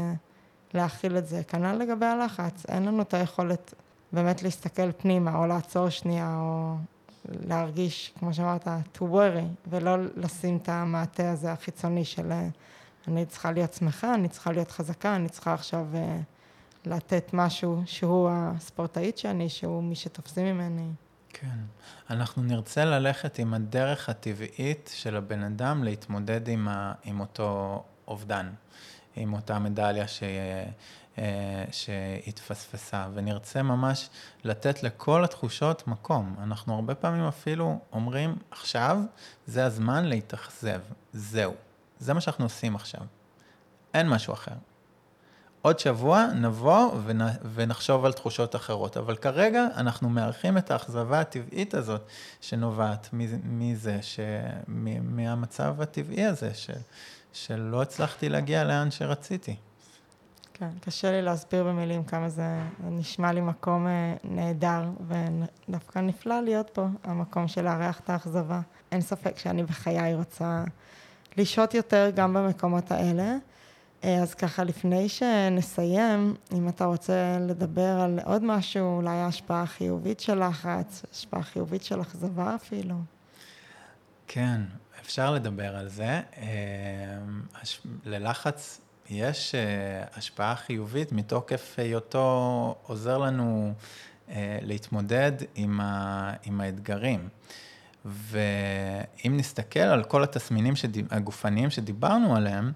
להכיל 0.75 1.19
את 1.19 1.27
זה. 1.27 1.43
כנ"ל 1.45 1.73
לגבי 1.73 2.07
הלחץ, 2.07 2.67
אין 2.69 2.85
לנו 2.85 3.03
את 3.03 3.15
היכולת 3.15 3.75
באמת 4.13 4.43
להסתכל 4.43 4.93
פנימה, 4.93 5.37
או 5.37 5.47
לעצור 5.47 5.89
שנייה, 5.89 6.37
או 6.41 6.75
להרגיש, 7.29 8.13
כמו 8.19 8.35
שאמרת, 8.35 8.67
to 8.67 9.01
worry, 9.01 9.69
ולא 9.71 9.97
לשים 10.17 10.57
את 10.57 10.69
המעטה 10.69 11.31
הזה 11.31 11.53
החיצוני 11.53 12.05
של 12.05 12.33
אני 13.09 13.27
צריכה 13.27 13.53
להיות 13.53 13.75
שמחה, 13.75 14.15
אני 14.15 14.29
צריכה 14.29 14.53
להיות 14.53 14.71
חזקה, 14.71 15.17
אני 15.17 15.29
צריכה 15.29 15.55
עכשיו 15.55 15.87
uh, 15.93 16.89
לתת 16.91 17.31
משהו 17.33 17.83
שהוא 17.87 18.31
הספורטאית 18.33 19.19
שאני, 19.19 19.49
שהוא 19.49 19.83
מי 19.83 19.95
שתופסים 19.95 20.47
ממני. 20.47 20.89
כן. 21.29 21.59
אנחנו 22.11 22.43
נרצה 22.43 22.85
ללכת 22.85 23.39
עם 23.39 23.55
הדרך 23.55 24.09
הטבעית 24.09 24.91
של 24.95 25.17
הבן 25.17 25.43
אדם 25.43 25.85
להתמודד 25.85 26.49
עם, 26.49 26.69
ה, 26.69 26.93
עם 27.05 27.21
אותו 27.21 27.83
אובדן, 28.09 28.51
עם 29.17 29.33
אותה 29.33 29.59
מדליה 29.59 30.09
ש... 30.09 30.23
אה, 31.19 31.65
שהתפספסה, 31.71 33.07
ונרצה 33.15 33.63
ממש 33.63 34.09
לתת 34.45 34.83
לכל 34.83 35.25
התחושות 35.25 35.89
מקום. 35.89 36.37
אנחנו 36.43 36.75
הרבה 36.75 36.95
פעמים 36.95 37.25
אפילו 37.25 37.79
אומרים, 37.93 38.37
עכשיו 38.51 38.99
זה 39.47 39.65
הזמן 39.65 40.05
להתאכזב, 40.05 40.81
זהו. 41.13 41.55
זה 41.99 42.15
מה 42.15 42.21
שאנחנו 42.21 42.45
עושים 42.45 42.75
עכשיו. 42.75 43.01
אין 43.95 44.09
משהו 44.09 44.35
אחר. 44.35 44.55
עוד 45.63 45.79
שבוע 45.79 46.27
נבוא 46.27 46.91
ונחשוב 47.55 48.05
על 48.05 48.13
תחושות 48.13 48.57
אחרות, 48.57 48.97
אבל 48.97 49.17
כרגע 49.17 49.67
אנחנו 49.77 50.09
מארחים 50.09 50.59
את 50.59 50.71
האכזבה 50.71 51.21
הטבעית 51.21 51.75
הזאת 51.75 52.03
שנובעת 52.41 53.09
מזה, 53.45 53.99
ש... 54.03 54.21
מהמצב 55.03 55.81
הטבעי 55.81 56.25
הזה, 56.25 56.55
ש... 56.55 56.71
שלא 57.33 57.83
הצלחתי 57.83 58.29
להגיע 58.29 58.65
לאן 58.65 58.91
שרציתי. 58.91 59.57
כן, 60.59 60.71
קשה 60.81 61.11
לי 61.11 61.23
להסביר 61.23 61.65
במילים 61.65 62.05
כמה 62.05 62.29
זה 62.29 62.61
נשמע 62.85 63.33
לי 63.33 63.41
מקום 63.41 63.87
אה, 63.87 64.15
נהדר, 64.25 64.83
ודווקא 65.09 65.99
נפלא 65.99 66.41
להיות 66.41 66.71
פה, 66.71 66.87
המקום 67.05 67.49
של 67.49 67.63
לארח 67.63 68.01
את 68.01 68.11
האכזבה. 68.11 68.61
אין 68.93 69.01
ספק 69.01 69.39
שאני 69.39 69.63
בחיי 69.63 70.15
רוצה 70.15 70.65
לשהות 71.37 71.75
יותר 71.75 72.11
גם 72.15 72.35
במקומות 72.35 72.91
האלה. 72.91 73.37
אה, 74.05 74.23
אז 74.23 74.35
ככה, 74.35 74.65
לפני 74.65 75.09
שנסיים, 75.09 76.35
אם 76.53 76.69
אתה 76.69 76.85
רוצה 76.85 77.39
לדבר 77.41 78.01
על 78.01 78.21
עוד 78.25 78.45
משהו, 78.45 78.97
אולי 78.97 79.17
ההשפעה 79.17 79.63
החיובית 79.63 80.21
של 80.21 80.49
לחץ, 80.49 81.03
השפעה 81.13 81.43
חיובית 81.43 81.83
של 81.83 82.01
אכזבה 82.01 82.55
אפילו. 82.55 82.95
כן, 84.27 84.61
אפשר 85.01 85.33
לדבר 85.33 85.77
על 85.77 85.89
זה. 85.89 86.21
אה, 86.37 87.19
ללחץ 88.05 88.81
יש 89.11 89.55
uh, 89.55 90.19
השפעה 90.19 90.57
חיובית 90.57 91.13
מתוקף 91.13 91.75
היותו 91.77 92.75
עוזר 92.83 93.19
לנו 93.19 93.73
uh, 94.29 94.33
להתמודד 94.63 95.33
עם, 95.55 95.81
ה, 95.81 96.33
עם 96.45 96.61
האתגרים. 96.61 97.29
ואם 98.05 99.37
נסתכל 99.37 99.81
על 99.81 100.05
כל 100.05 100.23
התסמינים 100.23 100.77
שדיב, 100.77 101.07
הגופניים 101.11 101.71
שדיברנו 101.71 102.37
עליהם, 102.37 102.73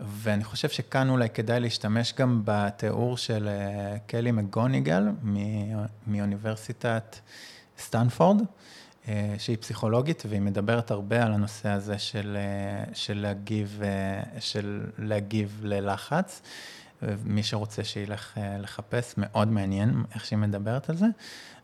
ואני 0.00 0.44
חושב 0.44 0.68
שכאן 0.68 1.10
אולי 1.10 1.30
כדאי 1.30 1.60
להשתמש 1.60 2.12
גם 2.12 2.42
בתיאור 2.44 3.16
של 3.16 3.48
uh, 3.48 3.98
קלי 4.06 4.30
מגוניגל 4.30 5.08
מאוניברסיטת 6.06 7.16
סטנפורד, 7.78 8.40
אה, 8.40 8.46
שהיא 9.38 9.56
פסיכולוגית 9.60 10.22
והיא 10.28 10.40
מדברת 10.40 10.90
הרבה 10.90 11.24
על 11.24 11.32
הנושא 11.32 11.68
הזה 11.68 11.98
של, 11.98 12.36
אה, 12.36 12.94
של, 12.94 13.18
להגיב, 13.18 13.80
אה, 13.84 14.40
של 14.40 14.86
להגיב 14.98 15.60
ללחץ. 15.64 16.42
מי 17.24 17.42
שרוצה 17.42 17.84
שילך 17.84 18.38
לחפש, 18.58 19.14
מאוד 19.16 19.48
מעניין 19.48 20.04
איך 20.14 20.24
שהיא 20.24 20.38
מדברת 20.38 20.90
על 20.90 20.96
זה, 20.96 21.06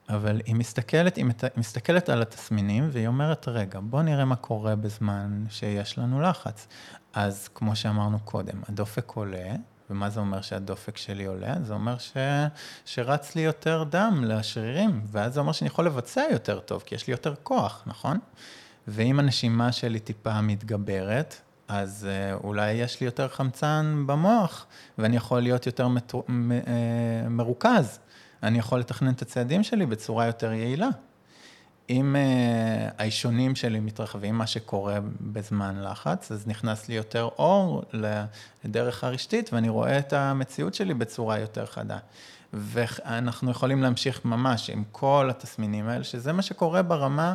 אבל 0.09 0.41
היא 0.45 0.55
מסתכלת, 0.55 1.17
היא 1.17 1.25
מסתכלת 1.57 2.09
על 2.09 2.23
התסמינים 2.23 2.89
והיא 2.93 3.07
אומרת, 3.07 3.49
רגע, 3.49 3.81
בוא 3.83 4.03
נראה 4.03 4.25
מה 4.25 4.37
קורה 4.37 4.77
בזמן 4.77 5.45
שיש 5.51 5.99
לנו 5.99 6.21
לחץ. 6.21 6.69
אז 7.13 7.49
כמו 7.55 7.77
שאמרנו 7.77 8.19
קודם, 8.25 8.63
הדופק 8.69 9.11
עולה 9.11 9.55
ומה 9.91 10.11
זה 10.11 10.21
אומר 10.21 10.41
שהדופק 10.41 10.97
שלי 10.97 11.25
עולה? 11.25 11.55
זה 11.63 11.75
אומר 11.75 11.99
ש... 11.99 12.13
שרץ 12.85 13.37
לי 13.37 13.43
יותר 13.43 13.85
דם 13.91 14.25
לשרירים, 14.27 15.01
ואז 15.07 15.35
זה 15.35 15.41
אומר 15.41 15.53
שאני 15.53 15.69
יכול 15.69 15.87
לבצע 15.87 16.23
יותר 16.31 16.61
טוב, 16.61 16.83
כי 16.87 16.95
יש 16.95 17.07
לי 17.07 17.11
יותר 17.11 17.35
כוח, 17.43 17.83
נכון? 17.87 18.19
ואם 18.89 19.19
הנשימה 19.19 19.73
שלי 19.73 20.01
טיפה 20.01 20.41
מתגברת, 20.41 21.41
אז 21.69 22.07
אה, 22.11 22.35
אולי 22.35 22.73
יש 22.73 23.01
לי 23.01 23.07
יותר 23.07 23.29
חמצן 23.29 24.05
במוח, 24.07 24.67
ואני 24.99 25.17
יכול 25.17 25.41
להיות 25.41 25.67
יותר 25.67 25.89
מטו... 25.89 26.25
מ... 26.29 26.53
אה, 26.53 26.59
מרוכז. 27.29 27.99
אני 28.43 28.59
יכול 28.59 28.79
לתכנן 28.81 29.13
את 29.13 29.23
הצעדים 29.23 29.63
שלי 29.63 29.87
בצורה 29.87 30.27
יותר 30.27 30.53
יעילה. 30.53 30.89
אם 31.91 32.17
uh, 32.17 32.93
האישונים 32.99 33.57
שלי 33.57 33.81
מתרחבים, 33.81 34.35
מה 34.35 34.47
שקורה 34.47 34.99
בזמן 35.21 35.83
לחץ, 35.83 36.33
אז 36.33 36.47
נכנס 36.47 36.89
לי 36.89 36.95
יותר 36.95 37.29
אור 37.39 37.83
לדרך 38.65 39.05
הרשתית, 39.05 39.53
ואני 39.53 39.69
רואה 39.69 39.99
את 39.99 40.13
המציאות 40.13 40.75
שלי 40.75 40.95
בצורה 40.95 41.39
יותר 41.39 41.67
חדה. 41.67 41.99
ואנחנו 42.53 43.51
יכולים 43.51 43.83
להמשיך 43.83 44.25
ממש 44.25 44.71
עם 44.71 44.85
כל 44.93 45.29
התסמינים 45.31 45.89
האלה, 45.89 46.05
שזה 46.05 46.33
מה 46.33 46.43
שקורה 46.43 46.83
ברמה 46.83 47.35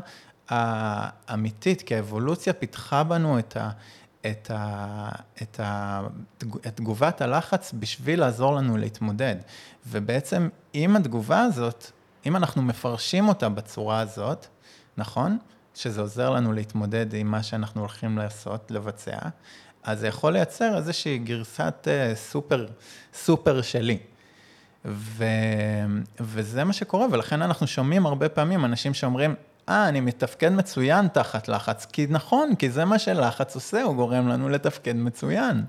האמיתית, 0.49 1.81
כי 1.81 1.95
האבולוציה 1.95 2.53
פיתחה 2.53 3.03
בנו 3.03 3.39
את 3.39 3.57
ה... 3.57 3.69
את, 4.31 4.51
ה, 4.51 5.09
את, 5.41 5.59
ה, 5.59 6.01
את 6.37 6.75
תגובת 6.75 7.21
הלחץ 7.21 7.73
בשביל 7.79 8.19
לעזור 8.19 8.55
לנו 8.55 8.77
להתמודד. 8.77 9.35
ובעצם 9.87 10.49
עם 10.73 10.95
התגובה 10.95 11.41
הזאת, 11.41 11.91
אם 12.25 12.35
אנחנו 12.35 12.61
מפרשים 12.61 13.27
אותה 13.27 13.49
בצורה 13.49 13.99
הזאת, 13.99 14.47
נכון? 14.97 15.37
שזה 15.75 16.01
עוזר 16.01 16.29
לנו 16.29 16.53
להתמודד 16.53 17.13
עם 17.13 17.31
מה 17.31 17.43
שאנחנו 17.43 17.81
הולכים 17.81 18.17
לעשות, 18.17 18.71
לבצע, 18.71 19.17
אז 19.83 19.99
זה 19.99 20.07
יכול 20.07 20.33
לייצר 20.33 20.77
איזושהי 20.77 21.17
גרסת 21.17 21.87
uh, 21.87 22.15
סופר, 22.15 22.67
סופר 23.13 23.61
שלי. 23.61 23.97
ו, 24.85 25.25
וזה 26.19 26.63
מה 26.63 26.73
שקורה, 26.73 27.07
ולכן 27.11 27.41
אנחנו 27.41 27.67
שומעים 27.67 28.05
הרבה 28.05 28.29
פעמים 28.29 28.65
אנשים 28.65 28.93
שאומרים, 28.93 29.35
אה, 29.69 29.89
אני 29.89 29.99
מתפקד 29.99 30.49
מצוין 30.49 31.07
תחת 31.07 31.47
לחץ, 31.47 31.85
כי 31.85 32.07
נכון, 32.09 32.55
כי 32.55 32.69
זה 32.69 32.85
מה 32.85 32.99
שלחץ 32.99 33.55
עושה, 33.55 33.81
הוא 33.81 33.95
גורם 33.95 34.27
לנו 34.27 34.49
לתפקד 34.49 34.95
מצוין. 34.95 35.63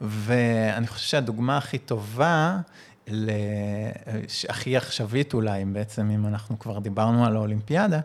ואני 0.00 0.86
חושב 0.86 1.06
שהדוגמה 1.06 1.56
הכי 1.56 1.78
טובה 1.78 2.58
הכי 4.48 4.76
עכשווית 4.76 5.34
אולי, 5.34 5.64
בעצם 5.64 6.10
אם 6.10 6.26
אנחנו 6.26 6.58
כבר 6.58 6.78
דיברנו 6.78 7.26
על 7.26 7.36
האולימפיאדה, 7.36 8.00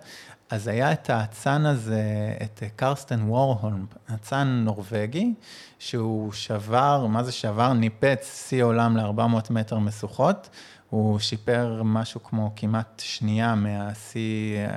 אז 0.50 0.68
היה 0.68 0.92
את 0.92 1.10
האצן 1.10 1.66
הזה, 1.66 2.34
את 2.44 2.64
קרסטן 2.76 3.22
וורהולם, 3.30 3.86
אצן 4.16 4.62
נורבגי, 4.66 5.34
שהוא 5.80 6.32
שבר, 6.32 7.06
מה 7.10 7.24
זה 7.24 7.32
שבר? 7.32 7.74
ניפץ 7.74 8.48
שיא 8.48 8.64
עולם 8.64 8.98
ל-400 8.98 9.54
מטר 9.54 9.80
משוכות. 9.80 10.50
הוא 10.90 11.20
שיפר 11.20 11.82
משהו 11.84 12.24
כמו 12.24 12.52
כמעט 12.56 13.02
שנייה 13.06 13.56
מהשיא, 13.56 14.68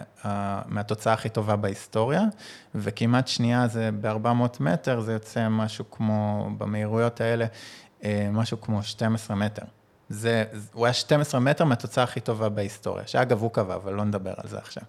מהתוצאה 0.66 1.12
הכי 1.12 1.28
טובה 1.28 1.56
בהיסטוריה, 1.56 2.22
וכמעט 2.74 3.28
שנייה 3.28 3.68
זה 3.68 3.90
ב-400 4.00 4.56
מטר, 4.60 5.00
זה 5.00 5.12
יוצא 5.12 5.48
משהו 5.48 5.90
כמו, 5.90 6.50
במהירויות 6.58 7.20
האלה, 7.20 7.46
אה, 8.04 8.28
משהו 8.32 8.60
כמו 8.60 8.82
12 8.82 9.36
מטר. 9.36 9.62
זה, 10.10 10.44
הוא 10.72 10.86
היה 10.86 10.92
12 10.92 11.40
מטר 11.40 11.64
מהתוצאה 11.64 12.04
הכי 12.04 12.20
טובה 12.20 12.48
בהיסטוריה, 12.48 13.06
שאגב 13.06 13.42
הוא 13.42 13.50
קבע, 13.50 13.74
אבל 13.74 13.92
לא 13.92 14.04
נדבר 14.04 14.32
על 14.36 14.48
זה 14.48 14.58
עכשיו. 14.58 14.82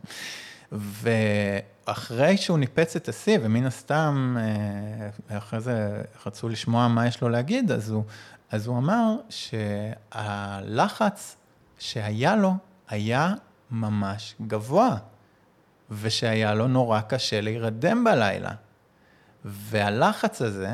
ואחרי 0.72 2.38
שהוא 2.38 2.58
ניפץ 2.58 2.96
את 2.96 3.10
השיא, 3.10 3.38
ומן 3.42 3.66
הסתם, 3.66 4.38
אה, 5.30 5.38
אחרי 5.38 5.62
זה 5.62 6.02
רצו 6.26 6.50
לשמוע 6.50 6.88
מה 6.88 7.08
יש 7.08 7.22
לו 7.22 7.30
להגיד, 7.30 7.72
אז 7.72 7.90
הוא, 7.90 8.04
אז 8.52 8.68
הוא 8.68 8.78
אמר 8.78 9.16
שהלחץ 9.30 11.36
שהיה 11.80 12.36
לו 12.36 12.54
היה 12.90 13.34
ממש 13.72 14.36
גבוה, 14.48 14.96
ושהיה 15.92 16.54
לו 16.54 16.68
נורא 16.68 17.02
קשה 17.02 17.42
להירדם 17.42 18.04
בלילה. 18.04 18.52
והלחץ 19.46 20.42
הזה 20.42 20.74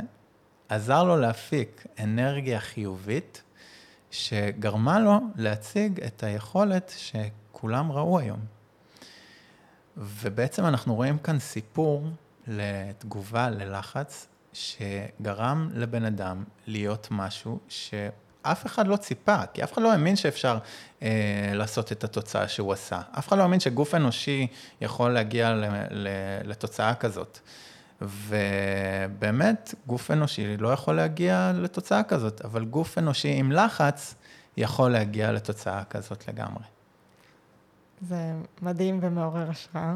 עזר 0.69 1.03
לו 1.03 1.17
להפיק 1.17 1.85
אנרגיה 1.99 2.59
חיובית, 2.59 3.41
שגרמה 4.11 4.99
לו 4.99 5.19
להציג 5.35 6.03
את 6.03 6.23
היכולת 6.23 6.93
שכולם 6.97 7.91
ראו 7.91 8.19
היום. 8.19 8.39
ובעצם 9.97 10.65
אנחנו 10.65 10.95
רואים 10.95 11.17
כאן 11.17 11.39
סיפור 11.39 12.03
לתגובה 12.47 13.49
ללחץ, 13.49 14.27
שגרם 14.53 15.69
לבן 15.73 16.05
אדם 16.05 16.43
להיות 16.67 17.07
משהו 17.11 17.59
שאף 17.67 18.65
אחד 18.65 18.87
לא 18.87 18.95
ציפה, 18.95 19.45
כי 19.53 19.63
אף 19.63 19.73
אחד 19.73 19.81
לא 19.81 19.91
האמין 19.91 20.15
שאפשר 20.15 20.57
אה, 21.01 21.51
לעשות 21.53 21.91
את 21.91 22.03
התוצאה 22.03 22.47
שהוא 22.47 22.73
עשה. 22.73 23.01
אף 23.19 23.27
אחד 23.27 23.37
לא 23.37 23.41
האמין 23.41 23.59
שגוף 23.59 23.95
אנושי 23.95 24.47
יכול 24.81 25.11
להגיע 25.11 25.53
ל, 25.53 25.65
ל, 25.91 26.07
לתוצאה 26.43 26.95
כזאת. 26.95 27.39
ובאמת, 28.01 29.75
גוף 29.87 30.11
אנושי 30.11 30.57
לא 30.57 30.69
יכול 30.69 30.95
להגיע 30.95 31.51
לתוצאה 31.55 32.03
כזאת, 32.03 32.41
אבל 32.41 32.65
גוף 32.65 32.97
אנושי 32.97 33.33
עם 33.33 33.51
לחץ 33.51 34.15
יכול 34.57 34.91
להגיע 34.91 35.31
לתוצאה 35.31 35.83
כזאת 35.83 36.27
לגמרי. 36.27 36.63
זה 38.01 38.33
מדהים 38.61 38.99
ומעורר 39.01 39.49
השראה. 39.49 39.95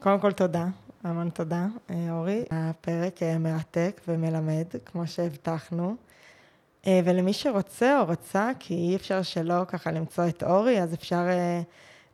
קודם 0.00 0.20
כל, 0.20 0.32
תודה, 0.32 0.66
המון 1.04 1.30
תודה, 1.30 1.66
אה, 1.90 2.08
אורי. 2.10 2.44
הפרק 2.50 3.22
אה, 3.22 3.38
מרתק 3.38 4.00
ומלמד, 4.08 4.64
כמו 4.84 5.06
שהבטחנו. 5.06 5.96
אה, 6.86 7.00
ולמי 7.04 7.32
שרוצה 7.32 8.00
או 8.00 8.04
רוצה, 8.04 8.50
כי 8.58 8.74
אי 8.74 8.96
אפשר 8.96 9.22
שלא 9.22 9.64
ככה 9.68 9.92
למצוא 9.92 10.28
את 10.28 10.42
אורי, 10.42 10.82
אז 10.82 10.94
אפשר 10.94 11.24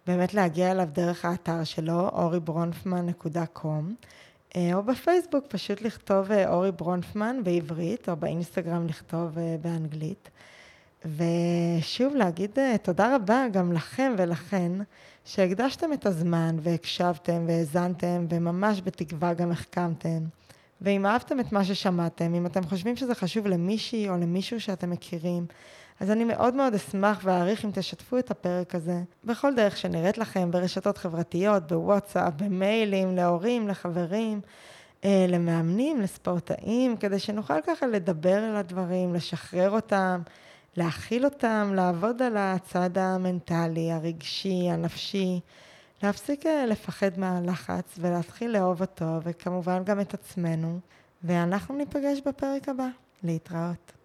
באמת 0.07 0.35
להגיע 0.35 0.71
אליו 0.71 0.89
דרך 0.93 1.25
האתר 1.25 1.65
שלו, 1.65 2.09
אוריברונפמן.com. 2.09 4.07
אה, 4.57 4.75
או 4.75 4.83
בפייסבוק 4.83 5.47
פשוט 5.49 5.83
לכתוב 5.83 6.33
אה, 6.33 6.49
אורי 6.53 6.73
ברונפמן 6.73 7.37
בעברית, 7.45 8.09
או 8.09 8.17
באינסטגרם 8.17 8.87
לכתוב 8.87 9.39
אה, 9.39 9.57
באנגלית. 9.61 10.31
ושוב 11.05 12.15
להגיד 12.15 12.59
תודה 12.83 13.17
רבה 13.17 13.47
גם 13.53 13.73
לכם 13.73 14.15
ולכן, 14.19 14.73
שהקדשתם 15.25 15.93
את 15.93 16.07
הזמן 16.07 16.57
והקשבתם 16.61 17.45
והאזנתם, 17.47 18.27
וממש 18.29 18.83
בתקווה 18.85 19.35
גם 19.35 19.51
החכמתם. 19.51 20.19
ואם 20.81 21.07
אהבתם 21.07 21.41
את 21.41 21.53
מה 21.53 21.65
ששמעתם, 21.65 22.35
אם 22.35 22.47
אתם 22.47 22.65
חושבים 22.65 22.97
שזה 22.97 23.15
חשוב 23.15 23.47
למישהי 23.47 24.09
או 24.09 24.17
למישהו 24.17 24.61
שאתם 24.61 24.91
מכירים, 24.91 25.47
אז 26.01 26.11
אני 26.11 26.25
מאוד 26.25 26.55
מאוד 26.55 26.75
אשמח 26.75 27.21
ואעריך 27.25 27.65
אם 27.65 27.71
תשתפו 27.75 28.19
את 28.19 28.31
הפרק 28.31 28.75
הזה 28.75 29.03
בכל 29.25 29.55
דרך 29.55 29.77
שנראית 29.77 30.19
לכם, 30.19 30.51
ברשתות 30.51 30.99
חברתיות, 30.99 31.67
בוואטסאפ, 31.73 32.33
במיילים, 32.37 33.17
להורים, 33.17 33.69
לחברים, 33.69 34.41
אה, 35.05 35.27
למאמנים, 35.29 36.01
לספורטאים, 36.01 36.97
כדי 36.97 37.19
שנוכל 37.19 37.61
ככה 37.67 37.87
לדבר 37.87 38.37
על 38.37 38.57
הדברים, 38.57 39.15
לשחרר 39.15 39.71
אותם, 39.71 40.21
להכיל 40.77 41.25
אותם, 41.25 41.73
לעבוד 41.75 42.23
על 42.23 42.37
הצד 42.37 42.99
המנטלי, 42.99 43.93
הרגשי, 43.93 44.71
הנפשי, 44.71 45.41
להפסיק 46.03 46.47
אה, 46.47 46.67
לפחד 46.67 47.19
מהלחץ 47.19 47.95
ולהתחיל 47.99 48.51
לאהוב 48.51 48.81
אותו, 48.81 49.19
וכמובן 49.23 49.85
גם 49.85 50.01
את 50.01 50.15
עצמנו. 50.15 50.79
ואנחנו 51.25 51.77
ניפגש 51.77 52.21
בפרק 52.27 52.69
הבא. 52.69 52.87
להתראות. 53.23 54.02